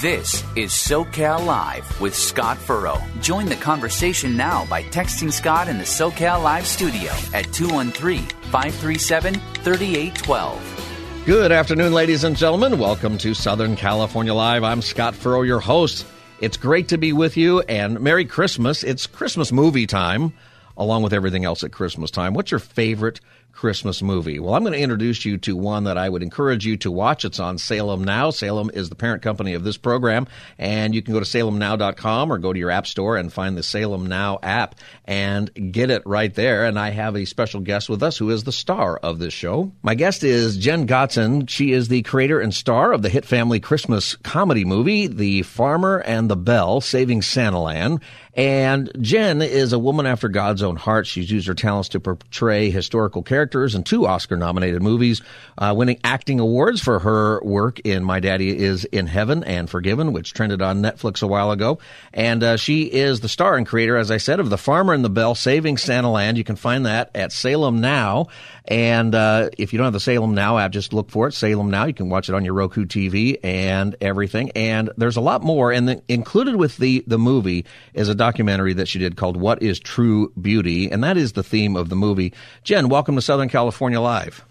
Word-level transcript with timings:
This 0.00 0.42
is 0.56 0.70
SoCal 0.70 1.44
Live 1.44 2.00
with 2.00 2.14
Scott 2.14 2.56
Furrow. 2.56 2.98
Join 3.20 3.44
the 3.44 3.56
conversation 3.56 4.34
now 4.34 4.64
by 4.64 4.82
texting 4.84 5.30
Scott 5.30 5.68
in 5.68 5.76
the 5.76 5.84
SoCal 5.84 6.42
Live 6.42 6.66
studio 6.66 7.12
at 7.34 7.52
213 7.52 8.24
537 8.50 9.34
3812. 9.34 11.22
Good 11.26 11.52
afternoon, 11.52 11.92
ladies 11.92 12.24
and 12.24 12.34
gentlemen. 12.34 12.78
Welcome 12.78 13.18
to 13.18 13.34
Southern 13.34 13.76
California 13.76 14.32
Live. 14.32 14.64
I'm 14.64 14.80
Scott 14.80 15.14
Furrow, 15.14 15.42
your 15.42 15.60
host. 15.60 16.06
It's 16.40 16.56
great 16.56 16.88
to 16.88 16.96
be 16.96 17.12
with 17.12 17.36
you, 17.36 17.60
and 17.60 18.00
Merry 18.00 18.24
Christmas. 18.24 18.82
It's 18.82 19.06
Christmas 19.06 19.52
movie 19.52 19.86
time, 19.86 20.32
along 20.78 21.02
with 21.02 21.12
everything 21.12 21.44
else 21.44 21.62
at 21.62 21.72
Christmas 21.72 22.10
time. 22.10 22.32
What's 22.32 22.50
your 22.50 22.60
favorite 22.60 23.20
Christmas 23.52 24.02
movie? 24.02 24.38
Well, 24.38 24.54
I'm 24.54 24.62
going 24.62 24.72
to 24.72 24.80
introduce 24.80 25.24
you 25.24 25.36
to 25.38 25.56
one 25.56 25.84
that 25.84 25.98
I 25.98 26.08
would 26.08 26.22
encourage 26.22 26.64
you 26.64 26.76
to 26.78 26.90
watch. 26.90 27.24
It's 27.24 27.40
on 27.40 27.58
Salem 27.58 28.04
Now. 28.04 28.30
Salem 28.30 28.70
is 28.72 28.88
the 28.88 28.94
parent 28.94 29.22
company 29.22 29.54
of 29.54 29.64
this 29.64 29.76
program, 29.76 30.26
and 30.58 30.94
you 30.94 31.02
can 31.02 31.12
go 31.12 31.20
to 31.20 31.26
salemnow.com 31.26 32.32
or 32.32 32.38
go 32.38 32.52
to 32.52 32.58
your 32.58 32.70
app 32.70 32.86
store 32.86 33.16
and 33.16 33.32
find 33.32 33.56
the 33.56 33.62
Salem 33.62 34.06
Now 34.06 34.38
app 34.42 34.76
and 35.04 35.72
get 35.72 35.90
it 35.90 36.02
right 36.06 36.32
there. 36.32 36.64
And 36.64 36.78
I 36.78 36.90
have 36.90 37.16
a 37.16 37.24
special 37.24 37.60
guest 37.60 37.88
with 37.88 38.02
us 38.02 38.16
who 38.16 38.30
is 38.30 38.44
the 38.44 38.52
star 38.52 38.96
of 38.96 39.18
this 39.18 39.34
show. 39.34 39.72
My 39.82 39.94
guest 39.94 40.24
is 40.24 40.56
Jen 40.56 40.86
Gotzon. 40.86 41.48
She 41.48 41.72
is 41.72 41.88
the 41.88 42.02
creator 42.02 42.40
and 42.40 42.54
star 42.54 42.92
of 42.92 43.02
the 43.02 43.08
hit 43.08 43.24
family 43.24 43.60
Christmas 43.60 44.16
comedy 44.16 44.64
movie, 44.64 45.06
The 45.06 45.42
Farmer 45.42 45.98
and 45.98 46.30
the 46.30 46.36
Belle, 46.36 46.80
Saving 46.80 47.22
Santa 47.22 47.60
Land. 47.60 48.00
And 48.34 48.90
Jen 49.00 49.42
is 49.42 49.72
a 49.72 49.78
woman 49.78 50.06
after 50.06 50.28
God's 50.28 50.62
own 50.62 50.76
heart. 50.76 51.06
She's 51.06 51.30
used 51.30 51.48
her 51.48 51.54
talents 51.54 51.88
to 51.90 52.00
portray 52.00 52.70
historical 52.70 53.24
characters 53.24 53.39
in 53.40 53.84
two 53.84 54.06
Oscar 54.06 54.36
nominated 54.36 54.82
movies, 54.82 55.22
uh, 55.56 55.74
winning 55.76 55.98
acting 56.04 56.40
awards 56.40 56.80
for 56.80 56.98
her 56.98 57.40
work 57.42 57.80
in 57.80 58.04
My 58.04 58.20
Daddy 58.20 58.56
is 58.56 58.84
in 58.84 59.06
Heaven 59.06 59.44
and 59.44 59.68
Forgiven, 59.68 60.12
which 60.12 60.34
trended 60.34 60.60
on 60.60 60.82
Netflix 60.82 61.22
a 61.22 61.26
while 61.26 61.50
ago. 61.50 61.78
And 62.12 62.42
uh, 62.42 62.56
she 62.56 62.82
is 62.82 63.20
the 63.20 63.28
star 63.28 63.56
and 63.56 63.66
creator, 63.66 63.96
as 63.96 64.10
I 64.10 64.18
said, 64.18 64.40
of 64.40 64.50
The 64.50 64.58
Farmer 64.58 64.92
and 64.92 65.04
the 65.04 65.10
Belle 65.10 65.34
Saving 65.34 65.78
Santa 65.78 66.10
Land. 66.10 66.36
You 66.36 66.44
can 66.44 66.56
find 66.56 66.86
that 66.86 67.10
at 67.14 67.32
Salem 67.32 67.80
Now. 67.80 68.26
And 68.66 69.14
uh, 69.14 69.50
if 69.58 69.72
you 69.72 69.78
don't 69.78 69.86
have 69.86 69.92
the 69.92 70.00
Salem 70.00 70.34
Now 70.34 70.58
app, 70.58 70.70
just 70.70 70.92
look 70.92 71.10
for 71.10 71.28
it, 71.28 71.32
Salem 71.32 71.70
Now. 71.70 71.86
You 71.86 71.94
can 71.94 72.08
watch 72.08 72.28
it 72.28 72.34
on 72.34 72.44
your 72.44 72.54
Roku 72.54 72.84
TV 72.84 73.38
and 73.42 73.96
everything. 74.00 74.50
And 74.54 74.90
there's 74.96 75.16
a 75.16 75.20
lot 75.20 75.42
more. 75.42 75.72
And 75.72 75.88
the, 75.88 76.02
included 76.08 76.56
with 76.56 76.76
the, 76.76 77.02
the 77.06 77.18
movie 77.18 77.64
is 77.94 78.08
a 78.08 78.14
documentary 78.14 78.74
that 78.74 78.86
she 78.86 78.98
did 78.98 79.16
called 79.16 79.36
What 79.36 79.62
is 79.62 79.80
True 79.80 80.32
Beauty? 80.40 80.90
And 80.90 81.02
that 81.02 81.16
is 81.16 81.32
the 81.32 81.42
theme 81.42 81.76
of 81.76 81.88
the 81.88 81.96
movie. 81.96 82.32
Jen, 82.62 82.88
welcome 82.88 83.16
to 83.16 83.22
Southern 83.30 83.48
California 83.48 84.00
Live. 84.00 84.44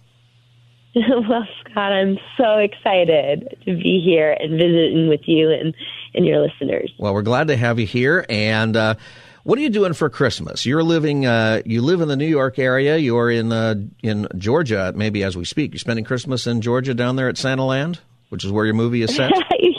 well, 0.96 1.46
Scott, 1.60 1.92
I'm 1.92 2.18
so 2.38 2.60
excited 2.60 3.58
to 3.66 3.76
be 3.76 4.02
here 4.02 4.32
and 4.40 4.52
visiting 4.52 5.10
with 5.10 5.20
you 5.26 5.52
and, 5.52 5.76
and 6.14 6.26
your 6.26 6.40
listeners. 6.40 6.90
Well, 6.98 7.14
we're 7.14 7.24
glad 7.24 7.50
to 7.50 7.58
have 7.58 7.78
you 7.78 7.86
here. 7.86 8.26
And, 8.30 8.78
uh, 8.78 8.96
what 9.44 9.60
are 9.60 9.62
you 9.62 9.70
doing 9.70 9.92
for 9.92 10.10
Christmas? 10.10 10.66
You're 10.66 10.84
living, 10.84 11.26
uh, 11.26 11.62
you 11.66 11.82
live 11.82 12.00
in 12.00 12.08
the 12.08 12.16
New 12.16 12.26
York 12.26 12.58
area. 12.58 12.96
You're 12.96 13.30
in 13.30 13.52
uh, 13.52 13.76
in 14.02 14.28
Georgia, 14.38 14.94
maybe 14.96 15.24
as 15.24 15.36
we 15.36 15.44
speak. 15.44 15.74
You're 15.74 15.80
spending 15.80 16.06
Christmas 16.06 16.48
in 16.48 16.62
Georgia 16.62 16.94
down 16.94 17.18
there 17.18 17.28
at 17.28 17.38
Santa 17.38 17.66
Land, 17.66 18.00
which 18.30 18.46
is 18.46 18.52
where 18.52 18.66
your 18.66 18.76
movie 18.76 19.02
is 19.02 19.14
set. 19.14 19.32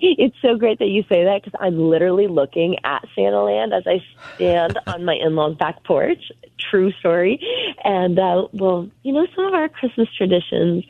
it's 0.18 0.36
so 0.42 0.56
great 0.56 0.78
that 0.78 0.88
you 0.88 1.02
say 1.08 1.24
that 1.24 1.42
because 1.42 1.58
I'm 1.60 1.78
literally 1.78 2.26
looking 2.26 2.76
at 2.84 3.06
Santa 3.14 3.42
Land 3.42 3.72
as 3.74 3.84
I 3.86 4.02
stand 4.34 4.78
on 4.86 5.04
my 5.04 5.14
in-laws 5.14 5.56
back 5.56 5.84
porch. 5.84 6.32
True 6.70 6.92
story. 6.92 7.40
And 7.84 8.18
uh, 8.18 8.48
well, 8.52 8.88
you 9.02 9.12
know, 9.12 9.26
some 9.34 9.46
of 9.46 9.54
our 9.54 9.68
Christmas 9.68 10.08
traditions 10.16 10.84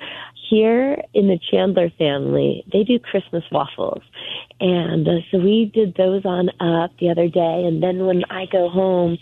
here 0.48 1.00
in 1.14 1.28
the 1.28 1.38
Chandler 1.50 1.90
family, 1.90 2.64
they 2.72 2.82
do 2.82 2.98
Christmas 2.98 3.44
waffles. 3.52 4.02
And 4.60 5.08
uh, 5.08 5.20
so 5.30 5.38
we 5.38 5.70
did 5.72 5.94
those 5.94 6.24
on 6.24 6.50
up 6.60 6.90
the 6.98 7.10
other 7.10 7.28
day. 7.28 7.64
And 7.66 7.82
then 7.82 8.06
when 8.06 8.24
I 8.30 8.46
go 8.46 8.68
home 8.68 9.18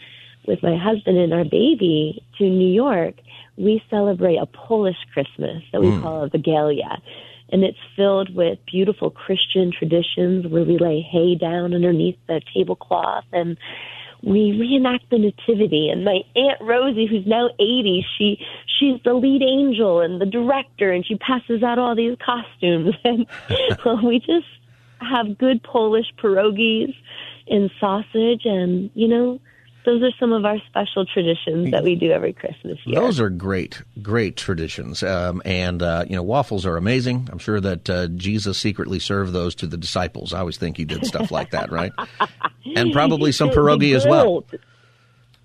with 0.46 0.62
my 0.62 0.76
husband 0.76 1.18
and 1.18 1.32
our 1.32 1.44
baby 1.44 2.24
to 2.38 2.44
New 2.44 2.72
York, 2.72 3.16
we 3.56 3.82
celebrate 3.90 4.36
a 4.36 4.46
Polish 4.46 4.96
Christmas 5.12 5.62
that 5.72 5.80
we 5.80 5.88
mm. 5.88 6.02
call 6.02 6.24
a 6.24 6.30
Wigilia 6.30 7.00
and 7.50 7.64
it's 7.64 7.78
filled 7.96 8.34
with 8.34 8.58
beautiful 8.66 9.10
Christian 9.10 9.72
traditions 9.76 10.46
where 10.46 10.64
we 10.64 10.78
lay 10.78 11.00
hay 11.00 11.34
down 11.34 11.74
underneath 11.74 12.18
the 12.26 12.40
tablecloth 12.54 13.24
and 13.32 13.56
we 14.22 14.52
reenact 14.58 15.10
the 15.10 15.18
nativity. 15.18 15.88
And 15.90 16.04
my 16.04 16.20
aunt 16.34 16.60
Rosie 16.60 17.06
who's 17.06 17.26
now 17.26 17.48
80 17.58 18.04
she 18.16 18.38
she's 18.78 19.00
the 19.04 19.14
lead 19.14 19.42
angel 19.42 20.00
and 20.00 20.20
the 20.20 20.26
director 20.26 20.92
and 20.92 21.06
she 21.06 21.16
passes 21.16 21.62
out 21.62 21.78
all 21.78 21.94
these 21.94 22.16
costumes. 22.24 22.94
And 23.04 23.26
well, 23.84 24.04
we 24.04 24.18
just 24.18 24.46
have 25.00 25.38
good 25.38 25.62
Polish 25.62 26.06
pierogies 26.22 26.94
and 27.46 27.70
sausage 27.80 28.42
and 28.44 28.90
you 28.94 29.08
know 29.08 29.40
those 29.84 30.02
are 30.02 30.10
some 30.18 30.32
of 30.32 30.44
our 30.44 30.58
special 30.68 31.06
traditions 31.06 31.70
that 31.70 31.82
we 31.82 31.94
do 31.94 32.10
every 32.10 32.32
Christmas 32.32 32.78
year. 32.84 33.00
Those 33.00 33.20
are 33.20 33.30
great, 33.30 33.82
great 34.02 34.36
traditions. 34.36 35.02
Um, 35.02 35.40
and, 35.44 35.82
uh, 35.82 36.04
you 36.08 36.16
know, 36.16 36.22
waffles 36.22 36.66
are 36.66 36.76
amazing. 36.76 37.28
I'm 37.32 37.38
sure 37.38 37.60
that 37.60 37.88
uh, 37.88 38.08
Jesus 38.08 38.58
secretly 38.58 38.98
served 38.98 39.32
those 39.32 39.54
to 39.56 39.66
the 39.66 39.76
disciples. 39.76 40.32
I 40.32 40.40
always 40.40 40.58
think 40.58 40.76
he 40.76 40.84
did 40.84 41.06
stuff 41.06 41.30
like 41.30 41.50
that, 41.52 41.70
right? 41.70 41.92
and 42.76 42.92
probably 42.92 43.32
some 43.32 43.50
pierogi 43.50 43.94
as 43.96 44.06
well. 44.06 44.44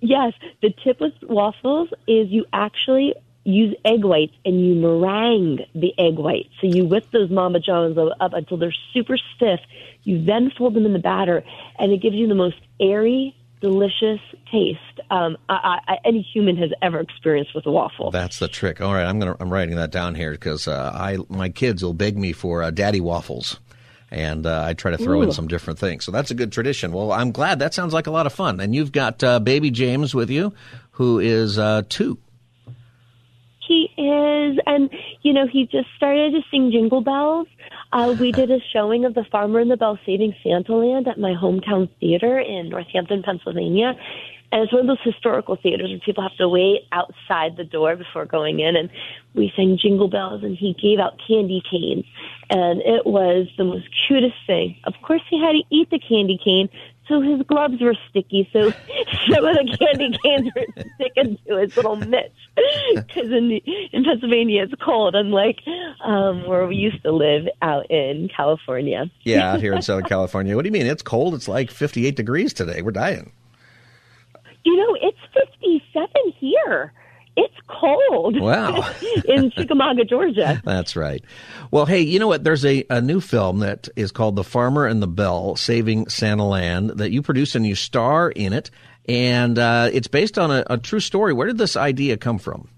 Yes. 0.01 0.33
The 0.61 0.73
tip 0.83 0.99
with 0.99 1.13
waffles 1.23 1.89
is 2.07 2.29
you 2.29 2.45
actually 2.51 3.15
use 3.45 3.75
egg 3.83 4.03
whites 4.05 4.33
and 4.45 4.65
you 4.65 4.75
meringue 4.75 5.59
the 5.75 5.93
egg 5.97 6.15
whites. 6.15 6.49
So 6.61 6.67
you 6.67 6.85
whip 6.85 7.09
those 7.11 7.29
Mama 7.29 7.59
John's 7.59 7.97
up 7.97 8.33
until 8.33 8.57
they're 8.57 8.75
super 8.93 9.17
stiff. 9.35 9.59
You 10.03 10.23
then 10.23 10.51
fold 10.57 10.73
them 10.73 10.85
in 10.85 10.93
the 10.93 10.99
batter, 10.99 11.43
and 11.79 11.91
it 11.91 12.01
gives 12.01 12.15
you 12.15 12.27
the 12.27 12.35
most 12.35 12.57
airy, 12.79 13.35
delicious 13.63 14.19
taste 14.51 14.79
um, 15.09 15.37
I, 15.47 15.79
I, 15.87 15.97
any 16.03 16.21
human 16.21 16.57
has 16.57 16.71
ever 16.81 16.99
experienced 16.99 17.55
with 17.55 17.65
a 17.65 17.71
waffle. 17.71 18.11
That's 18.11 18.39
the 18.39 18.49
trick. 18.49 18.81
All 18.81 18.93
right, 18.93 19.05
I'm 19.05 19.19
gonna 19.19 19.37
I'm 19.39 19.51
writing 19.51 19.77
that 19.77 19.89
down 19.89 20.15
here 20.15 20.31
because 20.31 20.67
uh, 20.67 20.91
I 20.93 21.17
my 21.29 21.49
kids 21.49 21.81
will 21.83 21.93
beg 21.93 22.17
me 22.17 22.33
for 22.33 22.61
uh, 22.61 22.71
daddy 22.71 22.99
waffles. 22.99 23.59
And 24.11 24.45
uh, 24.45 24.63
I 24.63 24.73
try 24.73 24.91
to 24.91 24.97
throw 24.97 25.21
Ooh. 25.21 25.23
in 25.23 25.31
some 25.31 25.47
different 25.47 25.79
things. 25.79 26.05
So 26.05 26.11
that's 26.11 26.29
a 26.29 26.35
good 26.35 26.51
tradition. 26.51 26.91
Well, 26.91 27.11
I'm 27.11 27.31
glad. 27.31 27.57
That 27.57 27.73
sounds 27.73 27.93
like 27.95 28.05
a 28.05 28.11
lot 28.11 28.27
of 28.27 28.33
fun. 28.33 28.59
And 28.59 28.75
you've 28.75 28.91
got 28.91 29.23
uh, 29.23 29.39
baby 29.39 29.71
James 29.71 30.13
with 30.13 30.29
you, 30.29 30.53
who 30.91 31.17
is 31.17 31.57
uh, 31.57 31.81
two. 31.89 32.19
He 33.73 33.89
is, 33.97 34.59
and 34.67 34.91
you 35.23 35.33
know, 35.33 35.47
he 35.47 35.65
just 35.65 35.87
started 35.97 36.33
to 36.33 36.41
sing 36.51 36.71
Jingle 36.71 37.01
Bells. 37.01 37.47
Uh, 37.91 38.15
we 38.19 38.31
did 38.31 38.51
a 38.51 38.59
showing 38.71 39.03
of 39.03 39.15
The 39.15 39.23
Farmer 39.31 39.59
and 39.59 39.71
the 39.71 39.77
Belle 39.77 39.97
Saving 40.05 40.35
Santaland 40.45 41.07
at 41.07 41.17
my 41.17 41.31
hometown 41.33 41.89
theater 41.99 42.39
in 42.39 42.69
Northampton, 42.69 43.23
Pennsylvania. 43.23 43.95
And 44.51 44.61
it's 44.61 44.71
one 44.71 44.81
of 44.81 44.87
those 44.87 45.01
historical 45.03 45.55
theaters 45.55 45.89
where 45.89 45.99
people 46.05 46.21
have 46.21 46.37
to 46.37 46.47
wait 46.47 46.81
outside 46.91 47.57
the 47.57 47.63
door 47.63 47.95
before 47.95 48.27
going 48.27 48.59
in. 48.59 48.75
And 48.75 48.91
we 49.33 49.51
sang 49.55 49.79
Jingle 49.81 50.07
Bells, 50.07 50.43
and 50.43 50.55
he 50.55 50.75
gave 50.79 50.99
out 50.99 51.19
candy 51.27 51.63
canes. 51.71 52.05
And 52.51 52.79
it 52.81 53.07
was 53.07 53.47
the 53.57 53.63
most 53.63 53.87
cutest 54.07 54.35
thing. 54.45 54.77
Of 54.83 54.93
course, 55.01 55.23
he 55.31 55.41
had 55.41 55.53
to 55.53 55.63
eat 55.71 55.89
the 55.89 55.97
candy 55.97 56.39
cane, 56.43 56.69
so 57.07 57.21
his 57.21 57.41
gloves 57.43 57.81
were 57.81 57.95
sticky. 58.09 58.49
So 58.53 58.71
some 59.29 59.45
of 59.45 59.55
the 59.55 59.77
candy 59.77 60.17
canes 60.23 60.49
were 60.55 60.83
sticking 60.95 61.37
to 61.47 61.57
his 61.57 61.75
little 61.75 61.95
mitts 61.95 62.35
because 62.95 63.31
in 63.31 63.51
in 63.91 64.03
Pennsylvania 64.03 64.63
it's 64.63 64.73
cold, 64.81 65.15
unlike 65.15 65.59
um, 66.03 66.47
where 66.47 66.65
we 66.67 66.75
used 66.75 67.01
to 67.03 67.11
live 67.11 67.47
out 67.61 67.89
in 67.89 68.29
California. 68.35 69.09
yeah, 69.23 69.53
out 69.53 69.61
here 69.61 69.73
in 69.73 69.81
Southern 69.81 70.05
California. 70.05 70.55
What 70.55 70.63
do 70.63 70.67
you 70.67 70.73
mean? 70.73 70.87
It's 70.87 71.03
cold. 71.03 71.35
It's 71.35 71.47
like 71.47 71.71
58 71.71 72.15
degrees 72.15 72.53
today. 72.53 72.81
We're 72.81 72.91
dying. 72.91 73.31
You 74.63 74.77
know, 74.77 74.95
it's 75.01 75.17
57 75.33 76.07
here 76.39 76.93
it's 77.35 77.55
cold. 77.67 78.39
Wow. 78.39 78.89
in 79.25 79.51
Chickamauga, 79.51 80.05
Georgia. 80.05 80.61
That's 80.65 80.95
right. 80.95 81.23
Well, 81.71 81.85
hey, 81.85 82.01
you 82.01 82.19
know 82.19 82.27
what? 82.27 82.43
There's 82.43 82.65
a, 82.65 82.85
a 82.89 83.01
new 83.01 83.19
film 83.19 83.59
that 83.59 83.89
is 83.95 84.11
called 84.11 84.35
The 84.35 84.43
Farmer 84.43 84.85
and 84.85 85.01
the 85.01 85.07
Belle 85.07 85.55
Saving 85.55 86.07
Santa 86.09 86.47
Land 86.47 86.91
that 86.91 87.11
you 87.11 87.21
produce 87.21 87.55
and 87.55 87.65
you 87.65 87.75
star 87.75 88.29
in 88.29 88.53
it. 88.53 88.69
And 89.07 89.57
uh, 89.59 89.89
it's 89.91 90.07
based 90.07 90.37
on 90.37 90.51
a, 90.51 90.63
a 90.69 90.77
true 90.77 90.99
story. 90.99 91.33
Where 91.33 91.47
did 91.47 91.57
this 91.57 91.75
idea 91.75 92.17
come 92.17 92.37
from? 92.37 92.69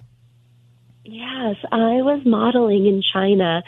Yes, 1.04 1.56
I 1.72 2.02
was 2.02 2.22
modeling 2.26 2.88
in 2.88 3.04
China 3.14 3.62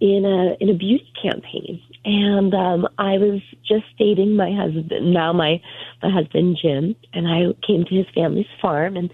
in 0.00 0.24
a 0.26 0.62
in 0.62 0.68
a 0.68 0.74
beauty 0.74 1.10
campaign, 1.22 1.80
and 2.04 2.52
um, 2.52 2.86
I 2.98 3.16
was 3.16 3.40
just 3.66 3.86
dating 3.98 4.36
my 4.36 4.52
husband. 4.52 5.14
Now 5.14 5.32
my 5.32 5.62
my 6.02 6.10
husband 6.10 6.58
Jim, 6.60 6.94
and 7.14 7.26
I 7.26 7.66
came 7.66 7.84
to 7.86 7.94
his 7.94 8.06
family's 8.14 8.46
farm, 8.60 8.96
and 8.96 9.10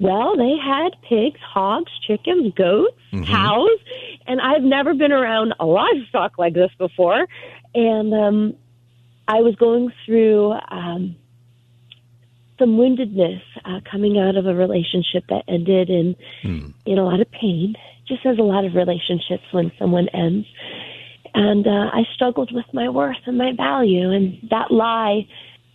well, 0.00 0.34
they 0.34 0.56
had 0.56 0.96
pigs, 1.06 1.38
hogs, 1.40 1.92
chickens, 2.06 2.54
goats, 2.54 2.96
mm-hmm. 3.12 3.24
cows, 3.24 3.78
and 4.26 4.40
I've 4.40 4.62
never 4.62 4.94
been 4.94 5.12
around 5.12 5.54
a 5.60 5.66
livestock 5.66 6.38
like 6.38 6.54
this 6.54 6.70
before. 6.78 7.26
And 7.74 8.14
um, 8.14 8.56
I 9.28 9.42
was 9.42 9.54
going 9.56 9.92
through 10.06 10.52
um, 10.70 11.16
some 12.58 12.78
woundedness 12.78 13.42
uh, 13.66 13.80
coming 13.90 14.18
out 14.18 14.36
of 14.36 14.46
a 14.46 14.54
relationship 14.54 15.24
that 15.28 15.44
ended 15.46 15.90
in 15.90 16.16
mm. 16.42 16.72
in 16.86 16.98
a 16.98 17.04
lot 17.04 17.20
of 17.20 17.30
pain, 17.30 17.74
just 18.08 18.24
as 18.24 18.38
a 18.38 18.42
lot 18.42 18.64
of 18.64 18.74
relationships 18.74 19.44
when 19.52 19.70
someone 19.78 20.08
ends. 20.14 20.46
And 21.34 21.66
uh, 21.66 21.90
I 21.92 22.04
struggled 22.14 22.52
with 22.52 22.66
my 22.72 22.88
worth 22.88 23.16
and 23.26 23.36
my 23.36 23.52
value, 23.54 24.10
and 24.10 24.38
that 24.50 24.70
lie 24.70 25.28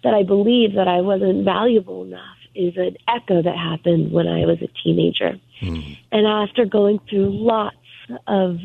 that 0.03 0.15
I 0.15 0.23
believed 0.23 0.77
that 0.77 0.87
I 0.87 1.01
wasn't 1.01 1.45
valuable 1.45 2.03
enough 2.03 2.34
is 2.55 2.75
an 2.77 2.97
echo 3.07 3.41
that 3.41 3.55
happened 3.55 4.11
when 4.11 4.27
I 4.27 4.45
was 4.45 4.57
a 4.61 4.69
teenager. 4.83 5.39
Mm. 5.61 5.97
And 6.11 6.27
after 6.27 6.65
going 6.65 6.99
through 7.09 7.29
lots 7.31 7.75
of 8.27 8.57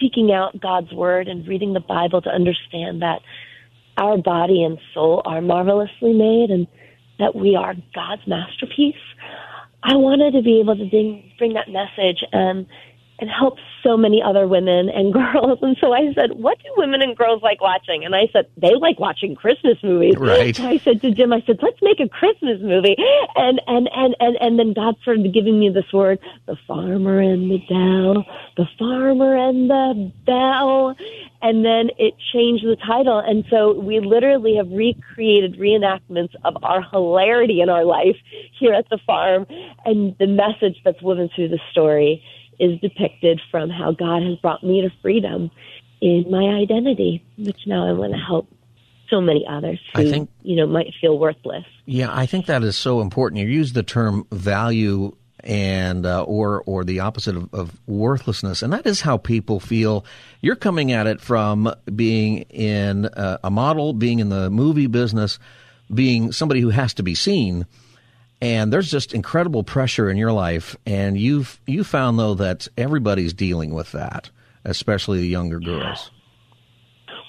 seeking 0.00 0.32
out 0.32 0.60
God's 0.60 0.92
word 0.92 1.28
and 1.28 1.46
reading 1.46 1.72
the 1.72 1.80
Bible 1.80 2.22
to 2.22 2.30
understand 2.30 3.02
that 3.02 3.20
our 3.98 4.16
body 4.16 4.62
and 4.62 4.78
soul 4.94 5.22
are 5.24 5.40
marvelously 5.40 6.12
made 6.12 6.50
and 6.50 6.66
that 7.18 7.34
we 7.34 7.54
are 7.54 7.74
God's 7.94 8.26
masterpiece, 8.26 8.94
I 9.82 9.96
wanted 9.96 10.32
to 10.32 10.42
be 10.42 10.60
able 10.60 10.76
to 10.76 10.84
bring, 10.86 11.32
bring 11.38 11.54
that 11.54 11.68
message 11.68 12.24
and 12.32 12.66
and 13.20 13.28
help 13.28 13.58
so 13.82 13.96
many 13.96 14.22
other 14.22 14.46
women 14.48 14.88
and 14.88 15.12
girls. 15.20 15.58
And 15.62 15.76
so 15.80 15.92
I 15.92 16.12
said, 16.14 16.32
"What 16.32 16.58
do 16.58 16.68
women 16.76 17.02
and 17.02 17.16
girls 17.16 17.42
like 17.42 17.60
watching?" 17.60 18.04
And 18.04 18.14
I 18.14 18.28
said, 18.32 18.46
"They 18.56 18.74
like 18.74 18.98
watching 18.98 19.34
Christmas 19.34 19.78
movies." 19.82 20.14
Right. 20.18 20.56
So 20.56 20.66
I 20.66 20.78
said 20.78 21.00
to 21.02 21.10
Jim, 21.10 21.32
"I 21.32 21.42
said, 21.46 21.58
let's 21.62 21.80
make 21.82 22.00
a 22.00 22.08
Christmas 22.08 22.60
movie." 22.60 22.96
And 23.36 23.60
and 23.66 23.88
and 23.94 24.16
and 24.20 24.36
and 24.40 24.58
then 24.58 24.72
God 24.72 24.96
started 25.02 25.32
giving 25.32 25.60
me 25.60 25.68
this 25.70 25.92
word: 25.92 26.18
the 26.46 26.56
farmer 26.66 27.20
and 27.20 27.50
the 27.50 27.58
dell, 27.68 28.24
the 28.56 28.66
farmer 28.78 29.36
and 29.36 29.70
the 29.70 30.12
bell. 30.26 30.96
And 31.42 31.64
then 31.64 31.88
it 31.98 32.14
changed 32.34 32.66
the 32.66 32.76
title. 32.76 33.18
And 33.18 33.44
so 33.48 33.72
we 33.72 33.98
literally 34.00 34.56
have 34.56 34.70
recreated 34.70 35.58
reenactments 35.58 36.34
of 36.44 36.62
our 36.62 36.82
hilarity 36.82 37.62
in 37.62 37.70
our 37.70 37.84
life 37.84 38.16
here 38.58 38.74
at 38.74 38.88
the 38.90 38.98
farm 39.06 39.46
and 39.86 40.14
the 40.18 40.26
message 40.26 40.76
that's 40.84 41.00
woven 41.00 41.30
through 41.34 41.48
the 41.48 41.60
story 41.70 42.22
is 42.60 42.78
depicted 42.80 43.40
from 43.50 43.70
how 43.70 43.92
God 43.92 44.22
has 44.22 44.36
brought 44.36 44.62
me 44.62 44.82
to 44.82 44.90
freedom 45.02 45.50
in 46.00 46.26
my 46.30 46.44
identity, 46.60 47.24
which 47.38 47.66
now 47.66 47.88
I 47.88 47.92
want 47.92 48.12
to 48.12 48.18
help 48.18 48.48
so 49.08 49.20
many 49.20 49.44
others 49.48 49.80
who, 49.94 50.02
I 50.02 50.10
think, 50.10 50.30
you 50.42 50.56
know, 50.56 50.66
might 50.66 50.94
feel 51.00 51.18
worthless. 51.18 51.64
Yeah, 51.84 52.08
I 52.10 52.26
think 52.26 52.46
that 52.46 52.62
is 52.62 52.76
so 52.76 53.00
important. 53.00 53.40
You 53.40 53.48
use 53.48 53.72
the 53.72 53.82
term 53.82 54.26
value 54.30 55.16
and 55.42 56.04
uh, 56.06 56.22
or 56.24 56.62
or 56.66 56.84
the 56.84 57.00
opposite 57.00 57.34
of, 57.34 57.52
of, 57.54 57.80
worthlessness, 57.86 58.62
and 58.62 58.72
that 58.72 58.86
is 58.86 59.00
how 59.00 59.16
people 59.16 59.58
feel. 59.58 60.04
You're 60.42 60.54
coming 60.54 60.92
at 60.92 61.06
it 61.06 61.20
from 61.20 61.72
being 61.94 62.42
in 62.50 63.06
uh, 63.06 63.38
a 63.42 63.50
model, 63.50 63.94
being 63.94 64.18
in 64.18 64.28
the 64.28 64.50
movie 64.50 64.86
business, 64.86 65.38
being 65.92 66.30
somebody 66.30 66.60
who 66.60 66.68
has 66.68 66.92
to 66.94 67.02
be 67.02 67.14
seen 67.14 67.66
and 68.40 68.72
there's 68.72 68.90
just 68.90 69.12
incredible 69.12 69.62
pressure 69.62 70.10
in 70.10 70.16
your 70.16 70.32
life 70.32 70.76
and 70.86 71.18
you've 71.18 71.60
you 71.66 71.84
found 71.84 72.18
though 72.18 72.34
that 72.34 72.68
everybody's 72.76 73.32
dealing 73.32 73.72
with 73.72 73.92
that 73.92 74.30
especially 74.64 75.20
the 75.20 75.28
younger 75.28 75.60
girls 75.60 76.10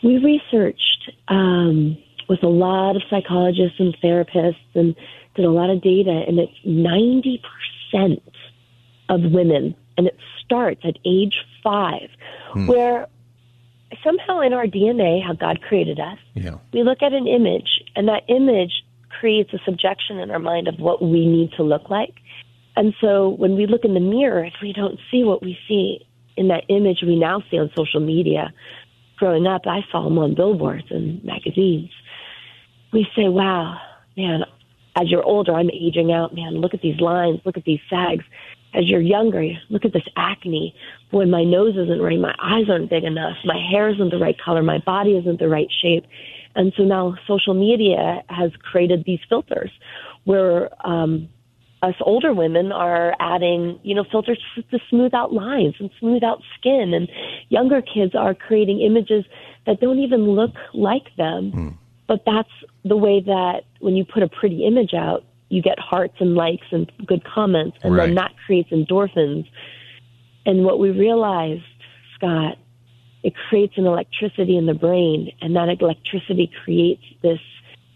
we 0.03 0.17
researched 0.17 1.11
um, 1.27 1.97
with 2.27 2.41
a 2.43 2.47
lot 2.47 2.95
of 2.95 3.03
psychologists 3.09 3.79
and 3.79 3.95
therapists 4.03 4.55
and 4.73 4.95
did 5.35 5.45
a 5.45 5.51
lot 5.51 5.69
of 5.69 5.81
data 5.81 6.23
and 6.27 6.39
it's 6.39 6.53
90% 6.65 8.21
of 9.09 9.21
women 9.31 9.75
and 9.97 10.07
it 10.07 10.17
starts 10.43 10.81
at 10.83 10.97
age 11.05 11.35
five 11.63 12.09
hmm. 12.51 12.67
where 12.67 13.07
somehow 14.03 14.39
in 14.39 14.53
our 14.53 14.65
dna 14.65 15.23
how 15.23 15.33
god 15.33 15.61
created 15.61 15.99
us 15.99 16.17
yeah. 16.33 16.57
we 16.73 16.83
look 16.83 17.01
at 17.01 17.13
an 17.13 17.27
image 17.27 17.83
and 17.95 18.07
that 18.07 18.23
image 18.29 18.80
creates 19.19 19.53
a 19.53 19.59
subjection 19.65 20.19
in 20.19 20.31
our 20.31 20.39
mind 20.39 20.67
of 20.67 20.79
what 20.79 21.01
we 21.01 21.25
need 21.25 21.51
to 21.57 21.63
look 21.63 21.89
like. 21.89 22.15
And 22.75 22.93
so 23.01 23.29
when 23.29 23.55
we 23.55 23.67
look 23.67 23.83
in 23.83 23.93
the 23.93 23.99
mirror, 23.99 24.45
if 24.45 24.53
we 24.61 24.73
don't 24.73 24.99
see 25.09 25.23
what 25.23 25.41
we 25.43 25.57
see 25.67 26.05
in 26.37 26.47
that 26.47 26.63
image 26.69 26.99
we 27.05 27.17
now 27.17 27.43
see 27.49 27.57
on 27.57 27.69
social 27.75 27.99
media, 27.99 28.53
growing 29.17 29.45
up, 29.45 29.63
I 29.65 29.81
saw 29.91 30.03
them 30.03 30.17
on 30.17 30.35
billboards 30.35 30.87
and 30.89 31.23
magazines. 31.23 31.89
We 32.93 33.07
say, 33.15 33.27
wow, 33.27 33.77
man, 34.17 34.43
as 34.95 35.09
you're 35.09 35.23
older, 35.23 35.53
I'm 35.53 35.69
aging 35.69 36.11
out, 36.11 36.33
man. 36.33 36.55
Look 36.59 36.73
at 36.73 36.81
these 36.81 36.99
lines, 36.99 37.39
look 37.45 37.57
at 37.57 37.63
these 37.63 37.79
sags. 37.89 38.23
As 38.73 38.87
you're 38.87 39.01
younger, 39.01 39.43
look 39.69 39.83
at 39.85 39.93
this 39.93 40.07
acne. 40.15 40.73
Boy, 41.11 41.25
my 41.25 41.43
nose 41.43 41.75
isn't 41.77 42.01
right, 42.01 42.19
my 42.19 42.33
eyes 42.41 42.69
aren't 42.69 42.89
big 42.89 43.03
enough, 43.03 43.35
my 43.43 43.59
hair 43.71 43.89
isn't 43.89 44.11
the 44.11 44.17
right 44.17 44.39
color, 44.39 44.63
my 44.63 44.79
body 44.79 45.17
isn't 45.17 45.39
the 45.39 45.49
right 45.49 45.67
shape. 45.81 46.05
And 46.55 46.73
so 46.75 46.83
now 46.83 47.15
social 47.27 47.53
media 47.53 48.23
has 48.29 48.51
created 48.61 49.03
these 49.05 49.19
filters 49.29 49.71
where 50.25 50.69
um, 50.87 51.29
us 51.81 51.95
older 52.01 52.33
women 52.33 52.71
are 52.71 53.15
adding, 53.19 53.79
you 53.83 53.95
know, 53.95 54.05
filters 54.11 54.39
to 54.55 54.79
smooth 54.89 55.13
out 55.13 55.33
lines 55.33 55.75
and 55.79 55.89
smooth 55.99 56.23
out 56.23 56.41
skin. 56.57 56.93
And 56.93 57.09
younger 57.49 57.81
kids 57.81 58.13
are 58.15 58.33
creating 58.35 58.81
images 58.81 59.25
that 59.65 59.79
don't 59.79 59.99
even 59.99 60.31
look 60.31 60.53
like 60.73 61.15
them. 61.17 61.51
Mm. 61.51 61.77
But 62.07 62.23
that's 62.25 62.49
the 62.83 62.97
way 62.97 63.21
that 63.21 63.61
when 63.79 63.95
you 63.95 64.05
put 64.05 64.21
a 64.21 64.27
pretty 64.27 64.65
image 64.65 64.93
out, 64.93 65.23
you 65.49 65.61
get 65.61 65.79
hearts 65.79 66.15
and 66.19 66.35
likes 66.35 66.67
and 66.71 66.91
good 67.05 67.23
comments. 67.23 67.77
And 67.83 67.95
right. 67.95 68.07
then 68.07 68.15
that 68.15 68.31
creates 68.45 68.69
endorphins. 68.69 69.47
And 70.45 70.63
what 70.63 70.79
we 70.79 70.91
realized, 70.91 71.63
Scott, 72.15 72.57
it 73.23 73.33
creates 73.49 73.73
an 73.77 73.85
electricity 73.85 74.57
in 74.57 74.65
the 74.65 74.73
brain, 74.73 75.31
and 75.41 75.55
that 75.55 75.69
electricity 75.79 76.51
creates 76.63 77.03
this 77.21 77.39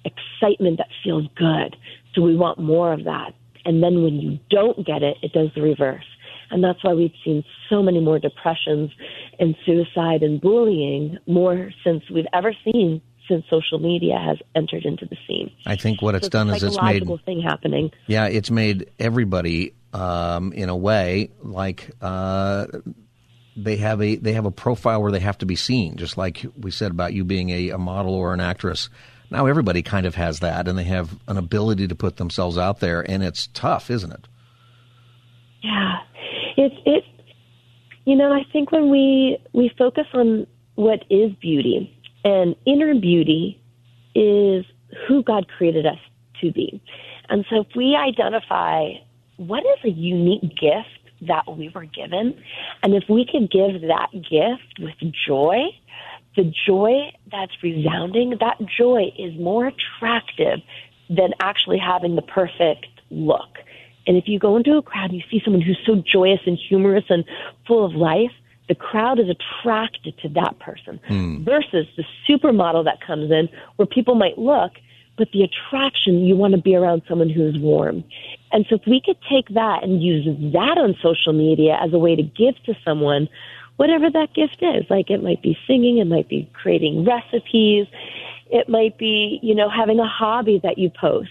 excitement 0.05 0.77
that 0.77 0.87
feels 1.03 1.27
good. 1.35 1.75
So 2.13 2.21
we 2.21 2.35
want 2.35 2.59
more 2.59 2.93
of 2.93 3.03
that. 3.05 3.33
And 3.65 3.81
then 3.81 4.03
when 4.03 4.15
you 4.15 4.39
don't 4.49 4.85
get 4.85 5.01
it, 5.01 5.17
it 5.23 5.33
does 5.33 5.49
the 5.55 5.61
reverse. 5.61 6.05
And 6.51 6.63
that's 6.63 6.83
why 6.83 6.93
we've 6.93 7.13
seen 7.23 7.43
so 7.69 7.81
many 7.81 7.99
more 7.99 8.19
depressions 8.19 8.91
and 9.39 9.55
suicide 9.65 10.21
and 10.21 10.39
bullying 10.39 11.17
more 11.25 11.71
since 11.83 12.03
we've 12.13 12.27
ever 12.33 12.53
seen 12.63 13.01
since 13.27 13.43
social 13.49 13.79
media 13.79 14.19
has 14.19 14.37
entered 14.53 14.85
into 14.85 15.05
the 15.05 15.17
scene. 15.27 15.51
I 15.65 15.75
think 15.75 16.03
what 16.03 16.13
it's 16.13 16.27
so 16.27 16.29
done 16.29 16.49
it's 16.49 16.61
is 16.61 16.75
it's 16.75 16.81
made 16.81 17.07
thing 17.25 17.41
happening. 17.41 17.89
Yeah, 18.05 18.27
it's 18.27 18.51
made 18.51 18.91
everybody 18.99 19.73
um, 19.93 20.53
in 20.53 20.69
a 20.69 20.75
way 20.75 21.31
like 21.41 21.89
uh, 22.01 22.67
they 23.55 23.77
have 23.77 24.01
a 24.01 24.15
they 24.15 24.33
have 24.33 24.45
a 24.45 24.51
profile 24.51 25.01
where 25.01 25.11
they 25.11 25.19
have 25.19 25.37
to 25.39 25.45
be 25.45 25.55
seen, 25.55 25.95
just 25.95 26.17
like 26.17 26.45
we 26.59 26.71
said 26.71 26.91
about 26.91 27.13
you 27.13 27.23
being 27.23 27.49
a, 27.49 27.69
a 27.69 27.77
model 27.77 28.13
or 28.13 28.33
an 28.33 28.41
actress. 28.41 28.89
Now 29.31 29.45
everybody 29.47 29.81
kind 29.81 30.05
of 30.05 30.15
has 30.15 30.39
that, 30.39 30.67
and 30.67 30.77
they 30.77 30.83
have 30.83 31.17
an 31.27 31.37
ability 31.37 31.87
to 31.87 31.95
put 31.95 32.17
themselves 32.17 32.57
out 32.57 32.79
there, 32.79 33.01
and 33.09 33.23
it's 33.23 33.47
tough, 33.53 33.89
isn't 33.89 34.11
it? 34.11 34.27
Yeah, 35.61 35.95
it's 36.57 36.75
it. 36.85 37.03
You 38.05 38.15
know, 38.15 38.31
I 38.31 38.43
think 38.51 38.71
when 38.71 38.89
we 38.89 39.37
we 39.53 39.71
focus 39.77 40.05
on 40.13 40.45
what 40.75 41.05
is 41.09 41.31
beauty, 41.41 41.91
and 42.23 42.55
inner 42.65 42.93
beauty 42.93 43.61
is 44.13 44.65
who 45.07 45.23
God 45.23 45.47
created 45.57 45.85
us 45.85 45.99
to 46.41 46.51
be, 46.51 46.81
and 47.29 47.45
so 47.49 47.61
if 47.61 47.67
we 47.75 47.95
identify 47.95 48.89
what 49.37 49.63
is 49.65 49.83
a 49.85 49.89
unique 49.89 50.41
gift 50.41 51.04
that 51.27 51.43
we 51.57 51.69
were 51.73 51.85
given. 51.85 52.41
And 52.83 52.93
if 52.93 53.03
we 53.09 53.25
could 53.25 53.51
give 53.51 53.81
that 53.81 54.09
gift 54.11 54.79
with 54.79 54.95
joy, 55.27 55.69
the 56.35 56.51
joy 56.67 57.11
that's 57.31 57.53
resounding, 57.63 58.37
that 58.39 58.57
joy 58.77 59.11
is 59.17 59.33
more 59.39 59.67
attractive 59.67 60.59
than 61.09 61.33
actually 61.39 61.77
having 61.77 62.15
the 62.15 62.21
perfect 62.21 62.87
look. 63.09 63.59
And 64.07 64.17
if 64.17 64.27
you 64.27 64.39
go 64.39 64.57
into 64.57 64.77
a 64.77 64.81
crowd 64.81 65.11
and 65.11 65.13
you 65.13 65.23
see 65.31 65.41
someone 65.43 65.61
who's 65.61 65.79
so 65.85 66.03
joyous 66.05 66.41
and 66.45 66.57
humorous 66.57 67.05
and 67.09 67.23
full 67.67 67.85
of 67.85 67.93
life, 67.93 68.31
the 68.67 68.75
crowd 68.75 69.19
is 69.19 69.27
attracted 69.29 70.17
to 70.19 70.29
that 70.29 70.57
person 70.59 70.99
hmm. 71.07 71.43
versus 71.43 71.85
the 71.97 72.03
supermodel 72.27 72.83
that 72.85 72.99
comes 73.05 73.31
in 73.31 73.47
where 73.75 73.85
people 73.85 74.15
might 74.15 74.37
look 74.37 74.73
but 75.17 75.29
the 75.31 75.43
attraction, 75.43 76.25
you 76.25 76.35
want 76.35 76.53
to 76.53 76.61
be 76.61 76.75
around 76.75 77.01
someone 77.07 77.29
who's 77.29 77.57
warm. 77.57 78.03
And 78.51 78.65
so 78.69 78.75
if 78.75 78.81
we 78.87 79.01
could 79.03 79.17
take 79.29 79.49
that 79.49 79.83
and 79.83 80.03
use 80.03 80.25
that 80.53 80.77
on 80.77 80.95
social 81.01 81.33
media 81.33 81.77
as 81.81 81.93
a 81.93 81.99
way 81.99 82.15
to 82.15 82.23
give 82.23 82.55
to 82.65 82.73
someone, 82.83 83.29
whatever 83.77 84.09
that 84.09 84.33
gift 84.33 84.57
is, 84.61 84.85
like 84.89 85.09
it 85.09 85.23
might 85.23 85.41
be 85.41 85.57
singing, 85.67 85.97
it 85.97 86.05
might 86.05 86.27
be 86.27 86.49
creating 86.53 87.05
recipes, 87.05 87.87
it 88.47 88.69
might 88.69 88.97
be, 88.97 89.39
you 89.41 89.55
know, 89.55 89.69
having 89.69 89.99
a 89.99 90.07
hobby 90.07 90.59
that 90.63 90.77
you 90.77 90.89
post. 90.89 91.29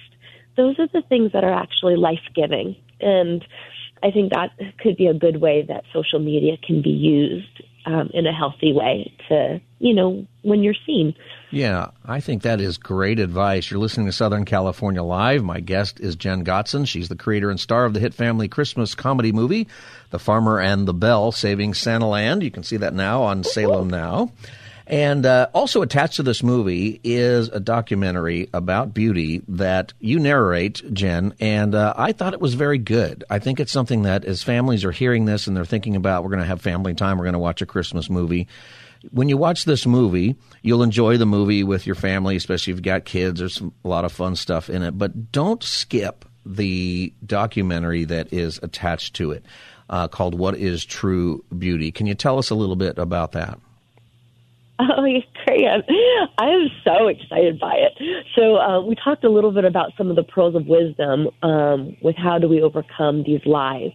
Those 0.57 0.79
are 0.79 0.89
the 0.89 1.03
things 1.03 1.33
that 1.33 1.45
are 1.45 1.53
actually 1.53 1.97
life 1.97 2.23
giving. 2.35 2.77
And 3.01 3.45
I 4.03 4.11
think 4.11 4.33
that 4.33 4.51
could 4.79 4.97
be 4.97 5.07
a 5.07 5.15
good 5.15 5.41
way 5.41 5.63
that 5.63 5.85
social 5.93 6.19
media 6.19 6.57
can 6.57 6.83
be 6.83 6.91
used 6.91 7.63
um, 7.87 8.11
in 8.15 8.27
a 8.27 8.33
healthy 8.33 8.73
way 8.73 9.13
to, 9.29 9.61
you 9.79 9.95
know, 9.95 10.27
when 10.43 10.63
you're 10.63 10.75
seen. 10.87 11.15
Yeah, 11.51 11.89
I 12.05 12.21
think 12.21 12.43
that 12.43 12.61
is 12.61 12.79
great 12.79 13.19
advice. 13.21 13.71
You're 13.71 13.81
listening 13.81 14.07
to 14.07 14.13
Southern 14.13 14.45
California 14.45 15.03
Live. 15.03 15.45
My 15.45 15.61
guest 15.61 16.01
is 16.01 16.17
Jen 16.17 16.45
Gotzon. 16.45 16.87
She's 16.87 17.09
the 17.09 17.17
creator 17.17 17.51
and 17.51 17.61
star 17.61 17.85
of 17.85 17.95
the 17.95 18.01
hit 18.01 18.15
family 18.15 18.49
Christmas 18.49 18.95
comedy 18.95 19.33
movie, 19.33 19.69
The 20.11 20.19
Farmer 20.19 20.61
and 20.61 20.89
the 20.89 20.95
Belle 20.95 21.31
Saving 21.33 21.75
Santa 21.75 22.09
Land. 22.09 22.43
You 22.43 22.51
can 22.51 22.65
see 22.65 22.79
that 22.79 22.95
now 22.95 23.23
on 23.23 23.45
Salem 23.45 23.89
Now. 23.89 24.33
And 24.87 25.25
uh, 25.25 25.49
also 25.55 25.81
attached 25.81 26.17
to 26.17 26.23
this 26.23 26.43
movie 26.43 27.01
is 27.03 27.49
a 27.49 27.61
documentary 27.61 28.51
about 28.53 28.93
beauty 28.93 29.43
that 29.49 29.95
you 29.99 30.19
narrate, 30.19 30.83
Jen, 30.93 31.35
and 31.41 31.75
uh, 31.75 31.95
I 31.97 32.13
thought 32.13 32.35
it 32.35 32.41
was 32.41 32.53
very 32.53 32.77
good. 32.77 33.25
I 33.31 33.39
think 33.39 33.61
it's 33.61 33.73
something 33.73 34.03
that 34.03 34.27
as 34.27 34.43
families 34.43 34.85
are 34.85 34.93
hearing 34.93 35.25
this 35.25 35.47
and 35.47 35.57
they're 35.57 35.65
thinking 35.65 35.97
about, 35.97 36.23
we're 36.23 36.31
going 36.31 36.41
to 36.41 36.47
have 36.47 36.61
family 36.61 36.95
time, 36.95 37.17
we're 37.17 37.25
going 37.25 37.33
to 37.33 37.39
watch 37.39 37.63
a 37.63 37.67
Christmas 37.67 38.11
movie. 38.11 38.47
When 39.11 39.29
you 39.31 39.39
watch 39.39 39.65
this 39.65 39.87
movie, 39.87 40.37
you'll 40.63 40.83
enjoy 40.83 41.17
the 41.17 41.27
movie 41.27 41.65
with 41.65 41.87
your 41.87 41.97
family, 41.97 42.37
especially 42.37 42.73
if 42.73 42.77
you've 42.77 42.83
got 42.83 43.05
kids. 43.07 43.39
There's 43.39 43.61
a 43.61 43.89
lot 43.89 44.05
of 44.05 44.13
fun 44.13 44.37
stuff 44.37 44.69
in 44.69 44.83
it, 44.83 44.99
but 44.99 45.33
don't 45.33 45.63
skip 45.63 46.27
the 46.45 47.13
documentary 47.25 48.05
that 48.05 48.33
is 48.33 48.61
attached 48.63 49.15
to 49.17 49.31
it 49.31 49.45
uh, 49.89 50.09
called 50.09 50.39
What 50.39 50.57
is 50.57 50.85
True 50.85 51.45
Beauty. 51.57 51.91
Can 51.91 52.07
you 52.07 52.15
tell 52.15 52.39
us 52.39 52.51
a 52.51 52.55
little 52.55 52.77
bit 52.77 52.99
about 52.99 53.33
that? 53.33 53.59
Oh, 54.81 55.21
great. 55.45 55.67
I 56.39 56.47
am 56.47 56.69
so 56.85 57.07
excited 57.07 57.61
by 57.61 57.75
it. 57.75 58.25
So, 58.35 58.57
uh, 58.57 58.81
we 58.81 58.97
talked 58.97 59.23
a 59.25 59.29
little 59.29 59.53
bit 59.53 59.65
about 59.65 59.93
some 59.97 60.11
of 60.11 60.17
the 60.17 60.25
pearls 60.25 60.57
of 60.57 60.67
wisdom 60.67 61.29
um, 61.43 61.97
with 62.03 62.17
how 62.17 62.39
do 62.39 62.49
we 62.49 62.61
overcome 62.61 63.23
these 63.23 63.45
lies. 63.47 63.93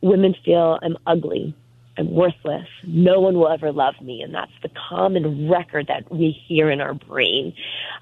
Women 0.00 0.34
feel 0.44 0.78
I'm 0.82 0.96
ugly, 1.06 1.56
I'm 1.98 2.12
worthless, 2.12 2.68
no 2.86 3.20
one 3.20 3.34
will 3.34 3.48
ever 3.48 3.72
love 3.72 3.94
me. 4.00 4.22
And 4.22 4.32
that's 4.32 4.52
the 4.62 4.70
common 4.88 5.50
record 5.50 5.88
that 5.88 6.10
we 6.10 6.30
hear 6.46 6.70
in 6.70 6.80
our 6.80 6.94
brain. 6.94 7.52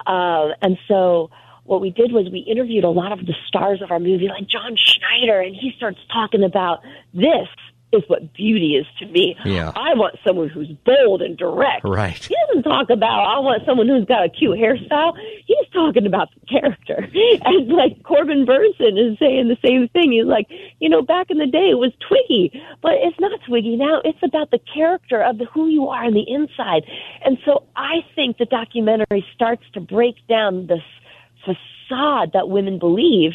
Um, 0.06 0.52
and 0.60 0.78
so, 0.88 1.30
what 1.64 1.80
we 1.80 1.90
did 1.90 2.12
was 2.12 2.28
we 2.30 2.40
interviewed 2.40 2.84
a 2.84 2.90
lot 2.90 3.12
of 3.12 3.24
the 3.26 3.34
stars 3.46 3.80
of 3.80 3.90
our 3.90 4.00
movie, 4.00 4.28
like 4.28 4.46
John 4.46 4.76
Schneider, 4.76 5.40
and 5.40 5.54
he 5.54 5.72
starts 5.76 5.98
talking 6.12 6.42
about 6.42 6.80
this 7.14 7.48
is 7.92 8.02
what 8.06 8.32
beauty 8.34 8.76
is 8.76 8.86
to 8.98 9.06
me. 9.06 9.36
Yeah. 9.44 9.72
I 9.74 9.94
want 9.94 10.16
someone 10.26 10.48
who's 10.48 10.68
bold 10.84 11.22
and 11.22 11.36
direct. 11.36 11.84
Right. 11.84 12.16
He 12.16 12.36
doesn't 12.46 12.62
talk 12.62 12.90
about 12.90 13.26
I 13.26 13.38
want 13.40 13.62
someone 13.66 13.88
who's 13.88 14.04
got 14.04 14.24
a 14.24 14.28
cute 14.28 14.58
hairstyle. 14.58 15.16
He's 15.46 15.68
talking 15.72 16.06
about 16.06 16.28
the 16.34 16.46
character. 16.46 17.08
And 17.42 17.68
like 17.68 18.02
Corbin 18.02 18.44
Bernsen 18.44 18.98
is 18.98 19.18
saying 19.18 19.48
the 19.48 19.56
same 19.64 19.88
thing. 19.88 20.12
He's 20.12 20.26
like, 20.26 20.46
you 20.78 20.88
know, 20.88 21.02
back 21.02 21.30
in 21.30 21.38
the 21.38 21.46
day 21.46 21.70
it 21.70 21.78
was 21.78 21.92
Twiggy, 22.06 22.52
but 22.82 22.92
it's 22.94 23.18
not 23.18 23.38
Twiggy 23.46 23.76
now. 23.76 24.00
It's 24.04 24.18
about 24.22 24.50
the 24.50 24.60
character 24.72 25.22
of 25.22 25.38
the, 25.38 25.46
who 25.46 25.68
you 25.68 25.88
are 25.88 26.04
on 26.04 26.14
the 26.14 26.24
inside. 26.28 26.84
And 27.24 27.38
so 27.44 27.64
I 27.76 28.04
think 28.14 28.38
the 28.38 28.44
documentary 28.44 29.24
starts 29.34 29.62
to 29.74 29.80
break 29.80 30.16
down 30.28 30.66
this 30.66 30.82
facade 31.44 32.32
that 32.32 32.48
women 32.48 32.78
believe 32.78 33.32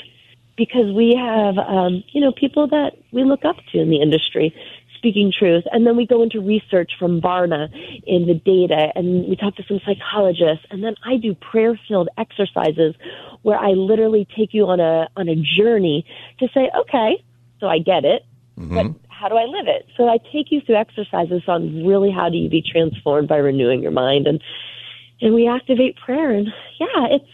because 0.58 0.94
we 0.94 1.16
have, 1.16 1.58
um, 1.58 2.04
you 2.14 2.22
know, 2.22 2.32
people 2.32 2.68
that 2.68 2.94
we 3.12 3.24
look 3.24 3.44
up 3.46 3.58
to 3.72 3.80
in 3.80 3.90
the 3.90 4.02
industry 4.02 4.56
speaking 4.98 5.32
truth. 5.38 5.66
And 5.72 5.86
then 5.86 5.96
we 5.98 6.08
go 6.08 6.24
into 6.24 6.40
research 6.40 6.94
from 6.98 7.22
Barna 7.22 7.70
in 8.08 8.26
the 8.26 8.34
data 8.34 8.92
and 8.96 9.28
we 9.28 9.36
talk 9.36 9.56
to 9.58 9.64
some 9.68 9.80
psychologists. 9.86 10.66
And 10.72 10.84
then 10.84 10.96
I 11.06 11.18
do 11.18 11.36
prayer 11.36 11.80
filled 11.88 12.10
exercises 12.18 12.96
where 13.44 13.60
I 13.60 13.72
literally 13.72 14.28
take 14.36 14.54
you 14.54 14.66
on 14.66 14.80
a, 14.80 15.08
on 15.16 15.30
a 15.30 15.36
journey 15.36 16.06
to 16.40 16.48
say, 16.54 16.72
okay, 16.76 17.24
so 17.60 17.68
I 17.68 17.80
get 17.80 18.06
it, 18.06 18.24
Mm-hmm. 18.60 18.76
but 18.76 18.86
how 19.10 19.28
do 19.28 19.36
I 19.36 19.44
live 19.44 19.68
it? 19.68 19.86
So 19.98 20.08
I 20.08 20.18
take 20.32 20.52
you 20.52 20.62
through 20.62 20.76
exercises 20.76 21.44
on 21.48 21.86
really 21.86 22.10
how 22.10 22.30
do 22.30 22.38
you 22.38 22.50
be 22.50 22.62
transformed 22.62 23.28
by 23.28 23.38
renewing 23.38 23.82
your 23.82 23.92
mind 23.92 24.28
and, 24.28 24.42
and 25.22 25.34
we 25.34 25.48
activate 25.48 25.98
prayer. 25.98 26.32
And 26.32 26.48
yeah, 26.80 27.08
it's, 27.12 27.30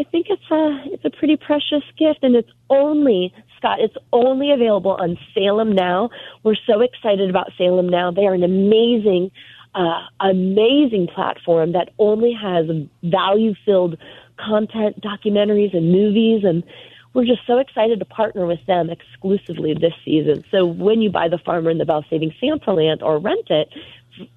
I 0.00 0.04
think 0.04 0.28
it's 0.30 0.50
a 0.50 0.80
it's 0.86 1.04
a 1.04 1.10
pretty 1.10 1.36
precious 1.36 1.82
gift, 1.98 2.20
and 2.22 2.34
it's 2.34 2.48
only 2.70 3.34
Scott. 3.58 3.80
It's 3.80 3.96
only 4.14 4.50
available 4.50 4.92
on 4.92 5.18
Salem 5.34 5.72
now. 5.72 6.08
We're 6.42 6.56
so 6.66 6.80
excited 6.80 7.28
about 7.28 7.52
Salem 7.58 7.86
now. 7.86 8.10
They 8.10 8.24
are 8.26 8.32
an 8.32 8.42
amazing, 8.42 9.30
uh, 9.74 10.06
amazing 10.20 11.08
platform 11.14 11.72
that 11.72 11.90
only 11.98 12.32
has 12.32 12.64
value 13.02 13.52
filled 13.66 13.98
content, 14.38 15.02
documentaries, 15.02 15.76
and 15.76 15.92
movies, 15.92 16.44
and 16.44 16.64
we're 17.12 17.26
just 17.26 17.46
so 17.46 17.58
excited 17.58 17.98
to 17.98 18.06
partner 18.06 18.46
with 18.46 18.64
them 18.66 18.88
exclusively 18.88 19.74
this 19.74 19.92
season. 20.02 20.44
So 20.50 20.64
when 20.64 21.02
you 21.02 21.10
buy 21.10 21.28
the 21.28 21.38
Farmer 21.44 21.68
and 21.68 21.78
the 21.78 21.84
Belle 21.84 22.06
Saving 22.08 22.32
Santa 22.40 22.72
Land 22.72 23.02
or 23.02 23.18
rent 23.18 23.50
it, 23.50 23.68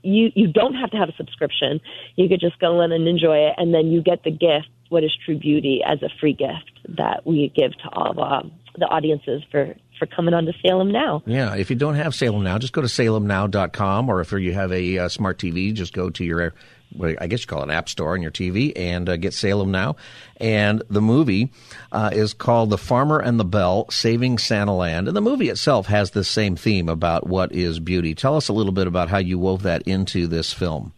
you 0.02 0.30
you 0.36 0.48
don't 0.48 0.74
have 0.76 0.92
to 0.92 0.98
have 0.98 1.08
a 1.08 1.16
subscription. 1.16 1.80
You 2.18 2.28
could 2.28 2.42
just 2.42 2.60
go 2.60 2.82
in 2.82 2.92
and 2.92 3.08
enjoy 3.08 3.38
it, 3.48 3.54
and 3.58 3.74
then 3.74 3.94
you 3.94 4.02
get 4.02 4.26
the 4.26 4.32
gift 4.32 4.68
what 4.94 5.04
is 5.04 5.12
true 5.26 5.38
beauty 5.38 5.82
as 5.86 6.02
a 6.04 6.10
free 6.20 6.34
gift 6.34 6.80
that 6.98 7.26
we 7.26 7.52
give 7.56 7.72
to 7.80 7.90
all 7.92 8.12
of 8.12 8.20
um, 8.20 8.52
the 8.78 8.86
audiences 8.86 9.42
for, 9.52 9.76
for 9.98 10.06
coming 10.06 10.36
on 10.36 10.46
to 10.46 10.54
Salem 10.66 10.92
Now. 10.92 11.24
Yeah, 11.26 11.56
if 11.56 11.70
you 11.72 11.76
don't 11.76 11.96
have 11.96 12.14
Salem 12.14 12.44
Now, 12.44 12.60
just 12.60 12.74
go 12.74 12.82
to 12.82 12.88
salemnow.com, 12.88 14.10
or 14.10 14.22
if 14.22 14.32
you 14.32 14.54
have 14.54 14.72
a 14.72 15.00
uh, 15.00 15.10
smart 15.10 15.40
TV, 15.40 15.74
just 15.74 15.94
go 15.94 16.12
to 16.12 16.24
your, 16.24 16.54
well, 16.96 17.16
I 17.20 17.26
guess 17.26 17.42
you 17.42 17.48
call 17.48 17.62
it 17.62 17.66
an 17.66 17.72
app 17.72 17.90
store 17.90 18.14
on 18.14 18.22
your 18.22 18.32
TV 18.32 18.72
and 18.76 19.10
uh, 19.10 19.18
get 19.18 19.34
Salem 19.34 19.72
Now. 19.72 19.96
And 20.38 20.84
the 20.90 21.02
movie 21.02 21.52
uh, 21.92 22.12
is 22.14 22.34
called 22.34 22.70
The 22.70 22.78
Farmer 22.78 23.20
and 23.20 23.40
the 23.40 23.46
Belle 23.46 23.90
Saving 23.90 24.38
Santa 24.38 24.76
Land. 24.76 25.08
And 25.08 25.18
the 25.18 25.22
movie 25.22 25.50
itself 25.50 25.88
has 25.88 26.12
the 26.12 26.24
same 26.24 26.56
theme 26.56 26.88
about 26.88 27.26
what 27.26 27.52
is 27.52 27.80
beauty. 27.80 28.14
Tell 28.14 28.38
us 28.38 28.48
a 28.48 28.54
little 28.54 28.74
bit 28.74 28.88
about 28.88 29.10
how 29.10 29.18
you 29.18 29.40
wove 29.40 29.64
that 29.64 29.82
into 29.84 30.28
this 30.28 30.54
film. 30.54 30.94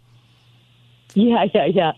Yeah, 1.16 1.46
yeah, 1.54 1.66
yeah. 1.74 1.92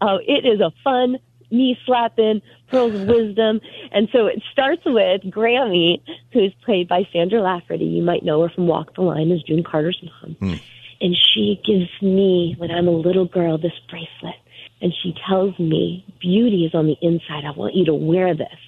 Uh, 0.00 0.18
it 0.26 0.46
is 0.46 0.60
a 0.60 0.70
fun, 0.82 1.18
knee 1.50 1.78
slapping, 1.84 2.42
pearls 2.68 2.94
of 2.94 3.06
wisdom. 3.08 3.60
And 3.92 4.08
so 4.12 4.26
it 4.26 4.42
starts 4.52 4.82
with 4.84 5.22
Grammy, 5.22 6.00
who's 6.32 6.54
played 6.64 6.88
by 6.88 7.08
Sandra 7.12 7.40
Lafferty. 7.40 7.84
You 7.84 8.02
might 8.02 8.24
know 8.24 8.42
her 8.42 8.48
from 8.48 8.66
Walk 8.66 8.94
the 8.94 9.02
Line 9.02 9.30
as 9.32 9.42
June 9.42 9.62
Carter's 9.62 10.02
mom. 10.02 10.36
Mm. 10.40 10.62
And 11.00 11.16
she 11.16 11.60
gives 11.64 11.90
me, 12.02 12.54
when 12.58 12.70
I'm 12.70 12.86
a 12.86 12.92
little 12.92 13.24
girl, 13.24 13.56
this 13.56 13.72
bracelet. 13.88 14.36
And 14.80 14.92
she 15.02 15.14
tells 15.28 15.58
me, 15.58 16.04
beauty 16.20 16.64
is 16.64 16.74
on 16.74 16.86
the 16.86 16.96
inside. 17.02 17.44
I 17.44 17.50
want 17.50 17.74
you 17.74 17.84
to 17.86 17.94
wear 17.94 18.34
this. 18.34 18.58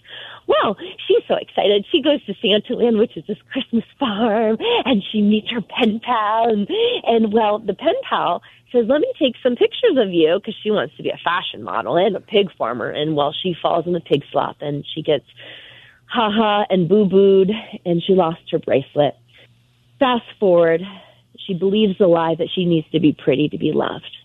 Well, 0.47 0.77
she's 1.07 1.23
so 1.29 1.37
excited. 1.37 1.87
She 1.91 2.03
goes 2.03 2.25
to 2.27 2.35
Santa 2.43 2.75
Santaland, 2.75 2.99
which 2.99 3.17
is 3.17 3.25
this 3.27 3.39
Christmas 3.51 3.85
farm, 3.99 4.57
and 4.85 5.03
she 5.11 5.23
meets 5.23 5.51
her 5.51 5.61
pen 5.61 6.01
pal. 6.05 6.49
And, 6.49 6.69
and 7.05 7.33
well, 7.33 7.59
the 7.59 7.75
pen 7.75 7.95
pal 8.09 8.43
says, 8.73 8.87
let 8.89 9.01
me 9.01 9.13
take 9.19 9.35
some 9.43 9.55
pictures 9.55 9.97
of 9.97 10.13
you 10.13 10.39
because 10.41 10.57
she 10.63 10.71
wants 10.71 10.97
to 10.97 11.03
be 11.03 11.11
a 11.11 11.21
fashion 11.23 11.63
model 11.63 11.97
and 11.97 12.17
a 12.17 12.21
pig 12.21 12.49
farmer. 12.57 12.91
And 12.91 13.15
well, 13.15 13.33
she 13.33 13.55
falls 13.61 13.87
in 13.87 13.93
the 13.93 14.01
pig 14.01 14.23
slop 14.33 14.57
and 14.61 14.85
she 14.95 15.03
gets 15.03 15.27
haha 16.07 16.65
and 16.69 16.89
boo 16.89 17.07
booed 17.07 17.51
and 17.85 18.03
she 18.03 18.15
lost 18.15 18.41
her 18.51 18.59
bracelet. 18.59 19.15
Fast 19.99 20.25
forward, 20.41 20.83
she 21.47 21.55
believes 21.55 21.99
the 21.99 22.07
lie 22.07 22.35
that 22.39 22.49
she 22.55 22.65
needs 22.65 22.91
to 22.91 23.01
be 23.01 23.13
pretty 23.13 23.49
to 23.51 23.59
be 23.59 23.73
loved. 23.73 24.17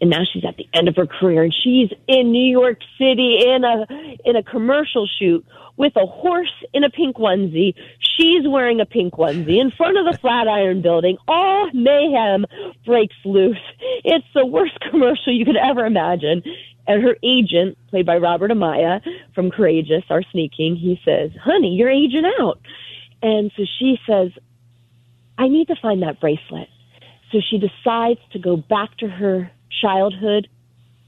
And 0.00 0.10
now 0.10 0.22
she's 0.30 0.44
at 0.44 0.56
the 0.56 0.68
end 0.74 0.88
of 0.88 0.96
her 0.96 1.06
career 1.06 1.44
and 1.44 1.54
she's 1.54 1.90
in 2.08 2.32
New 2.32 2.50
York 2.50 2.78
City 2.98 3.38
in 3.46 3.64
a, 3.64 3.86
in 4.24 4.36
a 4.36 4.42
commercial 4.42 5.08
shoot 5.18 5.44
with 5.76 5.94
a 5.96 6.06
horse 6.06 6.52
in 6.72 6.84
a 6.84 6.90
pink 6.90 7.16
onesie. 7.16 7.74
She's 7.98 8.46
wearing 8.46 8.80
a 8.80 8.86
pink 8.86 9.14
onesie 9.14 9.60
in 9.60 9.70
front 9.70 9.96
of 9.96 10.04
the 10.04 10.18
Flatiron 10.18 10.82
building. 10.82 11.16
All 11.26 11.70
mayhem 11.72 12.44
breaks 12.84 13.16
loose. 13.24 13.56
It's 14.04 14.26
the 14.34 14.46
worst 14.46 14.78
commercial 14.90 15.32
you 15.32 15.44
could 15.44 15.56
ever 15.56 15.86
imagine. 15.86 16.42
And 16.86 17.02
her 17.02 17.16
agent, 17.22 17.78
played 17.88 18.06
by 18.06 18.18
Robert 18.18 18.50
Amaya 18.50 19.00
from 19.34 19.50
Courageous, 19.50 20.04
Our 20.10 20.22
Sneaking, 20.32 20.76
he 20.76 21.00
says, 21.04 21.30
honey, 21.42 21.74
you're 21.74 21.90
aging 21.90 22.30
out. 22.40 22.60
And 23.22 23.50
so 23.56 23.64
she 23.78 23.98
says, 24.06 24.32
I 25.38 25.48
need 25.48 25.68
to 25.68 25.76
find 25.80 26.02
that 26.02 26.20
bracelet. 26.20 26.68
So 27.32 27.40
she 27.40 27.58
decides 27.58 28.20
to 28.32 28.38
go 28.38 28.56
back 28.56 28.96
to 28.98 29.08
her 29.08 29.50
childhood 29.80 30.48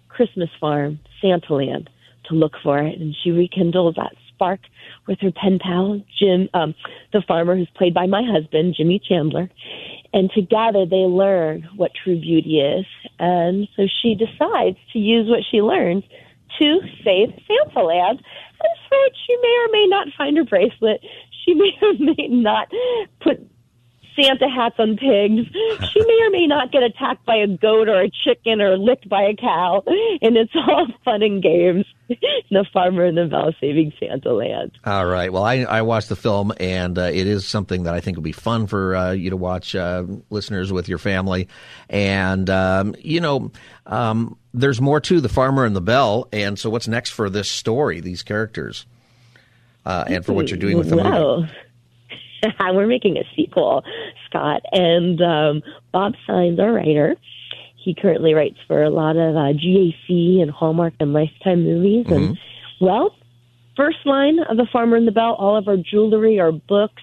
Christmas 0.09 0.51
farm, 0.61 0.99
Santaland, 1.23 1.89
to 2.29 2.35
look 2.35 2.53
for 2.63 2.79
it. 2.79 2.99
And 2.99 3.15
she 3.23 3.31
rekindles 3.31 3.97
that 3.97 4.13
spark 4.33 4.61
with 5.07 5.19
her 5.21 5.33
pen 5.33 5.59
pal, 5.59 6.01
Jim, 6.19 6.49
um, 6.55 6.75
the 7.13 7.23
farmer 7.27 7.57
who's 7.57 7.71
played 7.77 7.95
by 7.95 8.07
my 8.07 8.23
husband, 8.23 8.75
Jimmy 8.77 8.99
Chandler. 8.99 9.51
And 10.13 10.31
together 10.35 10.87
they 10.87 11.05
learn 11.05 11.69
what 11.77 11.93
true 12.03 12.21
beauty 12.21 12.61
is. 12.61 12.87
And 13.19 13.69
so 13.77 13.87
she 14.03 14.15
decides 14.15 14.79
to 14.93 14.99
use 14.99 15.29
what 15.29 15.41
she 15.51 15.61
learns 15.61 16.05
to 16.59 16.81
save 17.05 17.29
Santaland. 17.49 18.19
And 18.19 18.75
so 18.89 18.97
she 19.27 19.37
may 19.37 19.65
or 19.65 19.73
may 19.73 19.87
not 19.89 20.09
find 20.17 20.37
her 20.37 20.45
bracelet. 20.45 21.01
She 21.45 21.55
may 21.55 21.73
or 21.83 21.93
may 21.99 22.29
not 22.29 22.69
put 23.21 23.47
Santa 24.17 24.49
hats 24.49 24.77
on 24.79 24.97
pigs. 24.97 25.47
She 25.93 26.01
may 26.01 26.19
or 26.23 26.31
may 26.31 26.47
not 26.47 26.73
get 26.73 26.83
attacked 26.83 27.25
by 27.27 27.37
a 27.37 27.47
goat 27.47 27.89
or 27.89 28.01
a 28.01 28.11
chicken 28.25 28.61
or 28.61 28.77
licked 28.79 29.09
by 29.09 29.23
a 29.23 29.35
cow, 29.35 29.83
and 29.87 30.37
it's 30.37 30.53
all 30.69 30.87
fun 31.05 31.23
and 31.23 31.43
games. 31.43 31.85
the 32.51 32.65
farmer 32.73 33.05
and 33.05 33.19
the 33.19 33.27
belle 33.27 33.53
saving 33.61 33.93
Santa 33.99 34.33
land. 34.33 34.73
All 34.85 35.07
right. 35.07 35.33
Well, 35.33 35.43
I, 35.43 35.59
I 35.63 35.83
watched 35.83 36.09
the 36.09 36.17
film, 36.17 36.53
and 36.61 36.97
uh, 36.99 37.03
it 37.03 37.27
is 37.27 37.47
something 37.47 37.85
that 37.85 37.95
I 37.95 38.01
think 38.01 38.17
would 38.17 38.25
be 38.25 38.33
fun 38.33 38.67
for 38.67 38.95
uh, 38.95 39.13
you 39.13 39.31
to 39.31 39.37
watch, 39.37 39.75
uh, 39.75 40.05
listeners, 40.31 40.73
with 40.73 40.89
your 40.89 40.99
family. 40.99 41.49
And, 41.91 42.49
um, 42.49 42.95
you 43.01 43.21
know, 43.21 43.51
um, 43.87 44.39
there's 44.55 44.81
more 44.81 45.01
to 45.01 45.21
The 45.21 45.29
Farmer 45.29 45.65
and 45.65 45.75
the 45.75 45.81
Belle. 45.81 46.29
And 46.33 46.59
so, 46.59 46.71
what's 46.71 46.89
next 46.89 47.11
for 47.11 47.29
this 47.29 47.49
story, 47.49 48.01
these 48.01 48.23
characters, 48.23 48.87
uh, 49.85 50.05
and 50.07 50.25
for 50.25 50.33
what 50.33 50.49
you're 50.49 50.59
doing 50.59 50.79
with 50.79 50.89
the 50.89 50.97
well, 50.97 51.41
movie? 51.43 51.53
We're 52.73 52.87
making 52.87 53.17
a 53.17 53.25
sequel, 53.35 53.85
Scott. 54.29 54.63
And 54.73 55.21
um, 55.21 55.63
Bob 55.93 56.15
Signs, 56.27 56.59
our 56.59 56.73
writer, 56.73 57.17
he 57.77 57.95
currently 57.95 58.35
writes 58.35 58.59
for 58.67 58.83
a 58.83 58.91
lot 58.91 59.17
of 59.17 59.37
uh, 59.37 59.53
GAC 59.53 60.43
and 60.43 60.51
Hallmark 60.51 60.95
and 61.01 61.13
Lifetime 61.13 61.65
movies. 61.65 62.07
Mm-hmm. 62.07 62.15
And, 62.15 62.39
well, 62.81 63.15
first 63.77 63.99
line 64.05 64.39
of 64.41 64.57
The 64.57 64.67
Farmer 64.73 64.97
and 64.97 65.07
the 65.07 65.13
Belle, 65.13 65.35
all 65.35 65.57
of 65.57 65.69
our 65.69 65.77
jewelry, 65.77 66.41
our 66.41 66.53
books, 66.53 67.03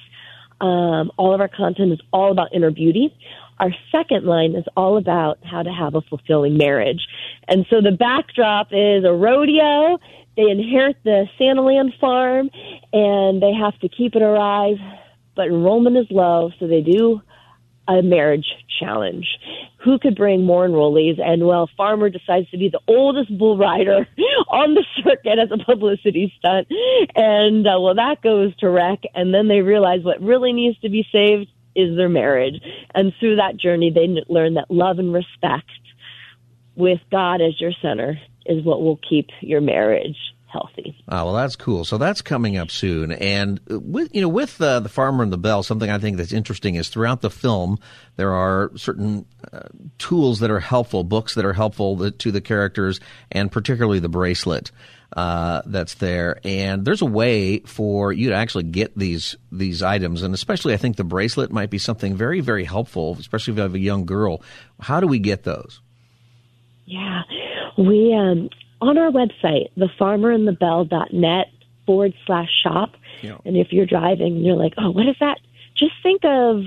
um, 0.59 1.11
all 1.17 1.33
of 1.33 1.41
our 1.41 1.47
content 1.47 1.93
is 1.93 2.01
all 2.11 2.31
about 2.31 2.53
inner 2.53 2.71
beauty. 2.71 3.15
Our 3.59 3.71
second 3.91 4.25
line 4.25 4.55
is 4.55 4.65
all 4.75 4.97
about 4.97 5.39
how 5.43 5.63
to 5.63 5.71
have 5.71 5.95
a 5.95 6.01
fulfilling 6.01 6.57
marriage. 6.57 7.07
And 7.47 7.65
so 7.69 7.81
the 7.81 7.91
backdrop 7.91 8.67
is 8.71 9.05
a 9.05 9.13
rodeo. 9.13 9.99
They 10.35 10.49
inherit 10.49 10.97
the 11.03 11.27
Santaland 11.39 11.97
farm 11.99 12.49
and 12.91 13.41
they 13.41 13.53
have 13.53 13.79
to 13.79 13.89
keep 13.89 14.15
it 14.15 14.21
alive, 14.21 14.77
but 15.35 15.47
enrollment 15.47 15.97
is 15.97 16.07
low, 16.09 16.51
so 16.59 16.67
they 16.67 16.81
do 16.81 17.21
a 17.87 18.01
marriage 18.01 18.45
challenge. 18.79 19.27
Who 19.83 19.99
could 19.99 20.15
bring 20.15 20.43
more 20.45 20.67
enrollees? 20.67 21.19
And 21.19 21.45
well, 21.45 21.69
Farmer 21.75 22.09
decides 22.09 22.49
to 22.51 22.57
be 22.57 22.69
the 22.69 22.79
oldest 22.87 23.37
bull 23.37 23.57
rider 23.57 24.07
on 24.49 24.73
the 24.73 24.85
circuit 25.03 25.39
as 25.39 25.49
a 25.51 25.63
publicity 25.63 26.33
stunt. 26.37 26.67
And 27.15 27.67
uh, 27.67 27.79
well, 27.79 27.95
that 27.95 28.21
goes 28.21 28.55
to 28.57 28.69
wreck. 28.69 29.03
And 29.13 29.33
then 29.33 29.47
they 29.47 29.61
realize 29.61 30.03
what 30.03 30.21
really 30.21 30.53
needs 30.53 30.79
to 30.79 30.89
be 30.89 31.05
saved 31.11 31.49
is 31.75 31.97
their 31.97 32.09
marriage. 32.09 32.61
And 32.95 33.13
through 33.19 33.37
that 33.37 33.57
journey, 33.57 33.91
they 33.91 34.07
learn 34.31 34.53
that 34.53 34.71
love 34.71 34.99
and 34.99 35.13
respect 35.13 35.69
with 36.75 36.99
God 37.11 37.41
as 37.41 37.59
your 37.59 37.73
center 37.81 38.17
is 38.45 38.63
what 38.63 38.81
will 38.81 38.99
keep 39.09 39.29
your 39.41 39.61
marriage 39.61 40.17
healthy. 40.53 41.03
Oh, 41.09 41.25
well, 41.25 41.33
that's 41.33 41.55
cool. 41.55 41.83
So 41.83 41.97
that's 41.97 42.21
coming 42.21 42.57
up 42.57 42.69
soon. 42.69 43.11
And 43.11 43.59
with 43.67 44.13
you 44.13 44.21
know, 44.21 44.29
with 44.29 44.61
uh, 44.61 44.79
the 44.79 44.89
farmer 44.89 45.23
and 45.23 45.33
the 45.33 45.37
belle, 45.37 45.63
something 45.63 45.89
I 45.89 45.97
think 45.97 46.17
that's 46.17 46.31
interesting 46.31 46.75
is 46.75 46.89
throughout 46.89 47.21
the 47.21 47.31
film 47.31 47.79
there 48.15 48.31
are 48.31 48.71
certain 48.77 49.25
uh, 49.51 49.63
tools 49.97 50.39
that 50.39 50.51
are 50.51 50.59
helpful, 50.59 51.03
books 51.03 51.33
that 51.33 51.43
are 51.43 51.53
helpful 51.53 52.11
to 52.11 52.31
the 52.31 52.41
characters, 52.41 52.99
and 53.31 53.51
particularly 53.51 53.99
the 53.99 54.09
bracelet. 54.09 54.71
Uh, 55.15 55.61
that's 55.67 55.93
there, 55.95 56.39
and 56.43 56.85
there's 56.85 57.03
a 57.03 57.05
way 57.05 57.59
for 57.59 58.11
you 58.11 58.29
to 58.29 58.35
actually 58.35 58.63
get 58.63 58.97
these 58.97 59.35
these 59.51 59.83
items, 59.83 60.23
and 60.23 60.33
especially 60.33 60.73
I 60.73 60.77
think 60.77 60.95
the 60.95 61.03
bracelet 61.03 61.51
might 61.51 61.69
be 61.69 61.77
something 61.77 62.15
very 62.15 62.39
very 62.39 62.63
helpful, 62.63 63.15
especially 63.19 63.51
if 63.51 63.57
you 63.57 63.61
have 63.61 63.75
a 63.75 63.79
young 63.79 64.05
girl. 64.05 64.41
How 64.79 64.99
do 64.99 65.05
we 65.05 65.19
get 65.19 65.43
those? 65.43 65.81
Yeah, 66.87 67.21
we 67.77 68.15
um, 68.15 68.49
on 68.87 68.97
our 68.97 69.11
website, 69.11 69.67
thefarmerandthebell.net 69.77 71.47
forward 71.85 72.13
slash 72.25 72.49
shop. 72.63 72.95
Yeah. 73.21 73.37
And 73.45 73.57
if 73.57 73.71
you're 73.71 73.85
driving 73.85 74.35
and 74.35 74.45
you're 74.45 74.55
like, 74.55 74.73
oh, 74.77 74.91
what 74.91 75.07
is 75.07 75.15
that? 75.19 75.39
Just 75.75 75.93
think 76.01 76.23
of 76.23 76.61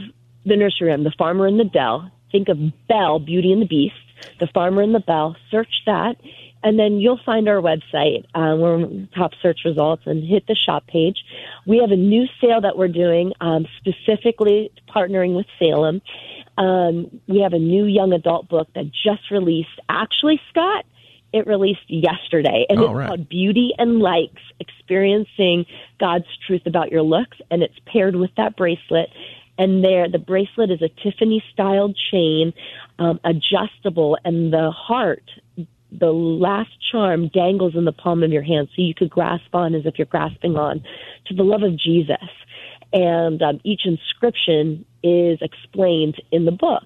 the 0.44 0.56
nursery 0.56 0.88
rhyme, 0.88 1.04
The 1.04 1.14
Farmer 1.18 1.46
and 1.46 1.60
the 1.60 1.64
Dell. 1.64 2.10
Think 2.32 2.48
of 2.48 2.58
Belle, 2.88 3.18
Beauty 3.18 3.52
and 3.52 3.62
the 3.62 3.66
Beast, 3.66 3.94
The 4.40 4.48
Farmer 4.48 4.82
and 4.82 4.94
the 4.94 5.00
Belle. 5.00 5.36
Search 5.50 5.82
that, 5.86 6.16
and 6.62 6.78
then 6.78 6.98
you'll 6.98 7.20
find 7.24 7.48
our 7.48 7.60
website. 7.60 8.24
Uh, 8.34 8.56
we're 8.56 9.06
top 9.14 9.32
search 9.40 9.60
results 9.64 10.02
and 10.06 10.26
hit 10.26 10.46
the 10.46 10.54
shop 10.54 10.86
page. 10.86 11.18
We 11.66 11.78
have 11.78 11.90
a 11.92 11.96
new 11.96 12.26
sale 12.40 12.60
that 12.62 12.76
we're 12.76 12.88
doing, 12.88 13.32
um, 13.40 13.66
specifically 13.78 14.72
partnering 14.88 15.36
with 15.36 15.46
Salem. 15.58 16.02
Um, 16.58 17.20
we 17.28 17.40
have 17.40 17.52
a 17.52 17.58
new 17.58 17.84
young 17.84 18.12
adult 18.12 18.48
book 18.48 18.68
that 18.74 18.86
just 18.86 19.30
released. 19.30 19.78
Actually, 19.88 20.40
Scott, 20.50 20.84
it 21.36 21.46
released 21.46 21.88
yesterday, 21.88 22.66
and 22.68 22.78
oh, 22.78 22.84
it's 22.84 22.94
right. 22.94 23.08
called 23.08 23.28
Beauty 23.28 23.72
and 23.78 23.98
Likes 23.98 24.42
Experiencing 24.60 25.66
God's 25.98 26.26
Truth 26.46 26.62
About 26.66 26.90
Your 26.90 27.02
Looks, 27.02 27.38
and 27.50 27.62
it's 27.62 27.78
paired 27.86 28.16
with 28.16 28.30
that 28.36 28.56
bracelet. 28.56 29.10
And 29.58 29.82
there, 29.82 30.08
the 30.08 30.18
bracelet 30.18 30.70
is 30.70 30.82
a 30.82 30.88
Tiffany 31.02 31.42
styled 31.52 31.96
chain, 32.10 32.52
um, 32.98 33.20
adjustable, 33.24 34.18
and 34.24 34.52
the 34.52 34.70
heart, 34.70 35.24
the 35.90 36.12
last 36.12 36.70
charm 36.90 37.28
dangles 37.28 37.74
in 37.74 37.84
the 37.84 37.92
palm 37.92 38.22
of 38.22 38.32
your 38.32 38.42
hand, 38.42 38.68
so 38.74 38.82
you 38.82 38.94
could 38.94 39.10
grasp 39.10 39.54
on 39.54 39.74
as 39.74 39.86
if 39.86 39.98
you're 39.98 40.06
grasping 40.06 40.56
on 40.56 40.82
to 41.26 41.34
the 41.34 41.42
love 41.42 41.62
of 41.62 41.78
Jesus. 41.78 42.16
And 42.92 43.42
um, 43.42 43.60
each 43.64 43.82
inscription 43.84 44.84
is 45.02 45.38
explained 45.40 46.20
in 46.30 46.44
the 46.44 46.52
book 46.52 46.84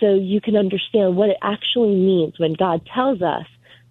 so 0.00 0.14
you 0.14 0.40
can 0.40 0.56
understand 0.56 1.16
what 1.16 1.30
it 1.30 1.38
actually 1.42 1.94
means 1.94 2.38
when 2.38 2.54
God 2.54 2.86
tells 2.94 3.22
us 3.22 3.46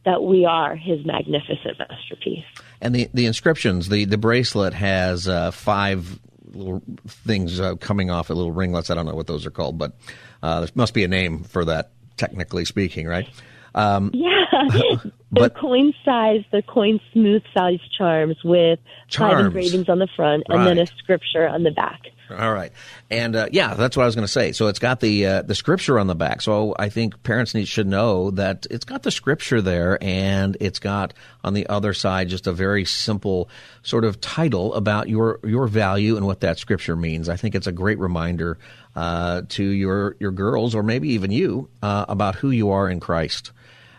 that 0.06 0.24
we 0.24 0.46
are 0.46 0.76
his 0.76 1.06
magnificent 1.06 1.78
masterpiece. 1.80 2.46
And 2.80 2.96
the, 2.96 3.10
the 3.14 3.26
inscriptions, 3.26 3.90
the, 3.90 4.06
the 4.06 4.18
bracelet 4.18 4.74
has 4.74 5.28
uh, 5.28 5.52
five 5.52 6.20
little 6.54 6.82
things 7.08 7.60
uh, 7.60 7.76
coming 7.76 8.12
off, 8.12 8.30
it, 8.30 8.36
little 8.36 8.52
ringlets. 8.52 8.90
I 8.90 8.96
don't 8.96 9.06
know 9.06 9.16
what 9.16 9.28
those 9.28 9.46
are 9.46 9.52
called, 9.52 9.78
but 9.78 9.94
uh, 10.42 10.62
there 10.62 10.70
must 10.76 10.94
be 10.94 11.04
a 11.04 11.08
name 11.08 11.44
for 11.44 11.66
that, 11.66 11.92
technically 12.18 12.66
speaking, 12.66 13.08
right? 13.08 13.28
Um, 13.76 14.12
yeah, 14.14 14.96
but 15.32 15.54
the 15.54 15.60
coin 15.60 15.94
size, 16.06 16.44
the 16.52 16.62
coin 16.62 17.00
smooth 17.12 17.44
size 17.54 17.82
charms 17.98 18.38
with 18.44 18.80
charms. 19.10 19.34
five 19.34 19.46
engravings 19.46 19.90
on 19.90 20.00
the 20.00 20.08
front 20.16 20.44
and 20.48 20.60
right. 20.60 20.64
then 20.66 20.80
a 20.80 20.88
scripture 20.88 21.48
on 21.48 21.64
the 21.64 21.72
back. 21.72 22.00
All 22.32 22.54
right, 22.54 22.72
and 23.12 23.36
uh, 23.36 23.50
yeah, 23.52 23.76
that's 23.76 23.96
what 23.96 24.04
I 24.04 24.06
was 24.08 24.16
going 24.16 24.26
to 24.26 24.32
say. 24.32 24.54
So 24.54 24.68
it's 24.68 24.80
got 24.80 25.00
the 25.00 25.26
uh, 25.28 25.42
the 25.44 25.54
scripture 25.54 26.00
on 26.00 26.08
the 26.08 26.16
back. 26.16 26.42
So 26.42 26.74
I 26.80 26.90
think 26.90 27.22
parents 27.22 27.54
need 27.54 27.68
should 27.68 27.86
know 27.86 28.32
that 28.32 28.66
it's 28.72 28.86
got 28.86 29.04
the 29.04 29.12
scripture 29.12 29.62
there, 29.62 30.02
and 30.02 30.58
it's 30.60 30.80
got 30.80 31.14
on 31.44 31.54
the 31.54 31.68
other 31.68 31.94
side 31.94 32.30
just 32.30 32.48
a 32.48 32.54
very 32.54 32.84
simple 32.86 33.50
sort 33.84 34.06
of 34.06 34.22
title 34.22 34.74
about 34.74 35.08
your 35.08 35.40
your 35.44 35.68
value 35.68 36.16
and 36.16 36.26
what 36.26 36.40
that 36.40 36.58
scripture 36.58 36.96
means. 36.96 37.30
I 37.30 37.36
think 37.36 37.54
it's 37.54 37.68
a 37.68 37.72
great 37.72 38.00
reminder 38.00 38.58
uh, 38.96 39.44
to 39.50 39.64
your 39.64 40.16
your 40.20 40.32
girls 40.32 40.74
or 40.74 40.82
maybe 40.82 41.10
even 41.10 41.30
you 41.30 41.70
uh, 41.84 42.06
about 42.08 42.36
who 42.36 42.50
you 42.50 42.72
are 42.72 42.90
in 42.90 43.00
Christ 43.00 43.52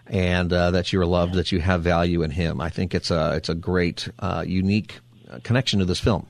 and 0.09 0.53
uh, 0.53 0.71
that 0.71 0.93
you 0.93 1.01
are 1.01 1.07
loved, 1.07 1.35
that 1.35 1.53
you 1.53 1.61
have 1.61 1.83
value 1.83 2.23
in 2.23 2.31
Him. 2.31 2.61
I 2.61 2.71
think 2.71 2.95
it's 2.95 3.11
a 3.11 3.33
it's 3.37 3.49
a 3.49 3.55
great, 3.55 4.09
uh, 4.19 4.45
unique 4.47 5.01
connection 5.43 5.81
to 5.81 5.85
this 5.85 6.01
film. 6.01 6.27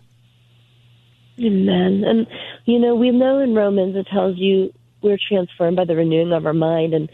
Amen. 1.38 2.02
And 2.06 2.26
you 2.64 2.78
know, 2.78 2.94
we 2.94 3.10
know 3.10 3.40
in 3.40 3.54
Romans 3.54 3.96
it 3.96 4.06
tells 4.12 4.36
you 4.38 4.72
we're 5.02 5.18
transformed 5.28 5.76
by 5.76 5.84
the 5.84 5.94
renewing 5.94 6.32
of 6.32 6.46
our 6.46 6.54
mind, 6.54 6.94
and 6.94 7.10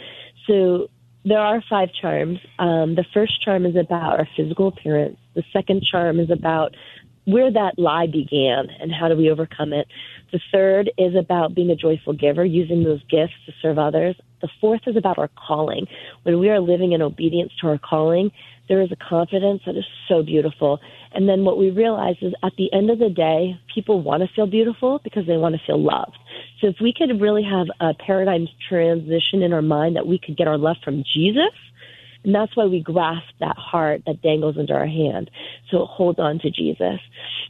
so 0.47 0.89
there 1.25 1.41
are 1.41 1.63
five 1.69 1.91
charms. 2.01 2.39
Um, 2.59 2.95
the 2.95 3.05
first 3.15 3.43
charm 3.43 3.67
is 3.67 3.77
about 3.77 4.19
our 4.19 4.29
physical 4.37 4.69
appearance. 4.69 5.17
The 5.35 5.45
second 5.53 5.83
charm 5.83 6.19
is 6.19 6.31
about 6.31 6.75
where 7.25 7.53
that 7.53 7.79
lie 7.79 8.07
began 8.07 8.69
and 8.81 8.93
how 8.93 9.09
do 9.09 9.17
we 9.17 9.31
overcome 9.31 9.73
it. 9.73 9.87
The 10.33 10.41
third 10.51 10.91
is 10.99 11.15
about 11.15 11.55
being 11.55 11.71
a 11.71 11.77
joyful 11.77 12.15
giver, 12.15 12.45
using 12.45 12.83
those 12.83 13.03
gifts 13.11 13.35
to 13.47 13.53
serve 13.61 13.79
others. 13.79 14.17
The 14.41 14.49
fourth 14.61 14.81
is 14.87 14.97
about 14.97 15.19
our 15.19 15.31
calling. 15.47 15.87
When 16.25 16.41
we 16.41 16.51
are 16.51 16.61
living 16.61 16.93
in 16.93 17.03
obedience 17.03 17.53
to 17.61 17.69
our 17.69 17.79
calling, 17.79 18.33
there 18.69 18.81
is 18.81 18.91
a 18.91 18.97
confidence 18.97 19.63
that 19.67 19.77
is 19.77 19.85
so 20.09 20.23
beautiful. 20.23 20.81
And 21.13 21.29
then 21.29 21.45
what 21.45 21.59
we 21.59 21.71
realize 21.71 22.17
is 22.23 22.33
at 22.43 22.53
the 22.57 22.73
end 22.73 22.91
of 22.91 22.99
the 22.99 23.11
day, 23.11 23.61
people 23.73 24.01
want 24.01 24.23
to 24.23 24.35
feel 24.35 24.47
beautiful 24.47 25.01
because 25.05 25.27
they 25.27 25.37
want 25.37 25.55
to 25.55 25.61
feel 25.67 25.83
loved. 25.83 26.17
So 26.61 26.69
if 26.69 26.77
we 26.81 26.95
could 26.97 27.21
really 27.21 27.43
have 27.45 27.67
a 27.81 27.93
paradigm 27.95 28.49
transition 28.69 29.43
in 29.43 29.53
our 29.53 29.63
mind 29.63 29.97
that 29.97 30.07
we 30.07 30.19
could 30.19 30.37
get 30.37 30.49
our 30.49 30.59
love 30.59 30.77
from 30.85 31.05
Jesus, 31.15 31.53
and 32.25 32.35
that's 32.35 32.57
why 32.57 32.67
we 32.67 32.81
grasp 32.81 33.29
that 33.41 33.57
heart 33.57 34.03
that 34.07 34.23
dangles 34.23 34.57
under 34.59 34.75
our 34.75 34.87
hand. 34.87 35.31
So 35.71 35.87
hold 35.87 36.21
on 36.21 36.39
to 36.41 36.51
Jesus. 36.51 37.01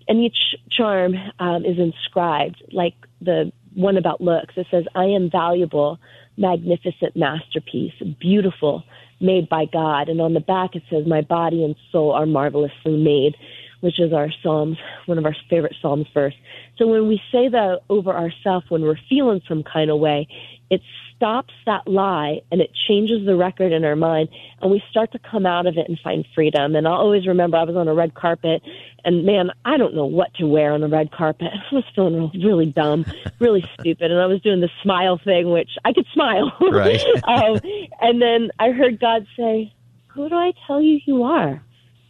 And 0.08 0.20
each 0.20 0.54
charm 0.70 1.14
um, 1.38 1.64
is 1.64 1.78
inscribed, 1.78 2.62
like 2.72 2.94
the 3.20 3.52
one 3.74 3.96
about 3.96 4.20
looks. 4.20 4.54
It 4.56 4.66
says, 4.70 4.84
I 4.94 5.04
am 5.04 5.30
valuable, 5.30 5.98
magnificent 6.36 7.16
masterpiece, 7.16 7.92
beautiful, 8.18 8.82
made 9.20 9.48
by 9.48 9.66
God. 9.66 10.08
And 10.08 10.20
on 10.20 10.34
the 10.34 10.40
back 10.40 10.74
it 10.74 10.82
says, 10.90 11.06
My 11.06 11.20
body 11.20 11.62
and 11.64 11.76
soul 11.90 12.12
are 12.12 12.26
marvelously 12.26 12.96
made. 12.96 13.36
which 13.80 13.98
is 13.98 14.12
our 14.12 14.30
Psalms, 14.42 14.78
one 15.06 15.18
of 15.18 15.26
our 15.26 15.34
favorite 15.50 15.74
Psalms 15.82 16.06
verse. 16.14 16.34
So 16.78 16.86
when 16.86 17.08
we 17.08 17.20
say 17.32 17.48
that 17.48 17.80
over 17.90 18.12
ourselves 18.12 18.70
when 18.70 18.82
we're 18.82 18.98
feeling 19.08 19.42
some 19.48 19.64
kind 19.64 19.90
of 19.90 19.98
way, 19.98 20.28
it 20.70 20.80
stops 21.22 21.54
that 21.66 21.86
lie 21.86 22.40
and 22.50 22.60
it 22.60 22.70
changes 22.88 23.24
the 23.24 23.36
record 23.36 23.70
in 23.70 23.84
our 23.84 23.94
mind 23.94 24.28
and 24.60 24.72
we 24.72 24.82
start 24.90 25.12
to 25.12 25.20
come 25.20 25.46
out 25.46 25.66
of 25.66 25.76
it 25.76 25.88
and 25.88 25.96
find 26.02 26.26
freedom. 26.34 26.74
And 26.74 26.88
I'll 26.88 26.94
always 26.94 27.28
remember 27.28 27.56
I 27.56 27.62
was 27.62 27.76
on 27.76 27.86
a 27.86 27.94
red 27.94 28.14
carpet 28.14 28.60
and 29.04 29.24
man, 29.24 29.52
I 29.64 29.76
don't 29.76 29.94
know 29.94 30.04
what 30.04 30.34
to 30.34 30.48
wear 30.48 30.72
on 30.72 30.80
the 30.80 30.88
red 30.88 31.12
carpet. 31.12 31.46
I 31.70 31.74
was 31.74 31.84
feeling 31.94 32.28
really 32.42 32.66
dumb, 32.66 33.06
really 33.38 33.64
stupid. 33.80 34.10
And 34.10 34.20
I 34.20 34.26
was 34.26 34.40
doing 34.40 34.60
the 34.60 34.70
smile 34.82 35.20
thing, 35.24 35.52
which 35.52 35.70
I 35.84 35.92
could 35.92 36.06
smile. 36.12 36.52
Right. 36.72 37.04
um, 37.28 37.60
and 38.00 38.20
then 38.20 38.50
I 38.58 38.70
heard 38.70 38.98
God 38.98 39.26
say, 39.36 39.72
who 40.08 40.28
do 40.28 40.34
I 40.34 40.52
tell 40.66 40.80
you 40.80 40.98
you 41.06 41.22
are? 41.22 41.62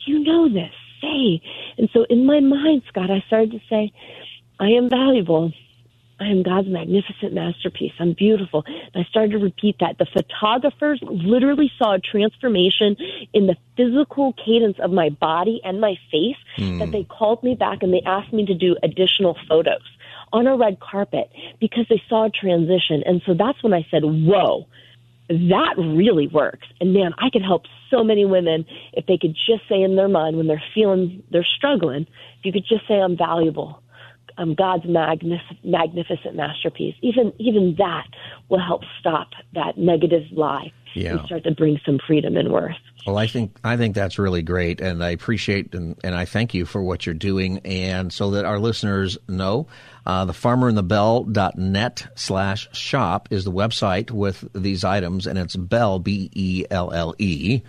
You 0.07 0.21
know 0.21 0.49
this. 0.49 0.73
Say. 1.03 1.43
And 1.77 1.91
so 1.93 2.07
in 2.09 2.25
my 2.25 2.41
mind, 2.41 2.83
Scott, 2.89 3.11
I 3.11 3.23
started 3.27 3.51
to 3.53 3.61
say, 3.69 3.93
I 4.59 4.69
am 4.69 4.89
valuable. 4.89 5.53
I 6.21 6.27
am 6.27 6.43
God's 6.43 6.69
magnificent 6.69 7.33
masterpiece. 7.33 7.93
I'm 7.99 8.13
beautiful. 8.13 8.65
And 8.67 9.05
I 9.05 9.09
started 9.09 9.33
to 9.33 9.39
repeat 9.39 9.77
that. 9.81 9.99
The 9.99 10.07
photographers 10.07 11.01
literally 11.03 11.71
saw 11.79 11.95
a 11.95 11.99
transformation 11.99 12.97
in 13.33 13.47
the 13.47 13.57
physical 13.77 14.35
cadence 14.35 14.77
of 14.81 14.93
my 14.93 15.09
body 15.09 15.61
and 15.65 15.81
my 15.81 15.97
face 16.11 16.37
mm. 16.59 16.79
that 16.79 16.93
they 16.93 17.05
called 17.05 17.43
me 17.43 17.55
back 17.55 17.83
and 17.83 17.93
they 17.93 18.03
asked 18.07 18.33
me 18.33 18.47
to 18.47 18.55
do 18.55 18.77
additional 18.83 19.37
photos 19.49 19.83
on 20.33 20.47
a 20.47 20.57
red 20.57 20.79
carpet 20.81 21.31
because 21.61 21.87
they 21.89 22.03
saw 22.09 22.27
a 22.27 22.31
transition. 22.31 23.03
And 23.05 23.21
so 23.27 23.35
that's 23.35 23.63
when 23.63 23.75
I 23.75 23.87
said, 23.91 24.03
whoa, 24.05 24.67
that 25.29 25.75
really 25.77 26.27
works. 26.27 26.67
And 26.81 26.93
man, 26.93 27.13
I 27.19 27.31
could 27.31 27.43
help 27.43 27.65
so 27.91 28.05
many 28.05 28.25
women 28.25 28.65
if 28.93 29.07
they 29.07 29.19
could 29.19 29.35
just 29.35 29.69
say 29.69 29.83
in 29.83 29.97
their 29.97 30.09
mind 30.09 30.37
when 30.37 30.47
they're 30.47 30.63
feeling 30.75 31.23
they're 31.31 31.45
struggling, 31.45 32.07
if 32.39 32.45
you 32.45 32.53
could 32.53 32.67
just 32.67 32.87
say, 32.87 32.95
I'm 32.95 33.17
valuable 33.17 33.83
um, 34.39 34.55
God's 34.55 34.85
magnif- 34.85 35.65
magnificent 35.65 36.35
masterpiece. 36.35 36.95
Even 37.03 37.33
even 37.39 37.75
that 37.79 38.07
will 38.49 38.61
help 38.61 38.83
stop 39.01 39.29
that 39.55 39.77
negative 39.77 40.25
lie 40.33 40.73
yeah. 40.95 41.13
and 41.13 41.27
start 41.27 41.45
to 41.45 41.53
bring 41.53 41.81
some 41.85 41.99
freedom 42.07 42.37
and 42.37 42.53
worth. 42.53 42.77
Well, 43.07 43.19
I 43.19 43.27
think 43.27 43.59
I 43.65 43.77
think 43.77 43.95
that's 43.95 44.19
really 44.19 44.43
great, 44.43 44.81
and 44.81 45.03
I 45.03 45.11
appreciate 45.11 45.75
and, 45.75 45.99
and 46.05 46.15
I 46.15 46.25
thank 46.25 46.55
you 46.55 46.65
for 46.65 46.83
what 46.83 47.05
you're 47.05 47.15
doing, 47.15 47.59
and 47.65 48.13
so 48.13 48.31
that 48.33 48.45
our 48.45 48.59
listeners 48.59 49.19
know. 49.29 49.67
Uh, 50.05 50.25
the 50.25 50.33
farmerandthebell.net 50.33 52.07
slash 52.17 52.69
shop 52.77 53.29
is 53.31 53.45
the 53.45 53.53
website 53.53 54.11
with 54.11 54.49
these 54.53 54.85
items, 54.85 55.27
and 55.27 55.39
it's 55.39 55.57
Belle, 55.57 55.99
B 55.99 56.31
E 56.35 56.65
L 56.71 56.93
L 56.93 57.15
E 57.19 57.63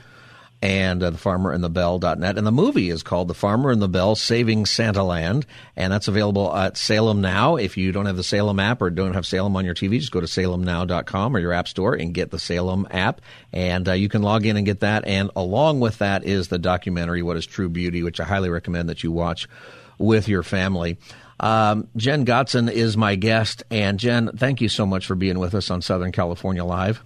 and 0.64 1.04
uh, 1.04 1.10
the 1.10 1.18
farmer 1.18 1.52
and 1.52 1.62
the. 1.62 1.74
And 1.74 2.48
the 2.48 2.52
movie 2.52 2.90
is 2.90 3.04
called 3.04 3.28
The 3.28 3.34
Farmer 3.34 3.70
and 3.70 3.82
the 3.82 3.90
Belle 3.90 4.16
Saving 4.16 4.66
Santa 4.66 5.04
Land. 5.04 5.46
And 5.76 5.92
that's 5.92 6.08
available 6.08 6.56
at 6.56 6.78
Salem 6.78 7.20
Now. 7.20 7.58
If 7.58 7.76
you 7.76 7.92
don't 7.92 8.06
have 8.06 8.16
the 8.16 8.24
Salem 8.24 8.62
app 8.62 8.82
or 8.82 8.90
don't 8.90 9.14
have 9.14 9.26
Salem 9.26 9.58
on 9.58 9.66
your 9.66 9.76
TV, 9.76 10.00
just 10.00 10.14
go 10.14 10.22
to 10.22 10.26
salemnow.com 10.26 11.36
or 11.36 11.40
your 11.40 11.52
app 11.52 11.68
store 11.68 11.96
and 11.96 12.14
get 12.14 12.32
the 12.32 12.40
Salem 12.40 12.88
app. 12.92 13.20
And 13.52 13.90
uh, 13.90 13.92
you 13.92 14.08
can 14.08 14.22
log 14.22 14.46
in 14.46 14.56
and 14.56 14.66
get 14.66 14.80
that. 14.80 15.06
And 15.06 15.32
along 15.36 15.82
with 15.82 15.98
that 15.98 16.24
is 16.24 16.48
the 16.48 16.60
documentary, 16.60 17.22
What 17.22 17.36
is 17.36 17.46
True 17.46 17.68
Beauty, 17.68 18.02
which 18.02 18.22
I 18.22 18.24
highly 18.24 18.50
recommend 18.50 18.88
that 18.88 19.04
you 19.04 19.12
watch 19.12 19.50
with 19.98 20.30
your 20.30 20.44
family. 20.44 20.98
Um, 21.42 21.90
Jen 21.98 22.26
Gotzon 22.26 22.72
is 22.72 22.96
my 22.96 23.16
guest. 23.16 23.64
And 23.70 24.00
Jen, 24.00 24.38
thank 24.38 24.62
you 24.62 24.70
so 24.70 24.86
much 24.86 25.08
for 25.08 25.16
being 25.16 25.40
with 25.40 25.56
us 25.56 25.70
on 25.70 25.82
Southern 25.82 26.14
California 26.14 26.64
Live. 26.64 27.04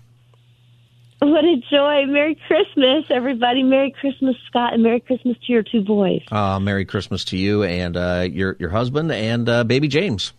What 1.29 1.43
a 1.43 1.57
joy. 1.69 2.05
Merry 2.05 2.39
Christmas, 2.47 3.05
everybody. 3.09 3.61
Merry 3.61 3.91
Christmas, 3.99 4.35
Scott, 4.47 4.73
and 4.73 4.81
Merry 4.81 5.01
Christmas 5.01 5.35
to 5.45 5.51
your 5.51 5.61
two 5.61 5.83
boys. 5.83 6.21
Uh, 6.31 6.59
Merry 6.59 6.85
Christmas 6.85 7.25
to 7.25 7.37
you 7.37 7.63
and 7.63 7.97
uh, 7.97 8.27
your, 8.31 8.55
your 8.59 8.69
husband 8.69 9.11
and 9.11 9.49
uh, 9.49 9.63
baby 9.65 9.87
James. 9.89 10.31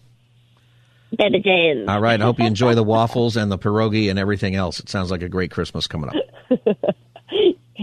Baby 1.17 1.41
James. 1.41 1.89
All 1.89 2.01
right. 2.01 2.21
I 2.21 2.25
hope 2.25 2.39
you 2.39 2.47
enjoy 2.47 2.75
the 2.75 2.83
waffles 2.83 3.37
and 3.37 3.51
the 3.53 3.59
pierogi 3.59 4.09
and 4.09 4.19
everything 4.19 4.55
else. 4.55 4.81
It 4.81 4.89
sounds 4.89 5.11
like 5.11 5.23
a 5.23 5.29
great 5.29 5.51
Christmas 5.51 5.87
coming 5.87 6.11
up. 6.11 6.17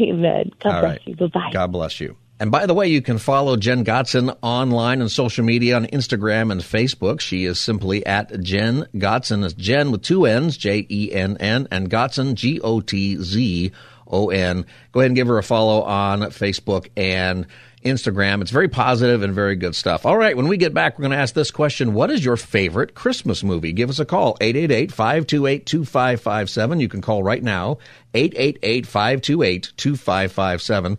Amen. 0.02 0.52
God 0.60 0.74
All 0.74 0.82
bless 0.82 0.84
right. 0.84 1.02
you. 1.06 1.16
Bye-bye. 1.16 1.50
God 1.54 1.72
bless 1.72 2.00
you. 2.00 2.18
And 2.38 2.52
by 2.52 2.66
the 2.66 2.74
way, 2.74 2.90
you 2.90 3.02
can 3.02 3.18
follow 3.18 3.56
Jen 3.56 3.86
Gotzon 3.86 4.38
online 4.42 5.02
on 5.02 5.08
social 5.08 5.46
media 5.46 5.78
on 5.78 5.86
Instagram 5.86 6.52
and 6.52 6.60
Facebook. 6.60 7.22
She 7.22 7.46
is 7.46 7.60
simply 7.60 8.06
at 8.06 8.42
Jen 8.42 8.88
Gotzon. 8.96 9.46
It's 9.46 9.54
Jen 9.54 9.90
with 9.92 10.02
two 10.02 10.26
N's, 10.26 10.58
J 10.58 10.86
E 10.90 11.14
N 11.14 11.38
N, 11.40 11.68
and 11.72 11.90
Gotzon, 11.90 12.34
G 12.34 12.60
O 12.60 12.82
T 12.82 13.16
Z 13.22 13.72
O 14.08 14.30
N. 14.32 14.66
Go 14.92 15.00
ahead 15.00 15.12
and 15.12 15.16
give 15.16 15.28
her 15.28 15.38
a 15.38 15.44
follow 15.44 15.84
on 15.84 16.22
Facebook 16.24 16.90
and 16.98 17.48
Instagram. 17.86 18.42
It's 18.42 18.52
very 18.52 18.68
positive 18.68 19.24
and 19.24 19.34
very 19.34 19.56
good 19.56 19.76
stuff. 19.76 20.06
All 20.06 20.18
right, 20.18 20.36
when 20.36 20.50
we 20.50 20.58
get 20.58 20.74
back, 20.74 20.98
we're 20.98 21.04
going 21.04 21.12
to 21.12 21.18
ask 21.18 21.36
this 21.36 21.52
question 21.52 21.94
What 21.94 22.12
is 22.12 22.26
your 22.26 22.36
favorite 22.36 22.96
Christmas 22.96 23.46
movie? 23.46 23.72
Give 23.72 23.90
us 23.90 24.00
a 24.00 24.06
call, 24.06 24.36
888 24.42 24.92
528 24.92 25.66
2557. 25.66 26.80
You 26.82 26.90
can 26.90 27.02
call 27.02 27.24
right 27.24 27.44
now, 27.44 27.78
888 28.14 28.86
528 28.88 29.72
2557. 29.78 30.98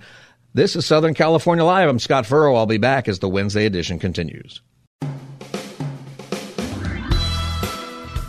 This 0.56 0.74
is 0.74 0.86
Southern 0.86 1.12
California 1.12 1.66
Live. 1.66 1.86
I'm 1.86 1.98
Scott 1.98 2.24
Furrow. 2.24 2.54
I'll 2.54 2.64
be 2.64 2.78
back 2.78 3.08
as 3.08 3.18
the 3.18 3.28
Wednesday 3.28 3.66
edition 3.66 3.98
continues. 3.98 4.62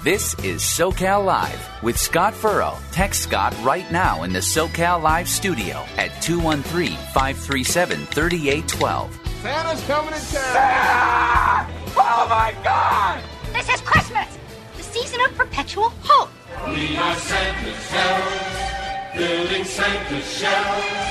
This 0.04 0.34
is 0.44 0.62
SoCal 0.62 1.24
Live 1.24 1.70
with 1.82 1.98
Scott 1.98 2.34
Furrow. 2.34 2.76
Text 2.92 3.22
Scott 3.22 3.56
right 3.64 3.90
now 3.94 4.24
in 4.24 4.34
the 4.34 4.40
SoCal 4.40 5.02
Live 5.02 5.30
studio 5.30 5.86
at 5.96 6.22
213 6.22 6.98
537 7.14 8.06
3812. 8.08 9.20
Santa's 9.42 9.82
coming 9.86 10.14
to 10.14 10.20
town! 10.20 10.34
Santa! 10.34 11.74
Oh 11.96 12.28
my 12.30 12.54
God! 12.62 13.24
This 13.54 13.70
is 13.70 13.80
Christmas, 13.80 14.38
the 14.76 14.84
season 14.84 15.22
of 15.22 15.34
perpetual 15.34 15.94
hope. 16.04 16.32
We 16.68 16.98
are 16.98 17.16
Santa's 17.16 17.94
elves, 17.94 18.87
building 19.18 19.64
Santa's 19.64 20.32
shelves 20.32 21.08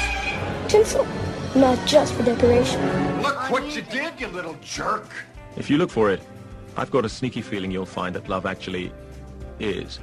tinsel, 0.68 1.06
not 1.54 1.84
just 1.86 2.14
for 2.14 2.22
decoration. 2.22 2.80
Look 3.22 3.50
what 3.50 3.74
you 3.74 3.82
did, 3.82 4.20
you 4.20 4.28
little 4.28 4.56
jerk! 4.62 5.08
If 5.56 5.70
you 5.70 5.78
look 5.78 5.90
for 5.90 6.10
it, 6.10 6.20
I've 6.76 6.90
got 6.90 7.04
a 7.04 7.08
sneaky 7.08 7.40
feeling 7.40 7.70
you'll 7.70 7.86
find 7.86 8.14
that 8.14 8.28
love 8.28 8.46
actually 8.46 8.92
is 9.58 10.00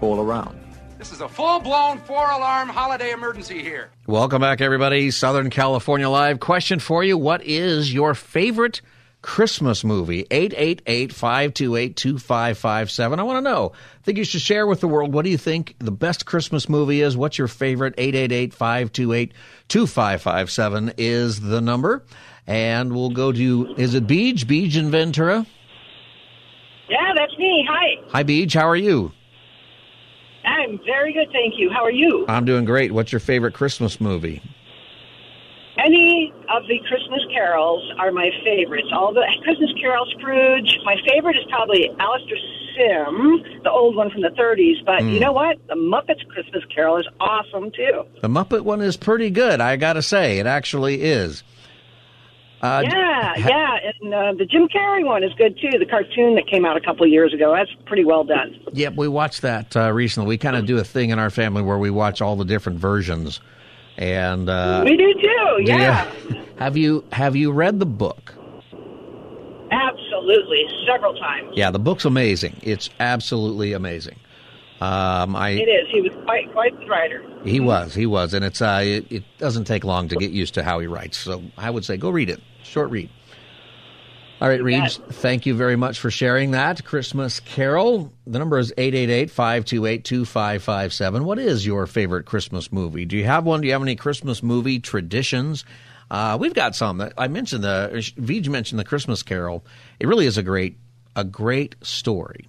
all 0.00 0.20
around. 0.20 0.60
This 0.98 1.12
is 1.12 1.20
a 1.20 1.28
full-blown 1.28 1.98
four-alarm 1.98 2.68
holiday 2.68 3.12
emergency 3.12 3.62
here. 3.62 3.90
Welcome 4.06 4.40
back, 4.40 4.60
everybody. 4.60 5.10
Southern 5.10 5.50
California 5.50 6.08
Live. 6.08 6.40
Question 6.40 6.78
for 6.78 7.02
you. 7.02 7.18
What 7.18 7.42
is 7.44 7.92
your 7.92 8.14
favorite 8.14 8.80
Christmas 9.24 9.82
movie. 9.84 10.24
888-528-2557. 10.24 13.18
I 13.18 13.22
want 13.22 13.38
to 13.38 13.40
know. 13.40 13.72
I 13.74 14.02
think 14.02 14.18
you 14.18 14.24
should 14.24 14.42
share 14.42 14.66
with 14.66 14.80
the 14.80 14.88
world 14.88 15.14
what 15.14 15.24
do 15.24 15.30
you 15.30 15.38
think 15.38 15.76
the 15.78 15.90
best 15.90 16.26
Christmas 16.26 16.68
movie 16.68 17.00
is? 17.00 17.16
What's 17.16 17.38
your 17.38 17.48
favorite? 17.48 17.96
888-528-2557 17.96 20.94
is 20.98 21.40
the 21.40 21.62
number. 21.62 22.04
And 22.46 22.92
we'll 22.92 23.08
go 23.08 23.32
to 23.32 23.74
is 23.78 23.94
it 23.94 24.06
Beej? 24.06 24.44
Beej 24.44 24.76
in 24.76 24.90
Ventura? 24.90 25.46
Yeah, 26.90 27.14
that's 27.16 27.38
me. 27.38 27.66
Hi. 27.66 27.94
Hi 28.10 28.24
Beej, 28.24 28.52
how 28.52 28.68
are 28.68 28.76
you? 28.76 29.10
I'm 30.44 30.78
very 30.84 31.14
good, 31.14 31.32
thank 31.32 31.54
you. 31.56 31.70
How 31.70 31.82
are 31.82 31.90
you? 31.90 32.26
I'm 32.28 32.44
doing 32.44 32.66
great. 32.66 32.92
What's 32.92 33.10
your 33.10 33.20
favorite 33.20 33.54
Christmas 33.54 34.02
movie? 34.02 34.42
Of 36.54 36.68
the 36.68 36.78
Christmas 36.86 37.20
carols 37.32 37.82
are 37.98 38.12
my 38.12 38.30
favorites. 38.44 38.86
All 38.92 39.12
the 39.12 39.26
Christmas 39.42 39.72
Carol, 39.80 40.06
Scrooge. 40.16 40.78
My 40.84 40.94
favorite 41.08 41.36
is 41.36 41.42
probably 41.50 41.90
Alastair 41.98 42.36
Sim, 42.76 43.42
the 43.64 43.70
old 43.72 43.96
one 43.96 44.08
from 44.08 44.22
the 44.22 44.28
30s. 44.28 44.84
But 44.86 45.02
mm. 45.02 45.14
you 45.14 45.18
know 45.18 45.32
what? 45.32 45.56
The 45.66 45.74
Muppets 45.74 46.24
Christmas 46.28 46.62
Carol 46.72 46.98
is 46.98 47.08
awesome 47.18 47.72
too. 47.72 48.04
The 48.22 48.28
Muppet 48.28 48.60
one 48.60 48.82
is 48.82 48.96
pretty 48.96 49.30
good. 49.30 49.60
I 49.60 49.74
got 49.74 49.94
to 49.94 50.02
say, 50.02 50.38
it 50.38 50.46
actually 50.46 51.02
is. 51.02 51.42
Uh, 52.62 52.84
yeah, 52.84 53.32
yeah, 53.36 53.76
and 54.00 54.14
uh, 54.14 54.32
the 54.38 54.46
Jim 54.46 54.68
Carrey 54.68 55.04
one 55.04 55.24
is 55.24 55.32
good 55.36 55.58
too. 55.58 55.76
The 55.76 55.86
cartoon 55.86 56.36
that 56.36 56.46
came 56.48 56.64
out 56.64 56.76
a 56.76 56.80
couple 56.80 57.04
of 57.04 57.10
years 57.10 57.34
ago, 57.34 57.52
that's 57.52 57.70
pretty 57.84 58.04
well 58.04 58.22
done. 58.22 58.60
Yep, 58.72 58.94
we 58.94 59.08
watched 59.08 59.42
that 59.42 59.76
uh, 59.76 59.92
recently. 59.92 60.28
We 60.28 60.38
kind 60.38 60.54
of 60.54 60.66
do 60.66 60.78
a 60.78 60.84
thing 60.84 61.10
in 61.10 61.18
our 61.18 61.30
family 61.30 61.62
where 61.62 61.78
we 61.78 61.90
watch 61.90 62.22
all 62.22 62.36
the 62.36 62.44
different 62.44 62.78
versions 62.78 63.40
and 63.96 64.48
uh, 64.48 64.82
we 64.84 64.96
do 64.96 65.14
too. 65.14 65.62
Yeah. 65.64 66.10
have 66.58 66.76
you 66.76 67.04
have 67.12 67.36
you 67.36 67.52
read 67.52 67.78
the 67.78 67.86
book? 67.86 68.34
Absolutely, 69.70 70.64
several 70.86 71.14
times. 71.14 71.52
Yeah, 71.54 71.70
the 71.70 71.78
book's 71.78 72.04
amazing. 72.04 72.58
It's 72.62 72.90
absolutely 73.00 73.72
amazing. 73.72 74.16
Um, 74.80 75.36
I, 75.36 75.50
it 75.50 75.68
is. 75.68 75.88
He 75.90 76.00
was 76.00 76.12
quite 76.24 76.52
quite 76.52 76.78
the 76.78 76.86
writer. 76.86 77.22
He 77.44 77.60
was. 77.60 77.94
He 77.94 78.06
was, 78.06 78.34
and 78.34 78.44
it's 78.44 78.60
uh, 78.60 78.82
it, 78.84 79.10
it 79.10 79.24
doesn't 79.38 79.64
take 79.64 79.84
long 79.84 80.08
to 80.08 80.16
get 80.16 80.30
used 80.30 80.54
to 80.54 80.62
how 80.62 80.80
he 80.80 80.86
writes. 80.86 81.16
So 81.16 81.42
I 81.56 81.70
would 81.70 81.84
say 81.84 81.96
go 81.96 82.10
read 82.10 82.30
it. 82.30 82.42
Short 82.62 82.90
read. 82.90 83.10
All 84.40 84.48
right, 84.48 84.62
Reed, 84.62 84.90
thank 85.10 85.46
you 85.46 85.54
very 85.54 85.76
much 85.76 86.00
for 86.00 86.10
sharing 86.10 86.50
that. 86.50 86.84
Christmas 86.84 87.40
Carol. 87.40 88.12
The 88.26 88.38
number 88.38 88.58
is 88.58 88.74
888-528-2557. 88.76 91.22
What 91.22 91.38
is 91.38 91.64
your 91.64 91.86
favorite 91.86 92.26
Christmas 92.26 92.70
movie? 92.72 93.06
Do 93.06 93.16
you 93.16 93.24
have 93.24 93.44
one? 93.44 93.60
Do 93.60 93.68
you 93.68 93.72
have 93.72 93.80
any 93.80 93.96
Christmas 93.96 94.42
movie 94.42 94.80
traditions? 94.80 95.64
Uh, 96.10 96.36
we've 96.40 96.54
got 96.54 96.76
some. 96.76 97.10
I 97.16 97.28
mentioned 97.28 97.64
the 97.64 97.90
Vij 98.18 98.48
mentioned 98.48 98.78
the 98.78 98.84
Christmas 98.84 99.22
Carol. 99.22 99.64
It 99.98 100.06
really 100.06 100.26
is 100.26 100.38
a 100.38 100.42
great 100.42 100.78
a 101.16 101.24
great 101.24 101.76
story. 101.82 102.48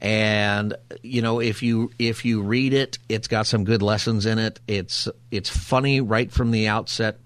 And 0.00 0.74
you 1.02 1.22
know, 1.22 1.40
if 1.40 1.62
you 1.62 1.90
if 1.98 2.24
you 2.24 2.42
read 2.42 2.72
it, 2.72 2.98
it's 3.08 3.28
got 3.28 3.46
some 3.46 3.64
good 3.64 3.82
lessons 3.82 4.26
in 4.26 4.38
it. 4.38 4.60
It's 4.68 5.08
it's 5.30 5.50
funny 5.50 6.00
right 6.00 6.30
from 6.30 6.50
the 6.50 6.68
outset. 6.68 7.18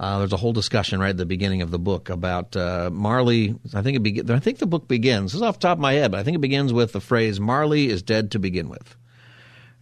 Uh, 0.00 0.18
there's 0.18 0.32
a 0.32 0.36
whole 0.36 0.52
discussion 0.52 1.00
right 1.00 1.10
at 1.10 1.16
the 1.16 1.26
beginning 1.26 1.60
of 1.60 1.72
the 1.72 1.78
book 1.78 2.08
about 2.08 2.54
uh, 2.54 2.88
Marley. 2.92 3.56
I 3.74 3.82
think 3.82 3.96
it 3.96 4.02
be- 4.02 4.22
I 4.32 4.38
think 4.38 4.58
the 4.58 4.66
book 4.66 4.86
begins. 4.86 5.32
This 5.32 5.36
is 5.36 5.42
off 5.42 5.58
the 5.58 5.66
top 5.66 5.78
of 5.78 5.82
my 5.82 5.94
head, 5.94 6.12
but 6.12 6.20
I 6.20 6.22
think 6.22 6.36
it 6.36 6.40
begins 6.40 6.72
with 6.72 6.92
the 6.92 7.00
phrase 7.00 7.40
"Marley 7.40 7.88
is 7.88 8.02
dead 8.02 8.30
to 8.32 8.38
begin 8.38 8.68
with," 8.68 8.96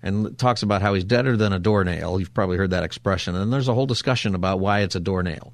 and 0.07 0.38
talks 0.38 0.62
about 0.62 0.83
how 0.83 0.95
he's 0.95 1.05
deader 1.05 1.37
than 1.37 1.53
a 1.53 1.59
doornail. 1.59 2.21
You've 2.21 2.35
probably 2.35 2.57
heard 2.57 2.71
that 2.71 2.85
expression. 2.85 3.35
And 3.35 3.53
there's 3.53 3.69
a 3.69 3.75
whole 3.75 3.87
discussion 3.87 4.35
about 4.35 4.61
why 4.61 4.81
it's 4.81 4.95
a 4.95 5.01
doornail 5.01 5.53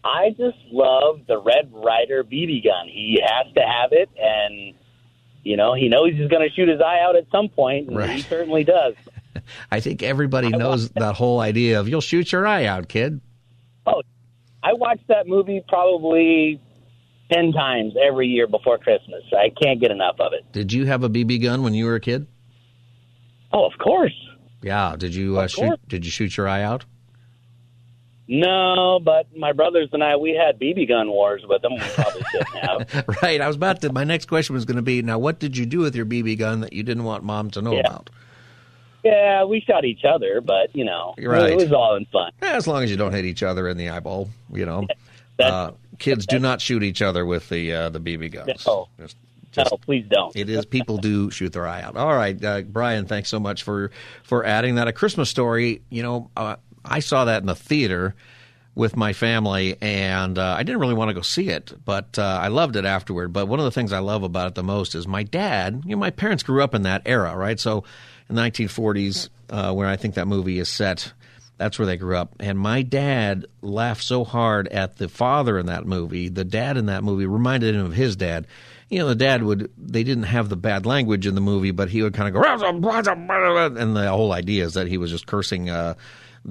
I 0.04 0.30
just 0.30 0.58
love 0.71 1.21
the 1.28 1.38
Red 1.38 1.71
Ryder 1.73 2.23
BB 2.23 2.63
gun. 2.63 2.88
He 2.88 3.21
has 3.21 3.54
to 3.54 3.62
have 3.62 3.91
it, 3.91 4.10
and 4.17 4.73
you 5.43 5.58
know 5.58 5.73
he 5.73 5.89
knows 5.89 6.13
he's 6.13 6.30
going 6.30 6.47
to 6.47 6.56
shoot 6.56 6.69
his 6.69 6.82
eye 6.82 7.02
out 7.02 7.15
at 7.15 7.25
some 7.32 7.49
point, 7.49 7.89
and 7.89 7.97
right. 7.97 8.10
he 8.12 8.21
certainly 8.21 8.63
does. 8.63 8.95
I 9.72 9.80
think 9.80 10.04
everybody 10.04 10.50
knows 10.50 10.89
that 10.92 11.15
whole 11.15 11.39
idea 11.39 11.80
of 11.80 11.88
you'll 11.88 12.02
shoot 12.02 12.32
your 12.32 12.46
eye 12.46 12.65
out, 12.65 12.88
kid. 12.88 13.22
Oh, 13.86 14.02
I 14.63 14.74
watch 14.74 15.00
that 15.08 15.28
movie 15.28 15.63
probably 15.68 16.62
10 17.32 17.54
times 17.54 17.94
every 18.02 18.28
year 18.28 18.48
before 18.48 18.78
Christmas. 18.78 19.24
I 19.32 19.50
can't 19.62 19.80
get 19.80 19.92
enough 19.92 20.15
of 20.20 20.34
it. 20.34 20.52
Did 20.52 20.74
you 20.74 20.86
have 20.86 21.04
a 21.04 21.10
BB 21.10 21.42
gun 21.42 21.63
when 21.63 21.74
you 21.74 21.86
were 21.86 21.96
a 21.96 22.00
kid? 22.00 22.28
Oh, 23.52 23.65
of 23.65 23.78
course. 23.80 24.13
Yeah, 24.62 24.96
did 24.98 25.15
you 25.15 25.39
uh, 25.39 25.48
shoot 25.48 25.80
did 25.88 26.06
you 26.06 26.12
shoot 26.12 26.36
your 26.36 26.48
eye 26.48 26.63
out? 26.63 26.86
No, 28.32 29.00
but 29.04 29.26
my 29.36 29.54
brothers 29.54 29.89
and 29.92 30.04
I, 30.04 30.15
we 30.15 30.36
had 30.36 30.60
BB 30.60 30.88
gun 30.88 31.10
wars 31.10 31.44
with 31.48 31.63
them. 31.63 31.74
We 31.74 31.80
probably 31.80 32.22
shouldn't 32.32 32.58
have. 32.58 33.06
right. 33.24 33.42
I 33.42 33.48
was 33.48 33.56
about 33.56 33.82
to. 33.82 33.92
My 33.92 34.04
next 34.04 34.28
question 34.28 34.54
was 34.54 34.65
going 34.65 34.76
to 34.76 34.84
be: 34.84 35.02
Now, 35.02 35.18
what 35.18 35.39
did 35.39 35.58
you 35.58 35.65
do 35.65 35.80
with 35.80 35.96
your 35.96 36.06
BB 36.06 36.38
gun 36.38 36.60
that 36.60 36.74
you 36.74 36.84
didn't 36.84 37.06
want 37.06 37.24
mom 37.24 37.50
to 37.52 37.62
know 37.62 37.74
yeah. 37.74 37.80
about? 37.80 38.10
Yeah, 39.04 39.46
we 39.46 39.62
shot 39.62 39.86
each 39.86 40.04
other, 40.04 40.42
but 40.42 40.76
you 40.76 40.86
know, 40.86 41.16
right. 41.18 41.52
it 41.52 41.56
was 41.56 41.72
all 41.72 41.96
in 41.96 42.06
fun. 42.06 42.32
As 42.42 42.68
long 42.68 42.84
as 42.84 42.92
you 42.92 42.98
don't 42.98 43.14
hit 43.14 43.26
each 43.26 43.44
other 43.44 43.68
in 43.68 43.78
the 43.78 43.90
eyeball, 43.90 44.30
you 44.52 44.66
know. 44.66 44.88
uh, 45.40 45.72
kids 46.00 46.26
do 46.26 46.40
not 46.40 46.62
shoot 46.62 46.84
each 46.84 47.02
other 47.02 47.26
with 47.26 47.50
the 47.50 47.74
uh, 47.74 47.90
the 47.90 48.00
BB 48.00 48.32
guns. 48.32 48.66
No. 48.66 48.88
Just, 49.00 49.16
just, 49.52 49.72
no, 49.72 49.78
please 49.78 50.06
don't. 50.10 50.36
it 50.36 50.50
is 50.50 50.66
people 50.66 50.98
do 50.98 51.32
shoot 51.32 51.54
their 51.54 51.68
eye 51.68 51.82
out. 51.82 51.96
All 51.96 52.14
right, 52.14 52.44
uh, 52.44 52.62
Brian, 52.62 53.06
thanks 53.06 53.30
so 53.30 53.40
much 53.40 53.64
for 53.64 53.92
for 54.24 54.46
adding 54.46 54.76
that. 54.76 54.88
A 54.88 54.94
Christmas 54.94 55.30
story. 55.30 55.82
You 55.90 56.04
know, 56.04 56.32
uh, 56.36 56.58
I 56.84 57.00
saw 57.00 57.26
that 57.26 57.42
in 57.42 57.48
the 57.48 57.56
theater 57.56 58.16
with 58.76 58.96
my 58.96 59.14
family, 59.14 59.76
and 59.82 60.38
uh, 60.38 60.56
I 60.58 60.64
didn't 60.64 60.80
really 60.80 60.94
want 60.94 61.10
to 61.10 61.14
go 61.14 61.22
see 61.22 61.50
it, 61.50 61.74
but 61.84 62.18
uh, 62.20 62.40
I 62.42 62.48
loved 62.48 62.76
it 62.76 62.86
afterward. 62.86 63.34
But 63.34 63.48
one 63.48 63.60
of 63.60 63.66
the 63.66 63.72
things 63.72 63.92
I 63.92 64.00
love 64.00 64.24
about 64.24 64.48
it 64.48 64.56
the 64.56 64.64
most 64.64 64.96
is 64.96 65.08
my 65.08 65.24
dad. 65.24 65.84
You 65.86 65.96
know, 65.96 66.00
my 66.00 66.12
parents 66.12 66.44
grew 66.44 66.64
up 66.64 66.76
in 66.76 66.84
that 66.84 67.02
era, 67.06 67.36
right? 67.36 67.60
So 67.60 67.84
the 68.30 68.42
1940s, 68.42 69.30
uh, 69.50 69.74
where 69.74 69.88
I 69.88 69.98
think 69.98 70.15
that 70.15 70.28
movie 70.28 70.60
is 70.60 70.70
set. 70.70 71.13
That's 71.58 71.78
where 71.78 71.86
they 71.86 71.98
grew 71.98 72.15
up. 72.15 72.36
And 72.39 72.58
my 72.58 72.84
dad 72.84 73.46
laughed 73.62 74.04
so 74.04 74.24
hard 74.24 74.70
at 74.70 74.98
the 74.98 75.10
father 75.10 75.58
in 75.60 75.65
that 75.65 75.86
movie. 75.86 76.30
The 76.30 76.46
dad 76.46 76.78
in 76.78 76.86
that 76.86 77.04
movie 77.04 77.26
reminded 77.26 77.76
him 77.76 77.86
of 77.86 77.94
his 77.94 78.15
dad. 78.15 78.48
You 78.89 79.00
know, 79.00 79.08
the 79.10 79.15
dad 79.15 79.44
would, 79.44 79.70
they 79.78 80.04
didn't 80.04 80.24
have 80.24 80.48
the 80.48 80.56
bad 80.56 80.86
language 80.86 81.28
in 81.28 81.36
the 81.36 81.42
movie, 81.42 81.72
but 81.72 81.89
he 81.89 82.02
would 82.02 82.13
kind 82.13 82.28
of 82.28 82.34
go, 82.34 82.39
and 83.78 83.96
the 83.96 84.10
whole 84.10 84.32
idea 84.32 84.63
is 84.63 84.76
that 84.76 84.88
he 84.88 84.98
was 84.98 85.12
just 85.12 85.28
cursing, 85.28 85.70
uh, 85.70 85.96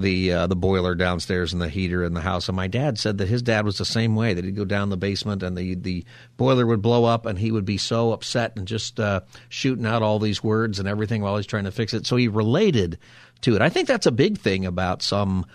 the 0.01 0.33
uh, 0.33 0.47
the 0.47 0.57
boiler 0.57 0.95
downstairs 0.95 1.53
and 1.53 1.61
the 1.61 1.69
heater 1.69 2.05
in 2.05 2.15
the 2.15 2.21
house. 2.21 2.49
And 2.49 2.57
my 2.57 2.67
dad 2.67 2.99
said 2.99 3.19
that 3.19 3.29
his 3.29 3.43
dad 3.43 3.65
was 3.65 3.79
the 3.79 3.85
same 3.85 4.15
way. 4.15 4.35
That 4.35 4.45
he'd 4.45 4.57
go 4.57 4.65
down 4.65 4.91
the 4.91 4.97
basement 4.97 5.43
and 5.43 5.57
the 5.57 5.75
the 5.75 6.05
boiler 6.37 6.67
would 6.67 6.83
blow 6.83 7.05
up, 7.05 7.27
and 7.27 7.39
he 7.39 7.53
would 7.53 7.65
be 7.65 7.79
so 7.79 8.13
upset 8.13 8.57
and 8.57 8.67
just 8.67 8.99
uh, 9.01 9.21
shooting 9.49 9.87
out 9.87 10.03
all 10.03 10.19
these 10.19 10.43
words 10.43 10.79
and 10.79 10.89
everything 10.89 11.23
while 11.23 11.37
he's 11.37 11.47
trying 11.47 11.65
to 11.65 11.73
fix 11.73 11.95
it. 11.95 12.07
So 12.07 12.17
he 12.17 12.29
related 12.29 12.99
to 13.43 13.55
it. 13.55 13.63
I 13.63 13.69
think 13.69 13.89
that's 13.89 14.07
a 14.07 14.13
big 14.13 14.39
thing 14.39 14.67
about 14.67 15.03
some. 15.03 15.47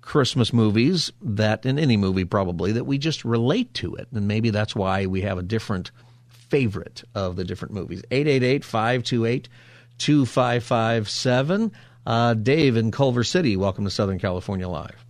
Christmas 0.00 0.52
movies 0.52 1.10
that 1.22 1.64
in 1.64 1.78
any 1.78 1.96
movie 1.96 2.26
probably 2.26 2.72
that 2.72 2.84
we 2.84 2.98
just 2.98 3.24
relate 3.24 3.72
to 3.72 3.94
it 3.94 4.06
and 4.12 4.28
maybe 4.28 4.50
that's 4.50 4.76
why 4.76 5.06
we 5.06 5.22
have 5.22 5.38
a 5.38 5.42
different 5.42 5.92
favorite 6.28 7.02
of 7.14 7.36
the 7.36 7.44
different 7.44 7.72
movies 7.72 8.02
888 8.10 8.66
528 8.66 9.48
2557 9.96 11.72
uh, 12.06 12.34
Dave 12.34 12.76
in 12.76 12.90
Culver 12.90 13.24
City, 13.24 13.56
welcome 13.56 13.84
to 13.84 13.90
Southern 13.90 14.18
California 14.18 14.68
Live. 14.68 15.04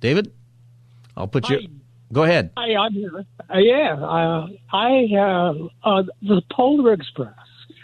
David, 0.00 0.32
I'll 1.16 1.28
put 1.28 1.48
you. 1.48 1.68
Go 2.12 2.22
ahead. 2.22 2.50
Hi, 2.56 2.74
I'm 2.76 2.92
here. 2.92 3.24
Uh, 3.52 3.58
yeah, 3.58 3.94
uh, 3.94 4.46
I 4.72 5.06
have 5.12 5.56
uh, 5.82 6.02
the 6.22 6.42
Polar 6.52 6.92
Express. 6.92 7.34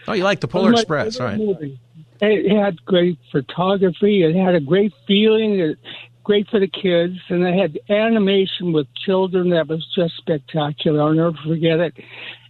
Oh, 0.07 0.12
you 0.12 0.25
like 0.25 0.41
the 0.41 0.49
Polar 0.49 0.73
Express, 0.73 1.19
right? 1.19 1.38
Movie. 1.38 1.81
It 2.21 2.57
had 2.57 2.85
great 2.85 3.19
photography. 3.33 4.23
It 4.23 4.37
had 4.37 4.55
a 4.55 4.61
great 4.61 4.93
feeling. 5.09 5.59
It, 5.59 5.79
great 6.23 6.49
for 6.49 6.61
the 6.61 6.69
kids, 6.69 7.19
and 7.29 7.43
it 7.43 7.59
had 7.59 7.79
animation 7.88 8.73
with 8.73 8.87
children 9.05 9.51
that 9.51 9.67
was 9.67 9.85
just 9.97 10.17
spectacular. 10.19 11.03
I'll 11.03 11.15
never 11.15 11.37
forget 11.45 11.81
it, 11.81 11.95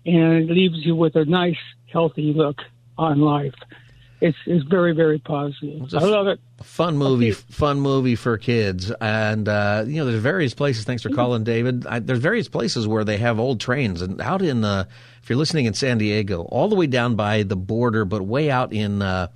and 0.04 0.50
it 0.50 0.52
leaves 0.52 0.84
you 0.84 0.94
with 0.94 1.16
a 1.16 1.24
nice, 1.24 1.56
healthy 1.90 2.34
look 2.34 2.58
on 2.98 3.20
life 3.20 3.54
it's 4.22 4.38
it's 4.46 4.64
very 4.64 4.92
very 4.92 5.18
positive. 5.18 5.92
I 5.94 6.04
love 6.04 6.28
it. 6.28 6.38
Fun 6.62 6.96
movie, 6.96 7.32
fun 7.32 7.80
movie 7.80 8.14
for 8.14 8.38
kids, 8.38 8.92
and 9.00 9.48
uh, 9.48 9.84
you 9.84 9.96
know 9.96 10.06
there's 10.06 10.22
various 10.22 10.54
places. 10.54 10.84
Thanks 10.84 11.02
for 11.02 11.08
mm-hmm. 11.08 11.16
calling, 11.16 11.44
David. 11.44 11.86
I, 11.88 11.98
there's 11.98 12.20
various 12.20 12.48
places 12.48 12.86
where 12.86 13.02
they 13.02 13.18
have 13.18 13.40
old 13.40 13.60
trains, 13.60 14.00
and 14.00 14.20
out 14.20 14.40
in 14.40 14.60
the 14.60 14.86
if 15.22 15.28
you're 15.28 15.38
listening 15.38 15.66
in 15.66 15.74
San 15.74 15.98
Diego, 15.98 16.42
all 16.42 16.68
the 16.68 16.76
way 16.76 16.86
down 16.86 17.16
by 17.16 17.42
the 17.42 17.56
border, 17.56 18.04
but 18.04 18.22
way 18.22 18.48
out 18.48 18.72
in 18.72 19.02
uh, 19.02 19.26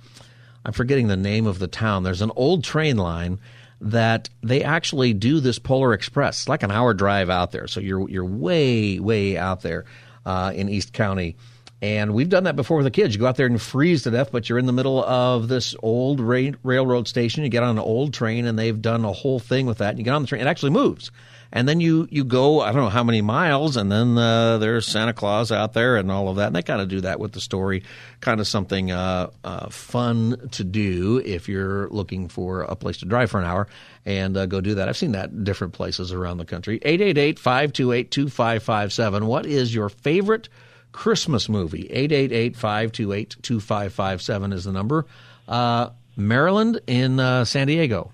I'm 0.65 0.73
forgetting 0.73 1.07
the 1.07 1.17
name 1.17 1.47
of 1.47 1.59
the 1.59 1.67
town. 1.67 2.03
There's 2.03 2.21
an 2.21 2.31
old 2.37 2.63
train 2.63 2.95
line 2.95 3.39
that 3.81 4.29
they 4.41 4.63
actually 4.63 5.13
do 5.13 5.41
this 5.41 5.59
Polar 5.59 5.93
Express. 5.93 6.39
It's 6.39 6.49
like 6.49 6.63
an 6.63 6.71
hour 6.71 6.93
drive 6.93 7.29
out 7.29 7.51
there, 7.51 7.67
so 7.67 7.81
you're 7.81 8.09
you're 8.09 8.25
way 8.25 9.01
way 9.01 9.37
out 9.37 9.63
there 9.63 9.83
uh, 10.25 10.53
in 10.55 10.69
East 10.69 10.93
County 10.93 11.35
And 11.81 12.15
we've 12.15 12.29
done 12.29 12.45
that 12.45 12.55
before 12.55 12.77
with 12.77 12.85
the 12.85 12.91
kids. 12.91 13.13
You 13.13 13.19
go 13.19 13.27
out 13.27 13.35
there 13.35 13.45
and 13.45 13.61
freeze 13.61 14.03
to 14.03 14.11
death, 14.11 14.31
but 14.31 14.49
you're 14.49 14.57
in 14.57 14.65
the 14.65 14.73
middle 14.73 15.03
of 15.03 15.47
this 15.47 15.75
old 15.83 16.19
ra- 16.19 16.51
railroad 16.63 17.07
station. 17.07 17.43
You 17.43 17.49
get 17.49 17.61
on 17.61 17.77
an 17.77 17.83
old 17.83 18.13
train, 18.15 18.45
and 18.45 18.57
they've 18.57 18.81
done 18.81 19.05
a 19.05 19.11
whole 19.11 19.39
thing 19.39 19.67
with 19.67 19.77
that. 19.77 19.91
And 19.91 19.99
you 19.99 20.05
get 20.05 20.15
on 20.15 20.23
the 20.23 20.27
train, 20.27 20.41
it 20.41 20.47
actually 20.47 20.71
moves. 20.71 21.11
And 21.51 21.69
then 21.69 21.79
you, 21.79 22.07
you 22.09 22.23
go, 22.25 22.61
I 22.61 22.71
don't 22.71 22.81
know 22.81 22.89
how 22.89 23.03
many 23.03 23.21
miles, 23.21 23.77
and 23.77 23.91
then 23.91 24.17
uh, 24.17 24.57
there's 24.57 24.85
Santa 24.87 25.13
Claus 25.13 25.51
out 25.51 25.73
there 25.73 25.95
and 25.95 26.11
all 26.11 26.29
of 26.29 26.37
that. 26.37 26.47
And 26.47 26.55
they 26.55 26.61
kind 26.63 26.81
of 26.81 26.89
do 26.89 27.01
that 27.01 27.19
with 27.19 27.31
the 27.31 27.39
story, 27.39 27.83
kind 28.19 28.41
of 28.41 28.47
something 28.47 28.91
uh, 28.91 29.29
uh, 29.43 29.69
fun 29.69 30.49
to 30.53 30.63
do 30.63 31.21
if 31.23 31.47
you're 31.47 31.87
looking 31.89 32.27
for 32.27 32.63
a 32.63 32.75
place 32.75 32.97
to 32.97 33.05
drive 33.05 33.31
for 33.31 33.39
an 33.39 33.45
hour 33.45 33.67
and 34.05 34.35
uh, 34.35 34.45
go 34.45 34.61
do 34.61 34.75
that. 34.75 34.89
I've 34.89 34.97
seen 34.97 35.11
that 35.13 35.43
different 35.43 35.73
places 35.73 36.11
around 36.11 36.37
the 36.37 36.45
country. 36.45 36.79
888 36.81 37.39
528 37.39 38.11
2557. 38.11 39.25
What 39.25 39.45
is 39.45 39.73
your 39.73 39.89
favorite? 39.89 40.49
Christmas 40.97 41.47
movie. 41.47 41.87
888-528-2557 41.93 44.51
is 44.51 44.63
the 44.63 44.71
number. 44.71 45.05
Uh, 45.47 45.91
Maryland 46.15 46.81
in 46.87 47.19
uh, 47.19 47.45
San 47.45 47.67
Diego. 47.67 48.11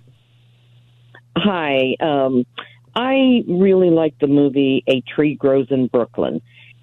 Hi. 1.38 1.96
Um, 2.02 2.46
I 2.94 3.46
really 3.48 3.90
like 3.90 4.20
the 4.20 4.28
movie 4.28 4.84
A 4.88 5.02
Tree 5.16 5.36
Grows 5.36 5.68
in 5.70 5.88
Brooklyn. 5.88 6.42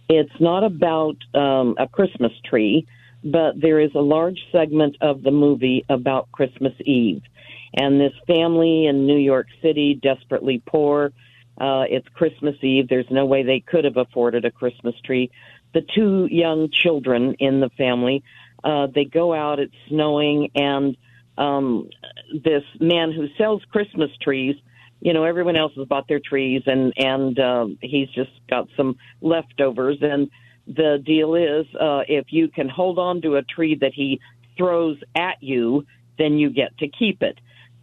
It's 0.09 0.33
not 0.41 0.65
about 0.65 1.17
um, 1.35 1.75
a 1.79 1.87
Christmas 1.87 2.33
tree, 2.47 2.87
but 3.23 3.61
there 3.61 3.79
is 3.79 3.91
a 3.95 4.01
large 4.01 4.39
segment 4.51 4.97
of 5.03 5.23
the 5.23 5.31
movie 5.31 5.85
about 5.91 6.33
Christmas 6.33 6.73
Eve. 6.81 7.21
And 7.75 8.01
this 8.01 8.15
family 8.27 8.87
in 8.87 9.07
New 9.07 9.19
York 9.19 9.49
City, 9.61 10.01
desperately 10.03 10.63
poor, 10.67 11.13
uh, 11.61 11.85
it's 11.91 12.09
Christmas 12.15 12.57
Eve. 12.63 12.89
There's 12.89 13.11
no 13.11 13.27
way 13.27 13.43
they 13.43 13.61
could 13.61 13.85
have 13.85 13.99
afforded 13.99 14.47
a 14.47 14.51
Christmas 14.51 14.95
tree 15.05 15.31
the 15.73 15.83
two 15.95 16.27
young 16.31 16.69
children 16.71 17.35
in 17.39 17.61
the 17.61 17.71
family. 17.71 18.23
Uh, 18.63 18.89
they 18.95 19.05
go 19.05 19.33
out, 19.33 19.59
it's 19.59 19.75
snowing, 19.89 20.51
and 20.55 20.97
um, 21.39 21.89
this 22.33 22.65
man 22.79 23.13
who 23.13 23.27
sells 23.39 23.63
Christmas 23.71 24.11
trees, 24.21 24.57
you 25.01 25.15
know, 25.15 25.25
everyone 25.25 25.57
else 25.57 25.73
has 25.77 25.87
bought 25.87 26.09
their 26.09 26.21
trees, 26.21 26.63
and 26.67 26.93
and 26.97 27.39
uh, 27.39 27.67
he's 27.81 28.09
just 28.11 28.31
got 28.49 28.69
some 28.77 28.97
leftovers. 29.23 29.99
And 30.03 30.31
the 30.67 31.03
deal 31.05 31.35
is, 31.35 31.67
uh, 31.75 32.03
if 32.07 32.27
you 32.31 32.49
can 32.49 32.69
hold 32.69 32.99
on 32.99 33.23
to 33.23 33.37
a 33.37 33.43
tree 33.43 33.79
that 33.81 33.93
he 33.95 34.21
throws 34.59 34.99
at 35.17 35.43
you, 35.43 35.87
then 36.19 36.35
you 36.35 36.51
get 36.51 36.77
to 36.79 36.89
keep 36.89 37.23
it. 37.23 37.39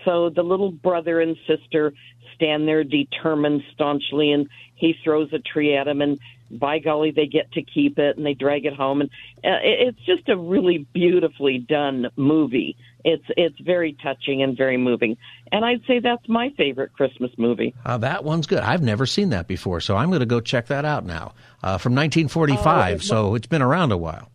So 0.06 0.30
the 0.30 0.44
little 0.44 0.72
brother 0.72 1.20
and 1.20 1.36
sister 1.48 1.94
stand 2.36 2.68
there 2.68 2.84
determined 2.84 3.64
staunchly, 3.74 4.32
and 4.32 4.48
he 4.76 4.94
throws 5.04 5.34
a 5.34 5.40
tree 5.40 5.76
at 5.76 5.88
him, 5.88 6.02
and 6.02 6.20
by 6.50 6.80
golly, 6.80 7.12
they 7.12 7.26
get 7.26 7.52
to 7.54 7.62
keep 7.62 8.00
it 8.00 8.18
and 8.18 8.26
they 8.26 8.34
drag 8.34 8.66
it 8.66 8.74
home, 8.74 9.02
and 9.02 9.10
uh, 9.44 9.60
it's 9.62 10.00
just 10.06 10.28
a 10.30 10.38
really 10.38 10.88
beautifully 10.94 11.60
done 11.60 12.08
movie. 12.16 12.78
It's 13.04 13.24
it's 13.38 13.60
very 13.60 13.94
touching 14.02 14.44
and 14.44 14.58
very 14.58 14.78
moving, 14.78 15.18
and 15.52 15.64
I'd 15.64 15.82
say 15.88 16.00
that's 16.00 16.28
my 16.28 16.50
favorite 16.58 16.94
Christmas 16.94 17.32
movie. 17.38 17.74
Uh, 17.86 17.98
that 18.00 18.24
one's 18.24 18.48
good. 18.48 18.60
I've 18.60 18.82
never 18.82 19.06
seen 19.06 19.30
that 19.30 19.48
before, 19.48 19.80
so 19.82 19.96
I'm 19.96 20.10
going 20.10 20.20
to 20.20 20.26
go 20.26 20.40
check 20.40 20.68
that 20.68 20.86
out 20.86 21.06
now. 21.06 21.34
Uh, 21.64 21.78
from 21.78 21.94
1945, 21.96 23.04
so 23.04 23.36
it's 23.36 23.48
been 23.48 23.62
around 23.62 23.92
a 23.92 23.98
while. 23.98 24.30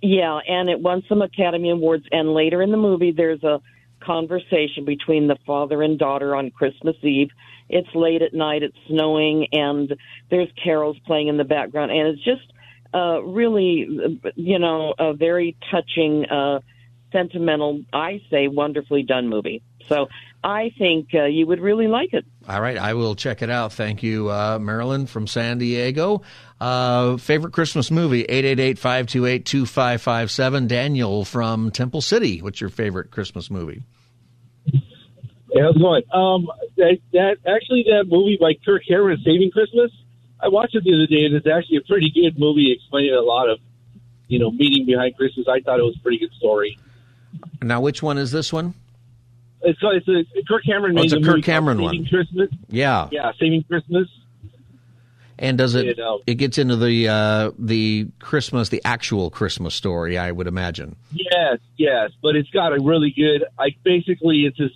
Yeah, 0.00 0.38
and 0.48 0.68
it 0.68 0.80
won 0.80 1.02
some 1.08 1.22
Academy 1.22 1.70
Awards, 1.70 2.06
and 2.12 2.32
later 2.32 2.62
in 2.62 2.70
the 2.70 2.76
movie, 2.76 3.12
there's 3.12 3.42
a 3.42 3.60
conversation 4.00 4.84
between 4.84 5.26
the 5.26 5.36
father 5.46 5.82
and 5.82 5.98
daughter 5.98 6.34
on 6.34 6.50
Christmas 6.50 6.96
Eve 7.02 7.30
it's 7.68 7.88
late 7.94 8.22
at 8.22 8.34
night, 8.34 8.62
it's 8.62 8.76
snowing, 8.88 9.46
and 9.52 9.94
there's 10.30 10.48
carols 10.62 10.96
playing 11.06 11.28
in 11.28 11.36
the 11.36 11.44
background, 11.44 11.90
and 11.90 12.08
it's 12.08 12.24
just 12.24 12.52
uh, 12.94 13.22
really, 13.22 14.20
you 14.36 14.58
know, 14.58 14.94
a 14.98 15.12
very 15.12 15.56
touching, 15.70 16.24
uh, 16.26 16.60
sentimental, 17.12 17.82
I 17.92 18.22
say, 18.30 18.48
wonderfully 18.48 19.02
done 19.02 19.28
movie. 19.28 19.62
So 19.86 20.08
I 20.44 20.70
think 20.78 21.08
uh, 21.14 21.24
you 21.24 21.46
would 21.46 21.60
really 21.60 21.88
like 21.88 22.12
it. 22.12 22.24
All 22.48 22.60
right, 22.60 22.76
I 22.76 22.94
will 22.94 23.14
check 23.14 23.42
it 23.42 23.50
out. 23.50 23.72
Thank 23.72 24.02
you, 24.02 24.30
uh, 24.30 24.58
Marilyn 24.60 25.06
from 25.06 25.26
San 25.26 25.58
Diego. 25.58 26.22
Uh, 26.60 27.16
favorite 27.16 27.52
Christmas 27.52 27.90
movie, 27.90 28.24
888-528-2557. 28.24 30.68
Daniel 30.68 31.24
from 31.24 31.70
Temple 31.70 32.00
City, 32.00 32.42
what's 32.42 32.60
your 32.60 32.70
favorite 32.70 33.10
Christmas 33.10 33.50
movie? 33.50 33.82
Hey, 34.72 35.60
how's 35.60 35.76
it 35.76 35.80
going? 35.80 36.02
Um, 36.12 36.48
that, 36.76 36.98
that 37.12 37.36
actually 37.46 37.84
that 37.84 38.04
movie 38.06 38.36
by 38.40 38.54
Kirk 38.64 38.82
Cameron, 38.86 39.18
Saving 39.24 39.50
Christmas. 39.50 39.90
I 40.40 40.48
watched 40.48 40.74
it 40.74 40.84
the 40.84 40.94
other 40.94 41.06
day, 41.06 41.24
and 41.24 41.34
it's 41.34 41.46
actually 41.46 41.78
a 41.78 41.82
pretty 41.82 42.10
good 42.14 42.38
movie, 42.38 42.70
explaining 42.72 43.14
a 43.14 43.20
lot 43.22 43.48
of, 43.48 43.58
you 44.28 44.38
know, 44.38 44.50
meaning 44.52 44.86
behind 44.86 45.16
Christmas. 45.16 45.46
I 45.48 45.60
thought 45.60 45.80
it 45.80 45.84
was 45.84 45.96
a 45.96 46.00
pretty 46.00 46.18
good 46.18 46.32
story. 46.38 46.78
Now, 47.60 47.80
which 47.80 48.02
one 48.02 48.18
is 48.18 48.30
this 48.30 48.52
one? 48.52 48.74
It's 49.68 49.78
it's 49.82 50.30
a 50.36 50.42
Kirk 50.48 50.64
Cameron. 50.64 50.98
Oh, 50.98 51.02
it's 51.02 51.12
a 51.12 51.20
Kirk 51.20 51.42
Cameron 51.42 51.82
one. 51.82 52.06
Christmas. 52.06 52.48
Yeah, 52.68 53.08
yeah, 53.10 53.32
Saving 53.38 53.64
Christmas. 53.64 54.08
And 55.38 55.56
does 55.56 55.74
it? 55.74 55.86
You 55.86 55.94
know. 55.94 56.20
It 56.26 56.34
gets 56.34 56.58
into 56.58 56.76
the 56.76 57.08
uh, 57.08 57.50
the 57.58 58.08
Christmas, 58.18 58.70
the 58.70 58.82
actual 58.84 59.30
Christmas 59.30 59.74
story, 59.74 60.18
I 60.18 60.32
would 60.32 60.48
imagine. 60.48 60.96
Yes, 61.12 61.58
yes, 61.76 62.10
but 62.22 62.34
it's 62.34 62.50
got 62.50 62.72
a 62.72 62.82
really 62.82 63.12
good. 63.16 63.44
Like 63.56 63.76
basically, 63.84 64.46
it's 64.46 64.58
this 64.58 64.72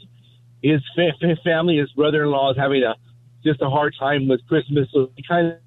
his, 0.62 0.80
fa- 0.94 1.12
his 1.20 1.38
family, 1.42 1.78
his 1.78 1.90
brother-in-law 1.92 2.52
is 2.52 2.56
having 2.56 2.84
a 2.84 2.94
just 3.44 3.60
a 3.60 3.68
hard 3.68 3.94
time 3.98 4.28
with 4.28 4.46
Christmas. 4.46 4.88
So 4.92 5.10
kind 5.26 5.48
of 5.48 5.58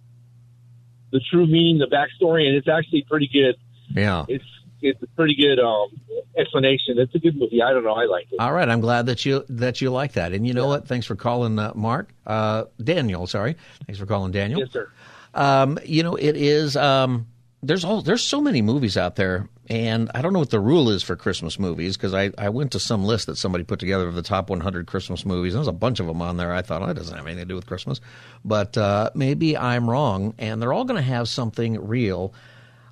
the 1.12 1.20
true 1.30 1.46
meaning, 1.46 1.80
the 1.80 1.88
backstory, 1.88 2.48
and 2.48 2.56
it's 2.56 2.70
actually 2.70 3.06
pretty 3.10 3.30
good. 3.32 3.56
Yeah, 3.90 4.26
it's 4.30 4.46
it's 4.86 5.02
a 5.04 5.08
pretty 5.08 5.36
good 5.36 5.60
um, 5.60 5.90
explanation. 6.38 6.98
It's 6.98 7.14
a 7.16 7.20
good 7.20 7.38
movie. 7.38 7.62
I 7.62 7.74
don't 7.74 7.84
know. 7.84 7.94
I 7.94 8.06
like 8.06 8.28
it. 8.32 8.40
All 8.40 8.54
right, 8.54 8.68
I'm 8.68 8.82
glad 8.82 9.08
that 9.08 9.26
you 9.26 9.46
that 9.50 9.82
you 9.82 9.90
like 9.92 10.14
that. 10.14 10.34
And 10.34 10.46
you 10.46 10.54
know 10.54 10.64
yeah. 10.64 10.70
what? 10.70 10.88
Thanks 10.88 11.06
for 11.06 11.16
calling, 11.16 11.60
uh, 11.60 11.74
Mark. 11.76 12.14
Uh, 12.26 12.66
Daniel, 12.82 13.28
sorry. 13.28 13.56
Thanks 13.86 14.00
for 14.00 14.06
calling, 14.06 14.32
Daniel. 14.32 14.60
Yes, 14.60 14.72
sir. 14.72 14.92
Um, 15.34 15.78
you 15.86 16.04
know, 16.04 16.16
it 16.16 16.36
is. 16.38 16.78
Um, 16.78 17.28
there's 17.62 17.84
all 17.84 18.02
there's 18.02 18.24
so 18.24 18.40
many 18.40 18.62
movies 18.62 18.96
out 18.96 19.16
there 19.16 19.50
and 19.68 20.12
I 20.14 20.22
don't 20.22 20.34
know 20.34 20.40
what 20.40 20.52
the 20.52 20.60
rule 20.60 20.90
is 20.90 21.02
for 21.02 21.16
Christmas 21.16 21.58
movies 21.58 21.98
because 21.98 22.14
I, 22.14 22.32
I 22.38 22.50
went 22.50 22.74
to 22.74 22.80
some 22.80 23.04
list 23.04 23.26
that 23.26 23.38
somebody 23.38 23.64
put 23.64 23.80
together 23.80 24.08
of 24.08 24.14
the 24.14 24.22
top 24.22 24.50
100 24.50 24.86
Christmas 24.86 25.26
movies. 25.26 25.54
And 25.54 25.60
there's 25.60 25.68
a 25.68 25.72
bunch 25.74 26.00
of 26.00 26.06
them 26.06 26.22
on 26.22 26.38
there. 26.38 26.54
I 26.54 26.62
thought, 26.62 26.84
oh, 26.84 26.88
that 26.88 26.96
doesn't 26.96 27.16
have 27.16 27.26
anything 27.26 27.44
to 27.44 27.48
do 27.48 27.56
with 27.56 27.66
Christmas. 27.66 28.00
But 28.44 28.78
uh, 28.78 29.10
maybe 29.16 29.58
I'm 29.58 29.90
wrong. 29.90 30.36
And 30.38 30.62
they're 30.62 30.74
all 30.74 30.86
going 30.86 31.02
to 31.02 31.10
have 31.10 31.28
something 31.28 31.88
real 31.88 32.34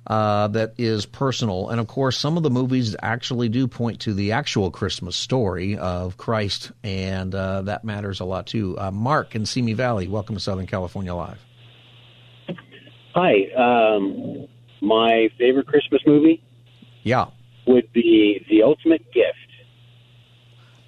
uh, 0.06 0.48
that 0.48 0.74
is 0.78 1.06
personal. 1.06 1.70
And 1.70 1.80
of 1.80 1.86
course, 1.86 2.18
some 2.18 2.36
of 2.36 2.42
the 2.42 2.50
movies 2.50 2.94
actually 3.02 3.48
do 3.48 3.66
point 3.66 4.00
to 4.00 4.14
the 4.14 4.32
actual 4.32 4.70
Christmas 4.70 5.16
story 5.16 5.76
of 5.76 6.16
Christ. 6.16 6.72
And 6.82 7.34
uh, 7.34 7.62
that 7.62 7.84
matters 7.84 8.20
a 8.20 8.24
lot 8.24 8.46
too. 8.46 8.78
Uh, 8.78 8.90
Mark 8.90 9.34
in 9.34 9.46
Simi 9.46 9.72
Valley, 9.72 10.08
welcome 10.08 10.34
to 10.34 10.40
Southern 10.40 10.66
California 10.66 11.14
Live. 11.14 11.38
Hi. 13.14 13.44
Um, 13.56 14.48
my 14.80 15.28
favorite 15.38 15.66
Christmas 15.66 16.02
movie 16.06 16.42
yeah. 17.04 17.26
Would 17.66 17.92
be 17.92 18.44
The 18.50 18.62
Ultimate 18.62 19.12
Gift. 19.12 19.38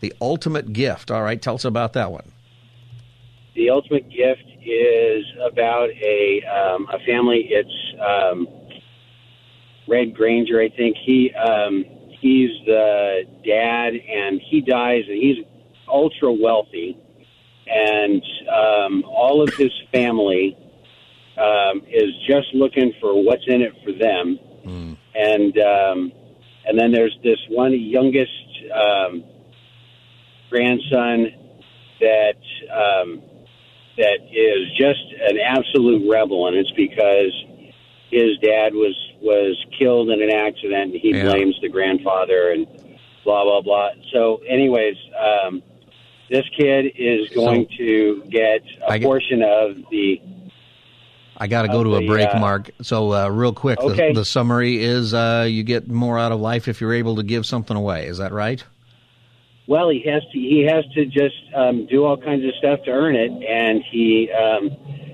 The 0.00 0.12
Ultimate 0.20 0.72
Gift. 0.72 1.10
All 1.10 1.22
right, 1.22 1.40
tell 1.40 1.54
us 1.54 1.64
about 1.64 1.92
that 1.92 2.10
one. 2.10 2.32
The 3.54 3.70
Ultimate 3.70 4.08
Gift 4.10 4.44
is 4.62 5.24
about 5.40 5.90
a 5.90 6.42
um, 6.44 6.88
a 6.92 6.98
family. 7.06 7.48
It's 7.48 7.94
um, 8.00 8.48
Red 9.88 10.14
Granger, 10.14 10.60
I 10.60 10.68
think. 10.68 10.96
He 11.04 11.32
um, 11.34 11.84
he's 12.20 12.50
the 12.66 13.22
dad, 13.44 13.94
and 13.94 14.40
he 14.40 14.60
dies, 14.60 15.04
and 15.08 15.16
he's 15.16 15.44
ultra 15.88 16.32
wealthy, 16.32 16.98
and 17.66 18.22
um, 18.48 19.04
all 19.04 19.42
of 19.42 19.54
his 19.54 19.72
family 19.92 20.56
um, 21.38 21.82
is 21.88 22.10
just 22.26 22.48
looking 22.54 22.92
for 23.00 23.22
what's 23.22 23.44
in 23.46 23.62
it 23.62 23.72
for 23.84 23.92
them. 23.92 24.38
Mm 24.64 24.96
and 25.16 25.58
um, 25.58 26.12
and 26.66 26.78
then 26.78 26.92
there's 26.92 27.16
this 27.22 27.38
one 27.48 27.72
youngest 27.72 28.30
um, 28.74 29.24
grandson 30.50 31.28
that 32.00 32.36
um, 32.70 33.22
that 33.96 34.18
is 34.30 34.70
just 34.76 35.04
an 35.26 35.38
absolute 35.38 36.10
rebel, 36.10 36.48
and 36.48 36.56
it's 36.56 36.70
because 36.72 37.32
his 38.10 38.38
dad 38.38 38.74
was 38.74 38.96
was 39.20 39.62
killed 39.78 40.10
in 40.10 40.22
an 40.22 40.30
accident, 40.30 40.92
and 40.92 41.00
he 41.00 41.12
yeah. 41.12 41.24
blames 41.24 41.58
the 41.60 41.68
grandfather, 41.68 42.50
and 42.50 42.66
blah 43.24 43.44
blah 43.44 43.62
blah. 43.62 43.90
So, 44.12 44.42
anyways. 44.48 44.96
Um, 45.18 45.62
this 46.28 46.44
kid 46.58 46.92
is 46.96 47.28
going 47.30 47.68
so, 47.70 47.76
to 47.76 48.24
get 48.28 48.60
a 48.88 49.00
portion 49.00 49.44
of 49.44 49.76
the 49.92 50.20
I 51.36 51.46
got 51.46 51.62
to 51.62 51.68
go 51.68 51.84
to 51.84 51.96
a 51.96 52.06
break, 52.06 52.28
uh, 52.34 52.38
Mark. 52.38 52.70
So, 52.80 53.12
uh, 53.12 53.28
real 53.28 53.52
quick, 53.52 53.78
okay. 53.78 54.08
the, 54.08 54.20
the, 54.20 54.24
summary 54.24 54.82
is 54.82 55.12
uh, 55.12 55.46
you 55.48 55.62
get 55.64 55.88
more 55.88 56.18
out 56.18 56.32
of 56.32 56.40
life 56.40 56.66
if 56.66 56.80
you're 56.80 56.94
able 56.94 57.16
to 57.16 57.22
give 57.22 57.44
something 57.44 57.76
away. 57.76 58.06
Is 58.06 58.18
that 58.18 58.32
right? 58.32 58.64
Well, 59.66 59.90
he 59.90 60.02
has 60.06 60.22
to. 60.32 60.38
He 60.38 60.66
has 60.70 60.84
to 60.94 61.04
just 61.04 61.36
um, 61.54 61.86
do 61.86 62.04
all 62.04 62.16
kinds 62.16 62.44
of 62.44 62.54
stuff 62.54 62.84
to 62.84 62.90
earn 62.90 63.16
it, 63.16 63.30
and 63.30 63.82
he, 63.90 64.30
um, 64.30 64.70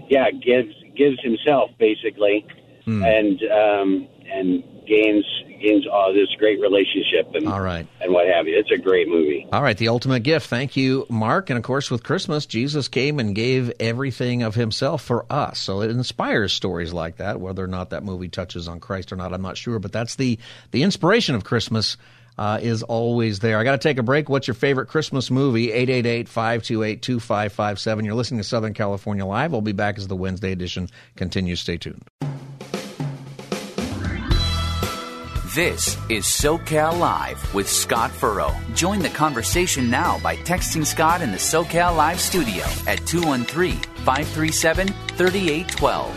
yeah, 0.09 0.31
gives 0.31 0.75
gives 0.95 1.21
himself 1.23 1.71
basically, 1.79 2.47
Hmm. 2.85 3.03
and 3.05 3.41
um, 3.45 4.09
and 4.31 4.63
gains 4.87 5.25
gains 5.61 5.87
uh, 5.93 6.11
this 6.13 6.29
great 6.39 6.61
relationship 6.61 7.33
and 7.35 7.47
All 7.49 7.61
right. 7.61 7.87
and 8.01 8.13
what 8.13 8.27
have 8.27 8.49
you. 8.49 8.59
It's 8.59 8.71
a 8.73 8.79
great 8.83 9.07
movie. 9.09 9.47
All 9.53 9.63
right, 9.63 9.77
the 9.79 9.87
ultimate 9.89 10.25
gift. 10.25 10.49
Thank 10.49 10.77
you, 10.77 11.07
Mark. 11.09 11.51
And 11.51 11.57
of 11.57 11.63
course, 11.63 11.89
with 11.91 12.03
Christmas, 12.03 12.47
Jesus 12.47 12.89
came 12.89 13.21
and 13.21 13.33
gave 13.35 13.71
everything 13.79 14.43
of 14.43 14.57
himself 14.57 15.03
for 15.03 15.25
us. 15.31 15.61
So 15.61 15.83
it 15.83 15.91
inspires 15.91 16.53
stories 16.53 16.93
like 16.93 17.19
that. 17.19 17.41
Whether 17.41 17.63
or 17.63 17.69
not 17.69 17.91
that 17.91 18.03
movie 18.03 18.29
touches 18.29 18.67
on 18.67 18.81
Christ 18.81 19.13
or 19.13 19.17
not, 19.17 19.33
I'm 19.33 19.43
not 19.43 19.57
sure. 19.57 19.79
But 19.79 19.93
that's 19.93 20.17
the 20.17 20.37
the 20.73 20.83
inspiration 20.83 21.37
of 21.37 21.45
Christmas. 21.45 21.97
Uh, 22.39 22.59
is 22.63 22.83
always 22.83 23.41
there. 23.41 23.59
I 23.59 23.63
got 23.63 23.73
to 23.73 23.79
take 23.79 23.99
a 23.99 24.03
break. 24.03 24.31
What's 24.31 24.47
your 24.47 24.55
favorite 24.55 24.87
Christmas 24.87 25.31
movie? 25.31 25.69
888-528-2557. 25.69 28.05
You're 28.07 28.15
listening 28.15 28.41
to 28.41 28.45
Southern 28.45 28.73
California 28.73 29.27
Live. 29.27 29.53
We'll 29.53 29.61
be 29.61 29.73
back 29.73 29.99
as 29.99 30.09
the 30.09 30.17
Wednesday 30.17 30.51
edition 30.51 30.89
continues. 31.15 31.61
Stay 31.61 31.77
tuned. 31.77 32.03
This 35.55 35.99
is 36.09 36.25
SoCal 36.25 36.99
Live 36.99 37.53
with 37.53 37.69
Scott 37.69 38.11
Furrow. 38.11 38.55
Join 38.75 39.01
the 39.01 39.11
conversation 39.11 39.91
now 39.91 40.19
by 40.21 40.35
texting 40.35 40.87
Scott 40.87 41.21
in 41.21 41.31
the 41.31 41.37
SoCal 41.37 41.95
Live 41.95 42.19
studio 42.19 42.65
at 42.87 43.05
213 43.07 43.77
537 44.07 44.89
3812. 44.89 46.09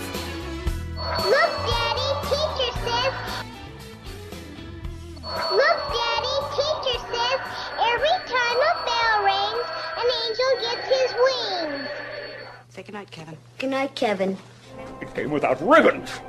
Look, 1.25 1.51
Daddy, 1.67 2.09
teacher 2.29 2.71
says. 2.79 3.13
Look, 5.51 5.79
Daddy, 5.91 6.37
teacher 6.55 6.97
says 7.11 7.39
every 7.91 8.17
time 8.31 8.57
a 8.63 8.73
bell 8.87 9.19
rings, 9.25 9.67
an 9.97 10.07
angel 10.23 10.51
gets 10.61 10.87
his 10.87 11.11
wings. 11.25 11.89
Say 12.69 12.83
goodnight, 12.83 13.11
Kevin. 13.11 13.35
Good 13.57 13.71
night, 13.71 13.95
Kevin. 13.95 14.37
It 15.01 15.13
came 15.13 15.31
without 15.31 15.61
ribbons. 15.61 16.21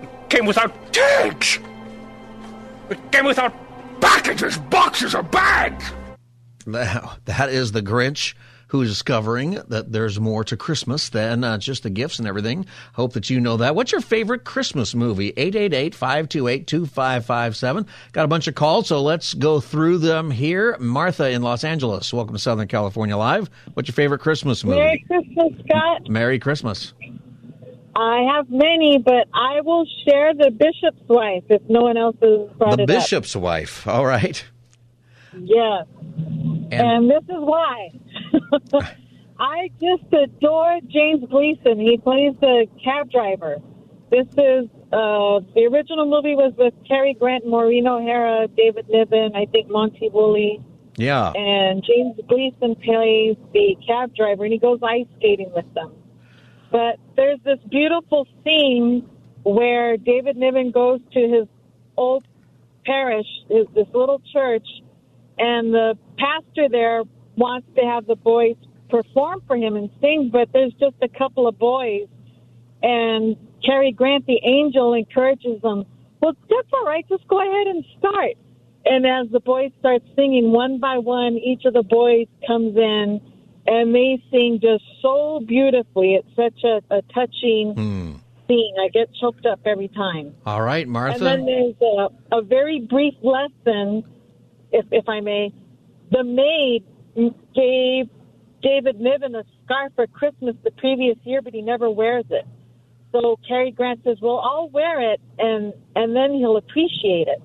It 0.00 0.30
came 0.30 0.46
without 0.46 0.72
tags. 0.94 1.58
It 2.92 3.10
came 3.10 3.24
without 3.24 3.54
packages, 4.02 4.58
boxes, 4.58 5.14
or 5.14 5.22
bags. 5.22 5.82
Now, 6.66 7.14
that 7.24 7.48
is 7.48 7.72
the 7.72 7.80
Grinch 7.80 8.34
who 8.68 8.82
is 8.82 8.90
discovering 8.90 9.60
that 9.68 9.92
there's 9.92 10.18
more 10.18 10.42
to 10.44 10.56
Christmas 10.56 11.10
than 11.10 11.44
uh, 11.44 11.58
just 11.58 11.82
the 11.82 11.90
gifts 11.90 12.18
and 12.18 12.26
everything. 12.26 12.64
Hope 12.94 13.12
that 13.12 13.28
you 13.28 13.38
know 13.38 13.58
that. 13.58 13.74
What's 13.74 13.92
your 13.92 14.00
favorite 14.00 14.44
Christmas 14.44 14.94
movie? 14.94 15.30
888-528-2557. 15.32 17.86
Got 18.12 18.24
a 18.24 18.28
bunch 18.28 18.48
of 18.48 18.54
calls, 18.54 18.88
so 18.88 19.02
let's 19.02 19.34
go 19.34 19.60
through 19.60 19.98
them 19.98 20.30
here. 20.30 20.74
Martha 20.78 21.28
in 21.28 21.42
Los 21.42 21.64
Angeles. 21.64 22.14
Welcome 22.14 22.34
to 22.34 22.38
Southern 22.38 22.66
California 22.66 23.14
Live. 23.14 23.50
What's 23.74 23.88
your 23.88 23.94
favorite 23.94 24.20
Christmas 24.20 24.64
movie? 24.64 24.78
Merry 24.78 25.04
Christmas, 25.06 25.52
Scott. 25.66 26.08
Merry 26.08 26.38
Christmas. 26.38 26.94
I 27.94 28.22
have 28.34 28.48
many, 28.48 28.98
but 28.98 29.28
I 29.34 29.60
will 29.60 29.86
share 30.06 30.32
the 30.34 30.50
bishop's 30.50 31.06
wife 31.08 31.44
if 31.50 31.62
no 31.68 31.82
one 31.82 31.96
else 31.96 32.16
has 32.22 32.48
brought 32.56 32.76
The 32.76 32.82
it 32.84 32.86
The 32.86 32.94
Bishop's 32.94 33.36
Wife. 33.36 33.86
All 33.86 34.06
right. 34.06 34.42
up. 35.34 35.40
Yes. 35.42 35.86
And, 36.70 37.10
this 37.10 37.22
is 37.24 37.36
why. 37.38 37.90
I 39.38 39.70
just 39.80 40.04
adore 40.12 40.78
James 40.88 41.24
Gleason. 41.30 41.78
He 41.80 41.98
plays 41.98 42.34
the 42.40 42.66
cab 42.82 43.10
driver. 43.10 43.56
This 44.10 44.26
is 44.28 44.68
uh, 44.92 45.40
the 45.54 45.68
original 45.72 46.06
movie 46.08 46.34
was 46.34 46.52
with 46.56 46.74
Cary 46.86 47.14
Grant, 47.14 47.46
Maureen 47.46 47.86
O'Hara, 47.86 48.46
David 48.48 48.86
Niven, 48.88 49.32
I 49.34 49.46
think 49.46 49.68
Monty 49.70 50.10
Woolley, 50.10 50.60
Yeah. 50.96 51.32
and 51.32 51.82
James 51.82 52.18
Gleason 52.28 52.74
plays 52.76 53.36
the 53.54 53.76
cab 53.86 54.14
driver, 54.14 54.44
and 54.44 54.52
he 54.52 54.58
goes 54.58 54.80
ice 54.82 55.06
skating 55.18 55.50
with 55.54 55.64
them. 55.74 55.92
But 56.72 56.98
there's 57.16 57.38
this 57.44 57.58
beautiful 57.70 58.26
scene 58.42 59.08
where 59.42 59.98
David 59.98 60.36
Niven 60.36 60.70
goes 60.70 61.00
to 61.12 61.20
his 61.20 61.46
old 61.98 62.24
parish, 62.86 63.26
his, 63.50 63.66
this 63.74 63.86
little 63.92 64.22
church, 64.32 64.66
and 65.38 65.72
the 65.72 65.98
pastor 66.18 66.70
there 66.70 67.02
wants 67.36 67.68
to 67.76 67.82
have 67.82 68.06
the 68.06 68.16
boys 68.16 68.56
perform 68.88 69.42
for 69.46 69.56
him 69.56 69.76
and 69.76 69.90
sing, 70.00 70.30
but 70.32 70.50
there's 70.52 70.72
just 70.80 70.96
a 71.02 71.08
couple 71.08 71.46
of 71.46 71.58
boys. 71.58 72.08
And 72.82 73.36
Cary 73.64 73.92
Grant, 73.92 74.26
the 74.26 74.40
angel, 74.42 74.94
encourages 74.94 75.60
them, 75.60 75.84
well, 76.20 76.32
that's 76.48 76.68
all 76.72 76.84
right, 76.84 77.06
just 77.08 77.28
go 77.28 77.38
ahead 77.40 77.66
and 77.66 77.84
start. 77.98 78.32
And 78.84 79.06
as 79.06 79.30
the 79.30 79.40
boys 79.40 79.72
start 79.78 80.02
singing 80.16 80.52
one 80.52 80.78
by 80.78 80.98
one, 80.98 81.34
each 81.34 81.64
of 81.66 81.74
the 81.74 81.82
boys 81.82 82.26
comes 82.46 82.76
in 82.76 83.20
and 83.66 83.94
they 83.94 84.22
sing 84.30 84.58
just 84.60 84.84
so 85.00 85.40
beautifully. 85.46 86.14
It's 86.14 86.28
such 86.36 86.64
a, 86.64 86.80
a 86.94 87.02
touching 87.14 87.74
Hmm. 87.76 88.12
scene. 88.46 88.74
I 88.80 88.88
get 88.88 89.08
choked 89.20 89.46
up 89.46 89.60
every 89.64 89.88
time. 89.88 90.34
All 90.46 90.62
right, 90.62 90.86
Martha. 90.86 91.24
And 91.24 91.26
then 91.26 91.46
there's 91.46 91.74
a, 91.80 92.36
a 92.38 92.42
very 92.42 92.80
brief 92.80 93.14
lesson, 93.22 94.02
if, 94.72 94.86
if 94.90 95.08
I 95.08 95.20
may. 95.20 95.52
The 96.10 96.24
maid 96.24 96.84
gave 97.54 98.10
David 98.62 99.00
Niven 99.00 99.34
a 99.34 99.44
scarf 99.64 99.92
for 99.94 100.06
Christmas 100.06 100.54
the 100.64 100.70
previous 100.72 101.16
year, 101.24 101.42
but 101.42 101.52
he 101.54 101.62
never 101.62 101.90
wears 101.90 102.24
it. 102.30 102.46
So 103.12 103.38
Cary 103.46 103.70
Grant 103.70 104.00
says, 104.04 104.16
"Well, 104.22 104.38
I'll 104.38 104.70
wear 104.70 105.12
it, 105.12 105.20
and 105.38 105.74
and 105.94 106.16
then 106.16 106.32
he'll 106.34 106.56
appreciate 106.56 107.28
it." 107.28 107.42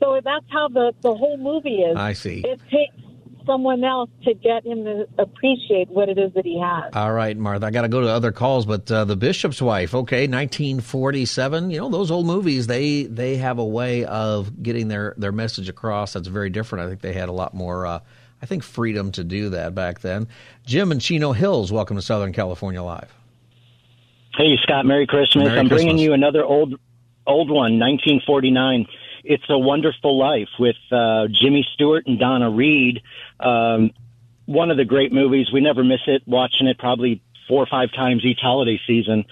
So 0.00 0.20
that's 0.22 0.44
how 0.50 0.68
the 0.68 0.92
the 1.02 1.12
whole 1.14 1.36
movie 1.36 1.82
is. 1.82 1.96
I 1.96 2.12
see. 2.12 2.40
It 2.44 2.60
takes 2.70 3.07
someone 3.48 3.82
else 3.82 4.10
to 4.24 4.34
get 4.34 4.64
him 4.64 4.84
to 4.84 5.08
appreciate 5.18 5.88
what 5.88 6.08
it 6.08 6.18
is 6.18 6.32
that 6.34 6.44
he 6.44 6.60
has. 6.60 6.92
All 6.94 7.12
right, 7.12 7.36
Martha. 7.36 7.66
I 7.66 7.70
got 7.70 7.82
to 7.82 7.88
go 7.88 8.02
to 8.02 8.08
other 8.08 8.30
calls, 8.30 8.66
but 8.66 8.90
uh, 8.92 9.04
the 9.04 9.16
Bishop's 9.16 9.60
Wife. 9.60 9.94
Okay, 9.94 10.28
1947. 10.28 11.70
You 11.70 11.78
know 11.78 11.88
those 11.88 12.10
old 12.10 12.26
movies. 12.26 12.66
They 12.66 13.04
they 13.04 13.36
have 13.36 13.58
a 13.58 13.64
way 13.64 14.04
of 14.04 14.62
getting 14.62 14.88
their 14.88 15.14
their 15.16 15.32
message 15.32 15.68
across. 15.68 16.12
That's 16.12 16.28
very 16.28 16.50
different. 16.50 16.84
I 16.84 16.88
think 16.88 17.00
they 17.00 17.14
had 17.14 17.28
a 17.28 17.32
lot 17.32 17.54
more. 17.54 17.86
Uh, 17.86 18.00
I 18.40 18.46
think 18.46 18.62
freedom 18.62 19.10
to 19.12 19.24
do 19.24 19.50
that 19.50 19.74
back 19.74 20.00
then. 20.00 20.28
Jim 20.64 20.92
and 20.92 21.00
Chino 21.00 21.32
Hills. 21.32 21.72
Welcome 21.72 21.96
to 21.96 22.02
Southern 22.02 22.32
California 22.32 22.82
Live. 22.82 23.12
Hey, 24.36 24.56
Scott, 24.62 24.86
Merry 24.86 25.06
Christmas. 25.06 25.46
Merry 25.46 25.58
I'm 25.58 25.68
bringing 25.68 25.98
you 25.98 26.12
another 26.12 26.44
old 26.44 26.78
old 27.26 27.50
one, 27.50 27.78
1949. 27.78 28.86
It's 29.28 29.44
a 29.50 29.58
Wonderful 29.58 30.18
Life 30.18 30.48
with 30.58 30.76
uh, 30.90 31.26
Jimmy 31.30 31.68
Stewart 31.74 32.06
and 32.06 32.18
Donna 32.18 32.48
Reed. 32.48 33.02
Um, 33.38 33.90
one 34.46 34.70
of 34.70 34.78
the 34.78 34.86
great 34.86 35.12
movies. 35.12 35.52
We 35.52 35.60
never 35.60 35.84
miss 35.84 36.00
it. 36.06 36.22
Watching 36.26 36.66
it 36.66 36.78
probably 36.78 37.20
four 37.46 37.62
or 37.62 37.66
five 37.66 37.92
times 37.92 38.24
each 38.24 38.38
holiday 38.40 38.80
season. 38.86 39.26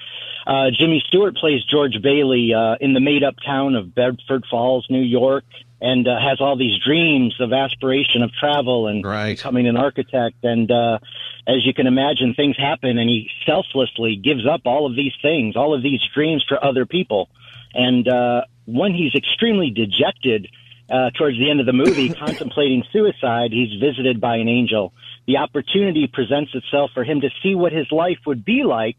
Uh, 0.46 0.66
Jimmy 0.70 1.02
Stewart 1.06 1.34
plays 1.36 1.64
George 1.64 1.96
Bailey 2.02 2.52
uh, 2.52 2.76
in 2.78 2.92
the 2.92 3.00
made-up 3.00 3.36
town 3.44 3.74
of 3.74 3.94
Bedford 3.94 4.44
Falls, 4.50 4.86
New 4.90 5.00
York, 5.00 5.44
and 5.80 6.06
uh, 6.06 6.20
has 6.20 6.42
all 6.42 6.58
these 6.58 6.78
dreams 6.84 7.34
of 7.40 7.54
aspiration 7.54 8.22
of 8.22 8.30
travel 8.34 8.88
and 8.88 9.02
becoming 9.02 9.66
an 9.66 9.78
architect. 9.78 10.36
And 10.42 10.70
uh, 10.70 10.98
as 11.46 11.64
you 11.64 11.72
can 11.72 11.86
imagine, 11.86 12.34
things 12.34 12.56
happen, 12.58 12.98
and 12.98 13.08
he 13.08 13.30
selflessly 13.46 14.16
gives 14.16 14.46
up 14.46 14.60
all 14.66 14.84
of 14.84 14.94
these 14.94 15.14
things, 15.22 15.56
all 15.56 15.74
of 15.74 15.82
these 15.82 16.00
dreams 16.14 16.44
for 16.46 16.62
other 16.62 16.84
people. 16.84 17.30
And 17.72 18.06
uh, 18.06 18.42
when 18.66 18.92
he's 18.94 19.14
extremely 19.14 19.70
dejected 19.70 20.48
uh, 20.90 21.10
towards 21.18 21.38
the 21.38 21.50
end 21.50 21.58
of 21.60 21.66
the 21.66 21.72
movie, 21.72 22.08
contemplating 22.24 22.84
suicide, 22.92 23.50
he's 23.52 23.80
visited 23.80 24.20
by 24.20 24.36
an 24.36 24.48
angel. 24.48 24.92
The 25.26 25.38
opportunity 25.38 26.06
presents 26.12 26.52
itself 26.54 26.90
for 26.94 27.02
him 27.02 27.20
to 27.22 27.30
see 27.42 27.54
what 27.56 27.72
his 27.72 27.90
life 27.90 28.18
would 28.26 28.44
be 28.44 28.62
like 28.64 28.96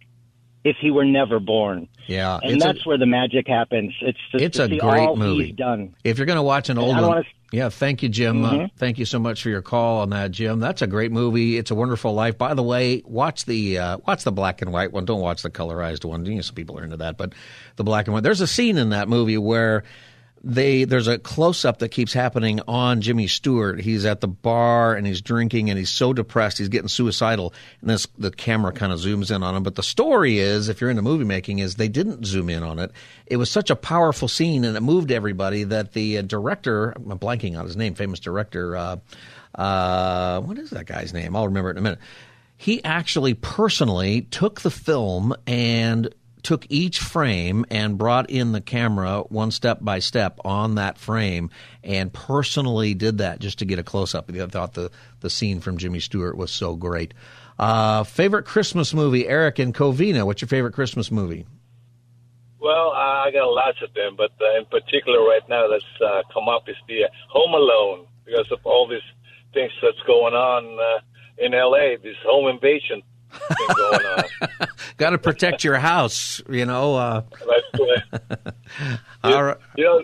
if 0.66 0.76
he 0.82 0.92
were 0.92 1.06
never 1.06 1.40
born. 1.40 1.88
Yeah, 2.08 2.40
And 2.44 2.56
it's 2.56 2.64
a- 2.64 2.68
that's 2.68 2.86
where 2.86 2.98
the 2.98 3.06
magic 3.06 3.48
happens. 3.48 3.94
It's 4.02 4.18
just 4.32 4.44
It's 4.44 4.58
to 4.58 4.64
a 4.66 4.78
great 4.78 5.16
movie. 5.16 5.52
done. 5.54 5.96
If 6.04 6.18
you're 6.18 6.26
going 6.26 6.36
to 6.38 6.44
watch 6.44 6.68
an 6.70 6.78
old 6.78 6.96
one, 7.00 7.24
yeah, 7.52 7.70
thank 7.70 8.04
you, 8.04 8.10
Jim. 8.10 8.44
Uh, 8.44 8.52
Mhm. 8.52 8.72
thank 8.78 9.00
you 9.00 9.06
so 9.06 9.20
much 9.20 9.42
for 9.44 9.50
your 9.50 9.62
call 9.62 10.02
on 10.02 10.10
that, 10.10 10.32
Jim. 10.32 10.60
That's 10.60 10.82
a 10.82 10.88
great 10.88 11.12
movie. 11.12 11.58
It's 11.58 11.72
a 11.72 11.76
Wonderful 11.76 12.14
Life. 12.14 12.38
By 12.38 12.54
the 12.54 12.64
way, 12.64 13.04
watch 13.06 13.46
the 13.46 13.78
uh, 13.78 13.98
watch 14.06 14.24
the 14.24 14.32
black 14.32 14.62
and 14.62 14.72
white 14.74 14.92
one. 14.92 15.06
Don't 15.06 15.22
watch 15.22 15.42
the 15.44 15.50
colorized 15.50 16.04
one. 16.06 16.26
You 16.26 16.36
know, 16.36 16.42
some 16.42 16.56
people 16.56 16.78
are 16.80 16.84
into 16.84 16.98
that, 16.98 17.18
but 17.18 17.34
the 17.78 17.84
black 17.84 18.08
and 18.08 18.14
white. 18.14 18.24
There's 18.24 18.42
a 18.42 18.48
scene 18.48 18.78
in 18.78 18.90
that 18.90 19.08
movie 19.10 19.38
where 19.38 19.84
they 20.44 20.84
there's 20.84 21.08
a 21.08 21.18
close 21.18 21.66
up 21.66 21.80
that 21.80 21.90
keeps 21.90 22.14
happening 22.14 22.60
on 22.68 23.02
Jimmy 23.02 23.28
Stewart. 23.28 23.82
He's 23.82 24.06
at 24.06 24.22
the 24.22 24.28
bar 24.28 24.96
and 24.96 25.06
he's 25.06 25.22
drinking 25.22 25.70
and 25.70 25.78
he's 25.78 25.90
so 25.90 26.14
depressed 26.14 26.58
he's 26.58 26.70
getting 26.70 26.88
suicidal. 26.88 27.54
And 27.82 27.90
this 27.90 28.08
the 28.18 28.32
camera 28.32 28.72
kind 28.72 28.92
of 28.92 29.00
zooms 29.00 29.36
in 29.36 29.44
on 29.44 29.56
him. 29.56 29.64
But 29.64 29.76
the 29.76 29.84
story 29.84 30.40
is, 30.40 30.70
if 30.70 30.80
you're 30.80 30.90
into 30.90 31.02
movie 31.02 31.26
making, 31.26 31.60
is 31.60 31.76
they 31.76 31.88
didn't 31.88 32.26
zoom 32.26 32.50
in 32.50 32.64
on 32.64 32.80
it. 32.80 32.92
It 33.26 33.38
was 33.38 33.50
such 33.50 33.70
a 33.70 33.76
powerful 33.76 34.28
scene 34.28 34.64
and 34.64 34.78
it 34.78 34.82
moved 34.82 35.12
everybody 35.12 35.64
that 35.66 35.94
the 35.94 36.20
uh, 36.20 36.22
director, 36.22 36.92
I'm 36.92 37.20
blanking 37.20 37.58
on 37.58 37.66
his 37.66 37.76
name, 37.76 37.96
famous 37.96 38.20
director. 38.20 38.76
Uh, 38.76 38.98
uh, 39.56 40.42
what 40.42 40.58
is 40.58 40.70
that 40.70 40.86
guy's 40.86 41.14
name? 41.14 41.36
I'll 41.36 41.48
remember 41.48 41.70
it 41.70 41.74
in 41.74 41.78
a 41.80 41.82
minute. 41.82 42.00
He 42.58 42.84
actually 42.84 43.36
personally 43.36 44.22
took 44.22 44.62
the 44.62 44.72
film 44.72 45.36
and 45.46 46.14
took 46.48 46.66
each 46.70 47.00
frame 47.00 47.66
and 47.70 47.98
brought 47.98 48.30
in 48.30 48.54
the 48.54 48.62
camera 48.62 49.20
one 49.28 49.52
step 49.52 49.80
by 49.82 50.00
step 50.00 50.40
on 50.46 50.76
that 50.76 50.98
frame 50.98 51.50
and 51.84 52.14
personally 52.14 52.94
did 52.94 53.18
that 53.18 53.40
just 53.40 53.60
to 53.60 53.66
get 53.66 53.78
a 53.78 53.84
close 53.84 54.16
up. 54.16 54.32
I 54.34 54.46
thought 54.46 54.74
the, 54.74 54.90
the 55.20 55.30
scene 55.30 55.60
from 55.60 55.78
Jimmy 55.78 56.00
Stewart 56.00 56.38
was 56.38 56.50
so 56.50 56.78
great. 56.78 57.14
Uh, 57.60 58.06
favorite 58.06 58.46
Christmas 58.46 58.94
movie, 58.94 59.28
Eric 59.28 59.60
and 59.60 59.76
Covina. 59.76 60.26
What's 60.26 60.42
your 60.42 60.48
favorite 60.48 60.72
Christmas 60.74 61.12
movie? 61.12 61.46
Well, 62.62 62.92
I 62.92 63.30
got 63.34 63.52
lots 63.52 63.82
of 63.84 63.94
them, 63.94 64.16
but 64.16 64.32
uh, 64.40 64.58
in 64.58 64.64
particular, 64.68 65.20
right 65.20 65.44
now, 65.50 65.68
that's 65.68 65.84
uh, 66.02 66.22
come 66.34 66.48
up 66.48 66.70
is 66.70 66.78
the 66.88 67.04
uh, 67.04 67.08
Home 67.28 67.56
Alone 67.56 68.08
because 68.24 68.50
of 68.54 68.60
all 68.64 68.88
these 68.88 69.02
things 69.54 69.74
that's 69.82 70.02
going 70.08 70.34
on 70.34 70.80
uh, 70.80 71.44
in 71.46 71.54
L.A. 71.54 71.98
This 72.02 72.16
home 72.26 72.48
invasion. 72.48 73.04
Got 74.98 75.12
to 75.12 75.18
protect 75.18 75.64
your 75.64 75.78
house, 75.78 76.42
you 76.50 76.66
know. 76.66 76.96
Uh, 76.96 77.22
That's 77.32 78.40
right. 78.82 79.00
all 79.24 79.44
right. 79.44 79.58
You 79.76 79.84
know, 79.84 80.02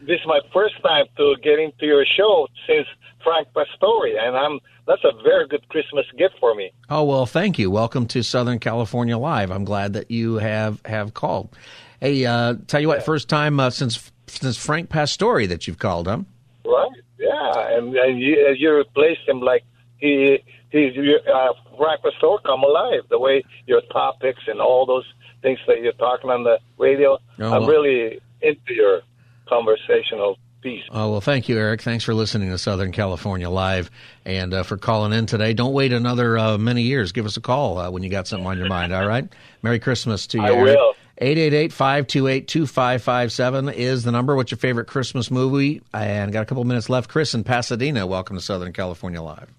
this 0.00 0.20
is 0.20 0.26
my 0.26 0.40
first 0.52 0.74
time 0.82 1.06
to 1.16 1.36
get 1.42 1.58
into 1.58 1.86
your 1.86 2.04
show 2.04 2.48
since 2.66 2.86
Frank 3.22 3.48
Pastore, 3.54 4.06
and 4.06 4.36
I'm 4.36 4.60
that's 4.86 5.04
a 5.04 5.22
very 5.22 5.46
good 5.46 5.68
Christmas 5.68 6.06
gift 6.18 6.34
for 6.40 6.54
me. 6.54 6.72
Oh 6.88 7.04
well, 7.04 7.26
thank 7.26 7.58
you. 7.58 7.70
Welcome 7.70 8.06
to 8.08 8.22
Southern 8.22 8.58
California 8.58 9.16
Live. 9.16 9.50
I'm 9.50 9.64
glad 9.64 9.92
that 9.92 10.10
you 10.10 10.36
have 10.36 10.80
have 10.84 11.14
called. 11.14 11.54
Hey, 12.00 12.24
uh, 12.24 12.54
tell 12.66 12.80
you 12.80 12.88
what, 12.88 13.04
first 13.04 13.28
time 13.28 13.60
uh, 13.60 13.70
since 13.70 14.10
since 14.26 14.56
Frank 14.56 14.88
Pastore 14.88 15.46
that 15.46 15.66
you've 15.66 15.78
called, 15.78 16.06
huh? 16.06 16.20
Right? 16.64 16.90
Yeah, 17.18 17.76
and, 17.76 17.94
and 17.94 18.18
you, 18.18 18.54
you 18.56 18.72
replaced 18.74 19.28
him 19.28 19.40
like 19.40 19.64
he 19.98 20.42
he's 20.70 20.92
uh, 20.96 21.52
Frank 21.76 22.02
Pastore 22.02 22.38
come 22.40 22.62
alive. 22.62 23.02
The 23.10 23.18
way 23.18 23.42
your 23.66 23.80
topics 23.92 24.40
and 24.46 24.60
all 24.60 24.86
those 24.86 25.04
things 25.42 25.58
that 25.66 25.80
you're 25.82 25.92
talking 25.94 26.30
on 26.30 26.44
the 26.44 26.58
radio, 26.78 27.18
Oh, 27.38 27.52
I'm 27.54 27.66
really 27.66 28.20
into 28.42 28.74
your 28.74 29.00
conversational 29.48 30.36
piece. 30.62 30.82
Oh 30.90 31.10
well, 31.10 31.20
thank 31.22 31.48
you, 31.48 31.56
Eric. 31.58 31.80
Thanks 31.82 32.04
for 32.04 32.12
listening 32.14 32.50
to 32.50 32.58
Southern 32.58 32.92
California 32.92 33.48
Live 33.48 33.90
and 34.26 34.52
uh, 34.52 34.62
for 34.62 34.76
calling 34.76 35.12
in 35.12 35.24
today. 35.26 35.54
Don't 35.54 35.72
wait 35.72 35.92
another 35.92 36.36
uh, 36.38 36.58
many 36.58 36.82
years. 36.82 37.12
Give 37.12 37.24
us 37.26 37.36
a 37.38 37.40
call 37.40 37.78
uh, 37.78 37.90
when 37.90 38.02
you 38.02 38.10
got 38.10 38.28
something 38.28 38.46
on 38.46 38.58
your 38.58 38.68
mind. 38.68 38.92
All 38.92 39.06
right. 39.06 39.26
Merry 39.62 39.78
Christmas 39.78 40.26
to 40.28 40.38
you. 40.38 40.44
I 40.44 40.52
Eric. 40.52 40.76
will. 40.76 40.94
888-528-2557 41.20 43.74
is 43.74 44.04
the 44.04 44.12
number. 44.12 44.34
What's 44.36 44.50
your 44.50 44.58
favorite 44.58 44.86
Christmas 44.86 45.30
movie? 45.30 45.82
And 45.92 46.32
got 46.32 46.42
a 46.42 46.46
couple 46.46 46.64
minutes 46.64 46.88
left. 46.88 47.10
Chris 47.10 47.34
in 47.34 47.44
Pasadena, 47.44 48.06
welcome 48.06 48.36
to 48.36 48.42
Southern 48.42 48.72
California 48.72 49.20
Live. 49.20 49.50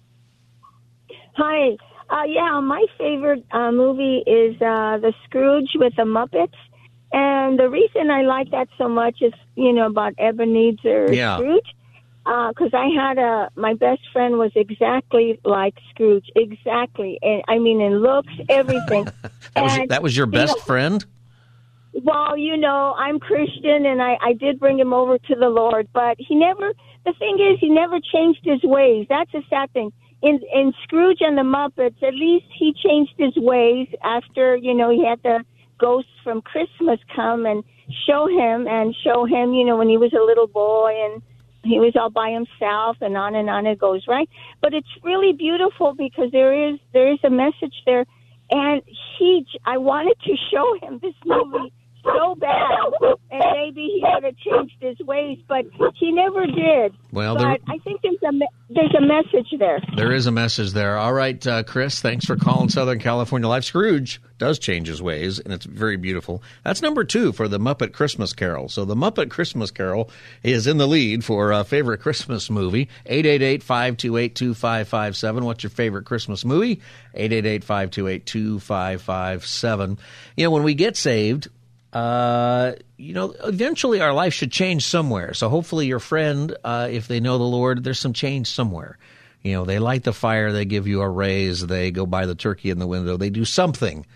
Hi. 1.34 1.76
Uh, 2.10 2.24
yeah, 2.26 2.60
my 2.60 2.84
favorite 2.98 3.44
uh, 3.52 3.70
movie 3.72 4.22
is 4.26 4.54
uh, 4.56 4.98
The 4.98 5.12
Scrooge 5.24 5.70
with 5.76 5.94
the 5.96 6.02
Muppets. 6.02 6.52
And 7.12 7.58
the 7.58 7.68
reason 7.68 8.10
I 8.10 8.22
like 8.22 8.50
that 8.50 8.68
so 8.78 8.88
much 8.88 9.18
is, 9.20 9.32
you 9.54 9.72
know, 9.72 9.86
about 9.86 10.14
Ebenezer 10.18 11.12
Yeah. 11.12 11.36
Scrooge. 11.36 11.66
Because 12.24 12.70
I 12.72 12.88
had 12.94 13.18
a, 13.18 13.50
my 13.56 13.74
best 13.74 14.00
friend 14.12 14.38
was 14.38 14.52
exactly 14.54 15.40
like 15.44 15.74
Scrooge, 15.90 16.26
exactly. 16.36 17.18
And 17.20 17.42
I 17.48 17.58
mean, 17.58 17.80
in 17.80 18.00
looks, 18.00 18.32
everything. 18.48 19.06
That 19.54 19.64
was 19.64 19.72
And, 19.74 19.90
that 19.90 20.02
was 20.02 20.16
your 20.16 20.24
you 20.26 20.32
best 20.32 20.56
know, 20.56 20.62
friend? 20.62 21.04
well, 21.92 22.38
you 22.38 22.56
know, 22.56 22.94
I'm 22.96 23.18
Christian 23.18 23.84
and 23.84 24.00
I, 24.00 24.16
I 24.22 24.32
did 24.32 24.58
bring 24.58 24.78
him 24.78 24.94
over 24.94 25.18
to 25.18 25.34
the 25.34 25.48
Lord, 25.48 25.88
but 25.92 26.16
he 26.18 26.34
never, 26.34 26.72
the 27.04 27.12
thing 27.18 27.38
is, 27.38 27.58
he 27.60 27.68
never 27.68 27.98
changed 28.00 28.40
his 28.44 28.62
ways. 28.62 29.06
That's 29.10 29.32
a 29.34 29.42
sad 29.50 29.70
thing. 29.72 29.92
In, 30.22 30.40
in 30.54 30.72
Scrooge 30.84 31.18
and 31.20 31.36
the 31.36 31.42
Muppets, 31.42 32.02
at 32.02 32.14
least 32.14 32.46
he 32.56 32.72
changed 32.72 33.14
his 33.18 33.34
ways 33.36 33.88
after, 34.04 34.56
you 34.56 34.74
know, 34.74 34.90
he 34.90 35.04
had 35.04 35.20
the 35.22 35.44
ghosts 35.78 36.10
from 36.22 36.42
Christmas 36.42 37.00
come 37.14 37.44
and 37.44 37.64
show 38.06 38.28
him 38.28 38.68
and 38.68 38.94
show 39.04 39.24
him, 39.24 39.52
you 39.52 39.64
know, 39.64 39.76
when 39.76 39.88
he 39.88 39.96
was 39.96 40.12
a 40.12 40.24
little 40.24 40.46
boy 40.46 40.92
and 41.06 41.22
he 41.64 41.80
was 41.80 41.94
all 41.96 42.10
by 42.10 42.30
himself 42.30 42.96
and 43.00 43.16
on 43.16 43.34
and 43.34 43.50
on 43.50 43.66
it 43.66 43.78
goes, 43.78 44.04
right? 44.06 44.28
But 44.60 44.74
it's 44.74 44.88
really 45.02 45.32
beautiful 45.32 45.94
because 45.94 46.30
there 46.30 46.70
is, 46.70 46.78
there 46.92 47.12
is 47.12 47.18
a 47.24 47.30
message 47.30 47.74
there 47.84 48.04
and 48.52 48.82
he 49.18 49.46
i 49.64 49.78
wanted 49.78 50.16
to 50.24 50.34
show 50.52 50.76
him 50.82 51.00
this 51.02 51.14
movie 51.24 51.72
so 52.04 52.34
bad 52.36 52.68
and 53.30 53.44
maybe 53.54 53.82
he 53.94 54.02
would 54.14 54.24
have 54.24 54.36
changed 54.36 54.74
his 54.80 54.98
ways 55.06 55.38
but 55.48 55.64
he 55.94 56.10
never 56.12 56.46
did 56.46 56.92
Well, 57.12 57.34
but 57.36 57.42
there- 57.42 57.58
i 57.68 57.78
think 57.84 58.00
there's 58.02 58.16
a 58.24 58.30
there's 58.70 58.94
a 58.96 59.00
message 59.02 59.48
there 59.58 59.78
There 59.96 60.12
is 60.12 60.26
a 60.26 60.30
message 60.32 60.72
there. 60.72 60.96
All 60.96 61.12
right, 61.12 61.46
uh, 61.46 61.62
Chris, 61.62 62.00
thanks 62.00 62.24
for 62.24 62.36
calling 62.36 62.70
Southern 62.70 62.98
California 63.00 63.46
Life. 63.46 63.64
Scrooge 63.64 64.18
does 64.38 64.58
change 64.58 64.88
his 64.88 65.02
ways, 65.02 65.38
and 65.38 65.52
it's 65.52 65.66
very 65.66 65.98
beautiful. 65.98 66.42
That's 66.64 66.80
number 66.80 67.04
two 67.04 67.32
for 67.32 67.48
the 67.48 67.58
Muppet 67.60 67.92
Christmas 67.92 68.32
Carol. 68.32 68.70
So 68.70 68.86
the 68.86 68.94
Muppet 68.94 69.28
Christmas 69.30 69.70
Carol 69.70 70.08
is 70.42 70.66
in 70.66 70.78
the 70.78 70.88
lead 70.88 71.22
for 71.22 71.52
uh, 71.52 71.64
favorite 71.64 72.00
Christmas 72.00 72.48
movie. 72.48 72.88
888-528-2557. 73.10 75.42
What's 75.42 75.62
your 75.62 75.70
favorite 75.70 76.06
Christmas 76.06 76.42
movie? 76.46 76.80
888-528-2557. 77.14 79.98
You 80.36 80.44
know, 80.44 80.50
when 80.50 80.62
we 80.62 80.74
get 80.74 80.96
saved, 80.96 81.48
uh, 81.92 82.72
you 82.96 83.12
know, 83.12 83.34
eventually 83.44 84.00
our 84.00 84.12
life 84.12 84.32
should 84.32 84.50
change 84.50 84.86
somewhere. 84.86 85.34
So 85.34 85.48
hopefully 85.48 85.86
your 85.86 85.98
friend, 85.98 86.56
uh, 86.64 86.88
if 86.90 87.06
they 87.06 87.20
know 87.20 87.38
the 87.38 87.44
Lord, 87.44 87.84
there's 87.84 88.00
some 88.00 88.12
change 88.14 88.48
somewhere. 88.48 88.98
You 89.42 89.54
know, 89.54 89.64
they 89.64 89.78
light 89.78 90.04
the 90.04 90.12
fire, 90.12 90.52
they 90.52 90.64
give 90.64 90.86
you 90.86 91.02
a 91.02 91.08
raise, 91.08 91.66
they 91.66 91.90
go 91.90 92.06
buy 92.06 92.26
the 92.26 92.34
turkey 92.34 92.70
in 92.70 92.78
the 92.78 92.86
window, 92.86 93.16
they 93.16 93.30
do 93.30 93.44
something 93.44 94.06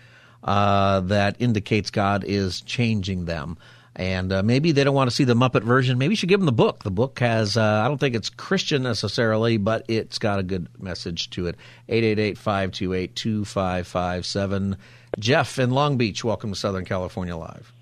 uh, 0.43 1.01
that 1.01 1.35
indicates 1.39 1.91
God 1.91 2.23
is 2.23 2.61
changing 2.61 3.25
them. 3.25 3.57
And 3.95 4.31
uh, 4.31 4.43
maybe 4.43 4.71
they 4.71 4.83
don't 4.83 4.95
want 4.95 5.09
to 5.09 5.15
see 5.15 5.23
the 5.23 5.33
Muppet 5.33 5.63
version. 5.63 5.97
Maybe 5.97 6.11
you 6.11 6.15
should 6.15 6.29
give 6.29 6.39
them 6.39 6.45
the 6.45 6.51
book. 6.51 6.83
The 6.83 6.91
book 6.91 7.19
has, 7.19 7.57
uh, 7.57 7.81
I 7.83 7.87
don't 7.87 7.97
think 7.97 8.15
it's 8.15 8.29
Christian 8.29 8.83
necessarily, 8.83 9.57
but 9.57 9.85
it's 9.87 10.19
got 10.19 10.37
a 10.37 10.43
good 10.43 10.67
message 10.79 11.31
to 11.31 11.47
it. 11.47 11.55
888 11.89 12.37
528 12.37 13.15
2557. 13.15 14.77
Jeff 15.19 15.57
in 15.59 15.71
Long 15.71 15.97
Beach, 15.97 16.23
welcome 16.23 16.51
to 16.51 16.55
Southern 16.59 16.85
California 16.85 17.35
Live. 17.35 17.73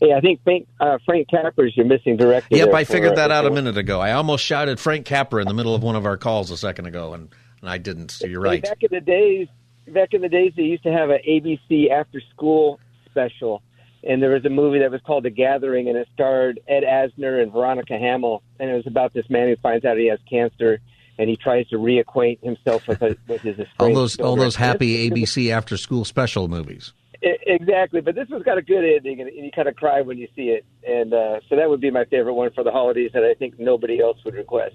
Hey, 0.00 0.12
I 0.12 0.20
think 0.20 0.42
Frank, 0.42 0.66
uh, 0.80 0.98
Frank 1.04 1.28
Capra's 1.28 1.76
your 1.76 1.86
missing 1.86 2.16
director. 2.16 2.56
Yep, 2.56 2.74
I 2.74 2.84
for, 2.84 2.92
figured 2.94 3.12
uh, 3.12 3.16
that 3.16 3.30
out 3.30 3.46
a 3.46 3.50
minute 3.50 3.76
ago. 3.78 4.00
I 4.00 4.12
almost 4.12 4.44
shouted 4.44 4.80
Frank 4.80 5.06
Capra 5.06 5.40
in 5.42 5.48
the 5.48 5.54
middle 5.54 5.74
of 5.74 5.82
one 5.82 5.94
of 5.94 6.06
our 6.06 6.16
calls 6.16 6.50
a 6.50 6.56
second 6.56 6.86
ago, 6.86 7.14
and, 7.14 7.28
and 7.60 7.70
I 7.70 7.78
didn't. 7.78 8.10
So 8.10 8.26
you're 8.26 8.42
Hey, 8.42 8.48
right. 8.48 8.62
back 8.62 8.82
in 8.82 8.88
the 8.90 9.00
days, 9.00 9.46
back 9.88 10.12
in 10.12 10.20
the 10.20 10.28
days, 10.28 10.52
they 10.56 10.62
used 10.64 10.82
to 10.84 10.92
have 10.92 11.10
an 11.10 11.18
ABC 11.28 11.90
after 11.90 12.20
school 12.34 12.80
special, 13.10 13.62
and 14.02 14.20
there 14.20 14.30
was 14.30 14.44
a 14.44 14.50
movie 14.50 14.80
that 14.80 14.90
was 14.90 15.00
called 15.06 15.24
The 15.24 15.30
Gathering, 15.30 15.88
and 15.88 15.96
it 15.96 16.08
starred 16.14 16.58
Ed 16.66 16.82
Asner 16.82 17.40
and 17.40 17.52
Veronica 17.52 17.96
Hamel, 17.96 18.42
and 18.58 18.70
it 18.70 18.74
was 18.74 18.86
about 18.88 19.12
this 19.12 19.28
man 19.30 19.48
who 19.48 19.56
finds 19.62 19.84
out 19.84 19.96
he 19.98 20.08
has 20.08 20.18
cancer, 20.28 20.80
and 21.18 21.28
he 21.28 21.36
tries 21.36 21.68
to 21.68 21.76
reacquaint 21.76 22.42
himself 22.42 22.86
with, 22.88 23.02
a, 23.02 23.16
with 23.28 23.42
his 23.42 23.58
All 23.78 23.94
those 23.94 24.18
all 24.18 24.36
those 24.36 24.56
happy 24.56 25.08
ABC 25.10 25.50
after 25.50 25.76
school 25.76 26.04
special 26.04 26.48
movies. 26.48 26.92
Exactly, 27.24 28.00
but 28.00 28.16
this 28.16 28.28
one's 28.28 28.42
got 28.42 28.58
a 28.58 28.62
good 28.62 28.84
ending, 28.84 29.20
and 29.20 29.30
you 29.32 29.52
kind 29.52 29.68
of 29.68 29.76
cry 29.76 30.00
when 30.00 30.18
you 30.18 30.26
see 30.34 30.48
it, 30.48 30.64
and 30.84 31.14
uh, 31.14 31.38
so 31.48 31.54
that 31.54 31.70
would 31.70 31.80
be 31.80 31.90
my 31.90 32.04
favorite 32.06 32.34
one 32.34 32.50
for 32.50 32.64
the 32.64 32.72
holidays 32.72 33.12
that 33.14 33.22
I 33.22 33.34
think 33.34 33.60
nobody 33.60 34.00
else 34.00 34.18
would 34.24 34.34
request. 34.34 34.74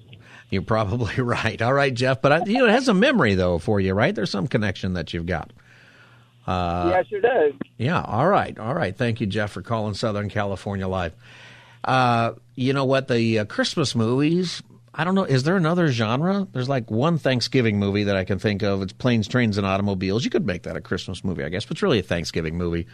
You're 0.50 0.62
probably 0.62 1.16
right. 1.18 1.62
All 1.62 1.74
right, 1.74 1.94
Jeff, 1.94 2.22
but 2.22 2.32
I, 2.32 2.46
you 2.46 2.60
know 2.60 2.68
it 2.68 2.72
has 2.72 2.88
a 2.88 2.94
memory 2.94 3.36
though 3.36 3.58
for 3.58 3.82
you, 3.82 3.94
right? 3.94 4.16
There's 4.16 4.32
some 4.32 4.48
connection 4.48 4.94
that 4.94 5.14
you've 5.14 5.26
got. 5.26 5.52
Uh, 6.48 6.92
yeah, 6.92 7.00
it 7.00 7.08
sure 7.10 7.20
does. 7.20 7.54
Yeah. 7.78 8.02
All 8.02 8.28
right. 8.28 8.58
All 8.58 8.74
right. 8.74 8.96
Thank 8.96 9.20
you, 9.20 9.28
Jeff, 9.28 9.52
for 9.52 9.62
calling 9.62 9.94
Southern 9.94 10.30
California 10.30 10.88
Live. 10.88 11.14
Uh, 11.84 12.34
you 12.56 12.72
know 12.72 12.86
what? 12.86 13.10
The 13.10 13.40
uh, 13.40 13.46
Christmas 13.46 13.94
movies. 13.96 14.64
I 14.98 15.04
don't 15.04 15.14
know. 15.14 15.26
Is 15.26 15.44
there 15.44 15.56
another 15.56 15.90
genre? 15.92 16.48
There's 16.52 16.68
like 16.68 16.90
one 16.90 17.20
Thanksgiving 17.20 17.78
movie 17.78 18.06
that 18.06 18.18
I 18.18 18.24
can 18.24 18.40
think 18.40 18.64
of. 18.64 18.82
It's 18.82 18.94
Planes, 18.94 19.28
Trains, 19.28 19.60
and 19.60 19.68
Automobiles. 19.68 20.26
You 20.26 20.32
could 20.32 20.48
make 20.48 20.64
that 20.64 20.76
a 20.76 20.82
Christmas 20.82 21.24
movie, 21.24 21.44
I 21.44 21.50
guess, 21.50 21.66
but 21.66 21.74
it's 21.74 21.84
really 21.84 22.00
a 22.00 22.04
Thanksgiving 22.04 22.58
movie. 22.58 22.88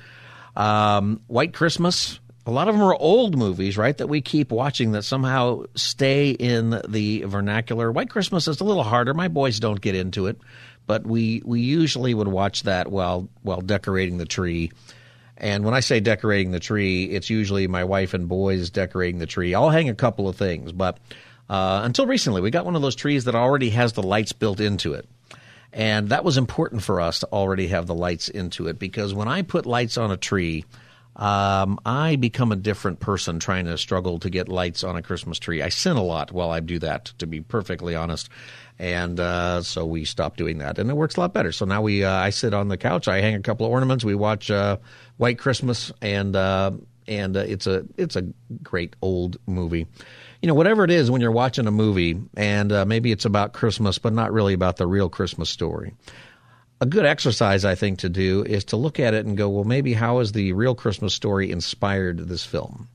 Um, 0.58 1.22
White 1.28 1.54
Christmas. 1.54 2.20
A 2.46 2.52
lot 2.52 2.68
of 2.68 2.76
them 2.76 2.84
are 2.84 2.94
old 2.94 3.38
movies, 3.38 3.78
right? 3.78 3.98
That 3.98 4.08
we 4.08 4.20
keep 4.20 4.52
watching 4.52 4.92
that 4.92 5.04
somehow 5.04 5.64
stay 5.76 6.32
in 6.32 6.82
the 6.90 7.24
vernacular. 7.24 7.90
White 7.90 8.10
Christmas 8.10 8.50
is 8.50 8.60
a 8.60 8.66
little 8.66 8.84
harder. 8.84 9.14
My 9.14 9.30
boys 9.30 9.62
don't 9.62 9.80
get 9.80 9.96
into 9.96 10.28
it, 10.28 10.38
but 10.86 11.08
we 11.08 11.42
we 11.46 11.62
usually 11.62 12.14
would 12.14 12.28
watch 12.28 12.64
that 12.64 12.92
while 12.92 13.30
while 13.44 13.62
decorating 13.62 14.18
the 14.18 14.26
tree. 14.26 14.74
And 15.38 15.64
when 15.64 15.74
I 15.74 15.80
say 15.80 16.02
decorating 16.02 16.52
the 16.52 16.60
tree, 16.60 17.06
it's 17.06 17.30
usually 17.30 17.68
my 17.68 17.86
wife 17.86 18.14
and 18.14 18.28
boys 18.28 18.70
decorating 18.70 19.20
the 19.20 19.26
tree. 19.26 19.56
I'll 19.56 19.70
hang 19.70 19.88
a 19.88 19.96
couple 19.96 20.28
of 20.28 20.36
things, 20.36 20.74
but 20.74 21.00
uh, 21.50 21.82
until 21.84 22.06
recently, 22.06 22.42
we 22.42 22.52
got 22.52 22.66
one 22.66 22.76
of 22.76 22.82
those 22.82 22.96
trees 22.96 23.26
that 23.26 23.36
already 23.36 23.70
has 23.72 23.94
the 23.94 24.04
lights 24.04 24.34
built 24.34 24.60
into 24.60 24.94
it. 24.94 25.08
And 25.72 26.10
that 26.10 26.24
was 26.24 26.38
important 26.38 26.84
for 26.84 27.02
us 27.02 27.20
to 27.20 27.28
already 27.32 27.68
have 27.68 27.88
the 27.88 27.96
lights 27.96 28.30
into 28.30 28.68
it 28.68 28.78
because 28.78 29.14
when 29.14 29.28
I 29.28 29.42
put 29.42 29.66
lights 29.66 29.98
on 29.98 30.12
a 30.12 30.18
tree, 30.18 30.66
um, 31.16 31.80
I 31.86 32.16
become 32.16 32.52
a 32.52 32.56
different 32.56 33.00
person 33.00 33.40
trying 33.40 33.66
to 33.66 33.78
struggle 33.78 34.20
to 34.20 34.30
get 34.30 34.50
lights 34.50 34.84
on 34.84 34.96
a 34.96 35.02
Christmas 35.02 35.40
tree. 35.40 35.62
I 35.62 35.70
sin 35.70 35.98
a 35.98 36.04
lot 36.04 36.32
while 36.32 36.52
I 36.52 36.60
do 36.60 36.80
that, 36.80 37.06
to 37.20 37.28
be 37.28 37.42
perfectly 37.42 37.96
honest. 37.96 38.30
And 38.80 39.20
uh, 39.20 39.62
so 39.62 39.86
we 39.86 40.06
stopped 40.06 40.38
doing 40.38 40.60
that, 40.60 40.80
and 40.80 40.90
it 40.90 40.96
works 40.96 41.16
a 41.16 41.20
lot 41.20 41.34
better. 41.34 41.52
So 41.52 41.66
now 41.66 41.84
we, 41.84 42.04
uh, 42.04 42.12
I 42.12 42.32
sit 42.32 42.54
on 42.54 42.68
the 42.68 42.78
couch, 42.78 43.08
I 43.08 43.22
hang 43.22 43.36
a 43.36 43.42
couple 43.42 43.66
of 43.66 43.72
ornaments, 43.72 44.04
we 44.04 44.16
watch 44.16 44.50
uh, 44.50 44.78
White 45.18 45.38
Christmas, 45.38 45.92
and 46.02 46.36
uh, 46.36 46.72
and 47.08 47.38
uh, 47.38 47.42
it's 47.42 47.68
a 47.68 47.86
it's 47.98 48.16
a 48.16 48.24
great 48.64 48.96
old 49.02 49.38
movie. 49.46 49.86
You 50.44 50.48
know, 50.48 50.54
whatever 50.54 50.84
it 50.84 50.92
is 50.92 51.10
when 51.10 51.22
you're 51.22 51.32
watching 51.32 51.66
a 51.66 51.72
movie, 51.72 52.22
and 52.38 52.72
uh, 52.72 52.86
maybe 52.86 53.12
it's 53.12 53.26
about 53.26 53.54
Christmas, 53.54 53.98
but 53.98 54.14
not 54.14 54.32
really 54.32 54.54
about 54.54 54.78
the 54.78 54.86
real 54.86 55.10
Christmas 55.10 55.50
story 55.50 55.94
a 56.84 56.86
good 56.86 57.06
exercise, 57.06 57.64
I 57.64 57.76
think, 57.76 58.00
to 58.00 58.10
do 58.10 58.44
is 58.44 58.66
to 58.66 58.76
look 58.76 59.00
at 59.00 59.14
it 59.14 59.26
and 59.26 59.38
go, 59.38 59.48
well, 59.48 59.64
maybe 59.64 59.94
how 59.94 60.20
is 60.20 60.34
the 60.34 60.52
real 60.52 60.76
Christmas 60.76 61.14
story 61.14 61.50
inspired 61.50 62.28
this 62.28 62.46
film? 62.46 62.90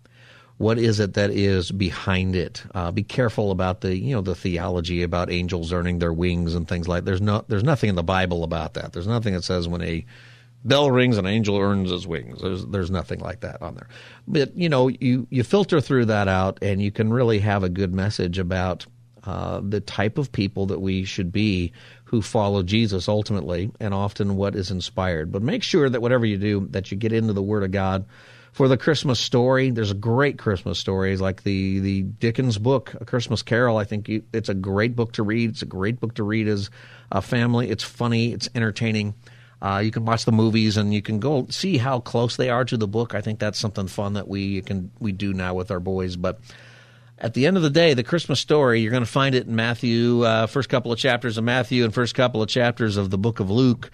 What 0.59 0.78
is 0.78 1.01
it 1.01 1.14
that 1.14 1.30
is 1.30 1.70
behind 1.70 2.36
it? 2.36 2.62
Uh, 2.74 2.90
be 2.90 3.03
careful 3.03 3.51
about 3.51 3.80
the 3.80 3.96
you 3.96 4.14
know 4.14 4.20
the 4.20 4.34
theology 4.34 5.03
about 5.03 5.30
angels 5.30 5.72
earning 5.72 6.01
their 6.01 6.12
wings 6.12 6.55
and 6.55 6.68
things 6.68 6.86
like. 6.86 7.05
There's 7.05 7.22
no 7.22 7.46
there's 7.49 7.64
nothing 7.64 7.88
in 7.88 7.94
the 7.94 8.03
Bible 8.03 8.44
about 8.44 8.74
that. 8.74 8.92
There's 8.92 9.07
nothing 9.07 9.32
that 9.32 9.44
says 9.44 9.68
when 9.68 9.80
a 9.80 10.05
bell 10.64 10.90
rings 10.90 11.18
an 11.18 11.26
angel 11.26 11.56
earns 11.59 11.90
his 11.90 12.06
wings. 12.06 12.40
There's 12.40 12.66
there's 12.66 12.90
nothing 12.90 13.20
like 13.20 13.40
that 13.40 13.62
on 13.62 13.74
there. 13.74 13.88
But 14.26 14.56
you 14.56 14.68
know 14.68 14.88
you 14.88 15.26
you 15.30 15.42
filter 15.44 15.80
through 15.80 16.06
that 16.06 16.28
out 16.28 16.59
and 16.62 16.82
you 16.82 16.90
can 16.90 17.12
really 17.12 17.38
have 17.40 17.62
a 17.62 17.68
good 17.68 17.94
message 17.94 18.38
about 18.38 18.86
uh, 19.24 19.61
the 19.62 19.80
type 19.80 20.16
of 20.16 20.32
people 20.32 20.66
that 20.66 20.80
we 20.80 21.04
should 21.04 21.30
be 21.32 21.72
who 22.04 22.22
follow 22.22 22.62
Jesus 22.62 23.09
ultimately, 23.09 23.70
and 23.78 23.92
often 23.92 24.36
what 24.36 24.54
is 24.54 24.70
inspired. 24.70 25.30
But 25.30 25.42
make 25.42 25.62
sure 25.62 25.90
that 25.90 26.00
whatever 26.00 26.24
you 26.24 26.38
do, 26.38 26.66
that 26.70 26.90
you 26.90 26.96
get 26.96 27.12
into 27.12 27.34
the 27.34 27.42
Word 27.42 27.62
of 27.62 27.70
God. 27.70 28.06
For 28.52 28.66
the 28.66 28.78
Christmas 28.78 29.20
story, 29.20 29.70
there's 29.70 29.90
a 29.90 29.94
great 29.94 30.38
Christmas 30.38 30.78
stories 30.78 31.20
like 31.20 31.42
the 31.42 31.80
the 31.80 32.02
Dickens 32.02 32.56
book, 32.56 32.94
A 32.98 33.04
Christmas 33.04 33.42
Carol. 33.42 33.76
I 33.76 33.84
think 33.84 34.09
you, 34.09 34.22
it's 34.32 34.48
a 34.48 34.54
great 34.54 34.96
book 34.96 35.12
to 35.12 35.22
read. 35.22 35.50
It's 35.50 35.62
a 35.62 35.66
great 35.66 36.00
book 36.00 36.14
to 36.14 36.22
read 36.24 36.48
as 36.48 36.70
a 37.12 37.20
family. 37.20 37.68
It's 37.68 37.84
funny. 37.84 38.32
It's 38.32 38.48
entertaining. 38.54 39.14
Uh, 39.61 39.82
you 39.84 39.90
can 39.90 40.04
watch 40.04 40.24
the 40.24 40.32
movies 40.32 40.76
and 40.76 40.94
you 40.94 41.02
can 41.02 41.18
go 41.18 41.46
see 41.50 41.78
how 41.78 41.98
close 41.98 42.36
they 42.36 42.48
are 42.48 42.64
to 42.64 42.76
the 42.76 42.86
book. 42.86 43.14
I 43.14 43.20
think 43.20 43.38
that's 43.38 43.59
something 43.59 43.88
fun 43.88 44.12
that 44.14 44.28
we 44.28 44.62
can 44.62 44.90
we 45.00 45.12
do 45.12 45.32
now 45.32 45.54
with 45.54 45.70
our 45.70 45.80
boys. 45.80 46.16
But 46.16 46.38
at 47.18 47.34
the 47.34 47.46
end 47.46 47.56
of 47.56 47.62
the 47.64 47.70
day, 47.70 47.94
the 47.94 48.04
Christmas 48.04 48.38
story, 48.38 48.80
you're 48.80 48.92
going 48.92 49.04
to 49.04 49.11
find 49.11 49.34
it 49.34 49.46
in 49.46 49.56
Matthew, 49.56 50.22
uh, 50.22 50.46
first 50.46 50.68
couple 50.68 50.92
of 50.92 50.98
chapters 50.98 51.38
of 51.38 51.44
Matthew 51.44 51.84
and 51.84 51.92
first 51.92 52.14
couple 52.14 52.40
of 52.40 52.48
chapters 52.48 52.96
of 52.96 53.11
the 53.11 53.18
book 53.18 53.40
of 53.40 53.50
Luke 53.50 53.90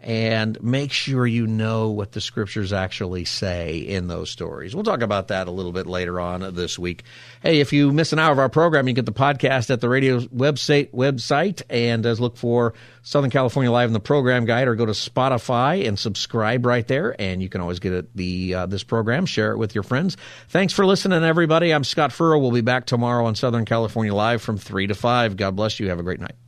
and 0.00 0.62
make 0.62 0.92
sure 0.92 1.26
you 1.26 1.46
know 1.46 1.90
what 1.90 2.12
the 2.12 2.20
scriptures 2.20 2.72
actually 2.72 3.24
say 3.24 3.78
in 3.78 4.06
those 4.06 4.30
stories. 4.30 4.74
We'll 4.74 4.84
talk 4.84 5.02
about 5.02 5.28
that 5.28 5.48
a 5.48 5.50
little 5.50 5.72
bit 5.72 5.86
later 5.86 6.20
on 6.20 6.54
this 6.54 6.78
week. 6.78 7.02
Hey, 7.42 7.60
if 7.60 7.72
you 7.72 7.92
miss 7.92 8.12
an 8.12 8.18
hour 8.18 8.32
of 8.32 8.38
our 8.38 8.48
program, 8.48 8.86
you 8.86 8.94
get 8.94 9.06
the 9.06 9.12
podcast 9.12 9.70
at 9.70 9.80
the 9.80 9.88
radio 9.88 10.20
website 10.20 10.92
website 10.92 11.62
and 11.68 12.06
uh, 12.06 12.12
look 12.12 12.36
for 12.36 12.74
Southern 13.02 13.30
California 13.30 13.72
Live 13.72 13.88
in 13.88 13.92
the 13.92 14.00
program 14.00 14.44
guide 14.44 14.68
or 14.68 14.76
go 14.76 14.86
to 14.86 14.92
Spotify 14.92 15.86
and 15.86 15.98
subscribe 15.98 16.64
right 16.64 16.86
there 16.86 17.20
and 17.20 17.42
you 17.42 17.48
can 17.48 17.60
always 17.60 17.80
get 17.80 17.92
it, 17.92 18.16
the 18.16 18.54
uh, 18.54 18.66
this 18.66 18.84
program, 18.84 19.26
share 19.26 19.52
it 19.52 19.58
with 19.58 19.74
your 19.74 19.84
friends. 19.84 20.16
Thanks 20.48 20.72
for 20.72 20.86
listening 20.86 21.24
everybody. 21.24 21.72
I'm 21.72 21.84
Scott 21.84 22.12
Furrow. 22.12 22.38
We'll 22.38 22.52
be 22.52 22.60
back 22.60 22.86
tomorrow 22.86 23.26
on 23.26 23.34
Southern 23.34 23.64
California 23.64 24.14
Live 24.14 24.42
from 24.42 24.58
3 24.58 24.86
to 24.88 24.94
5. 24.94 25.36
God 25.36 25.56
bless 25.56 25.80
you. 25.80 25.88
Have 25.88 25.98
a 25.98 26.04
great 26.04 26.20
night. 26.20 26.47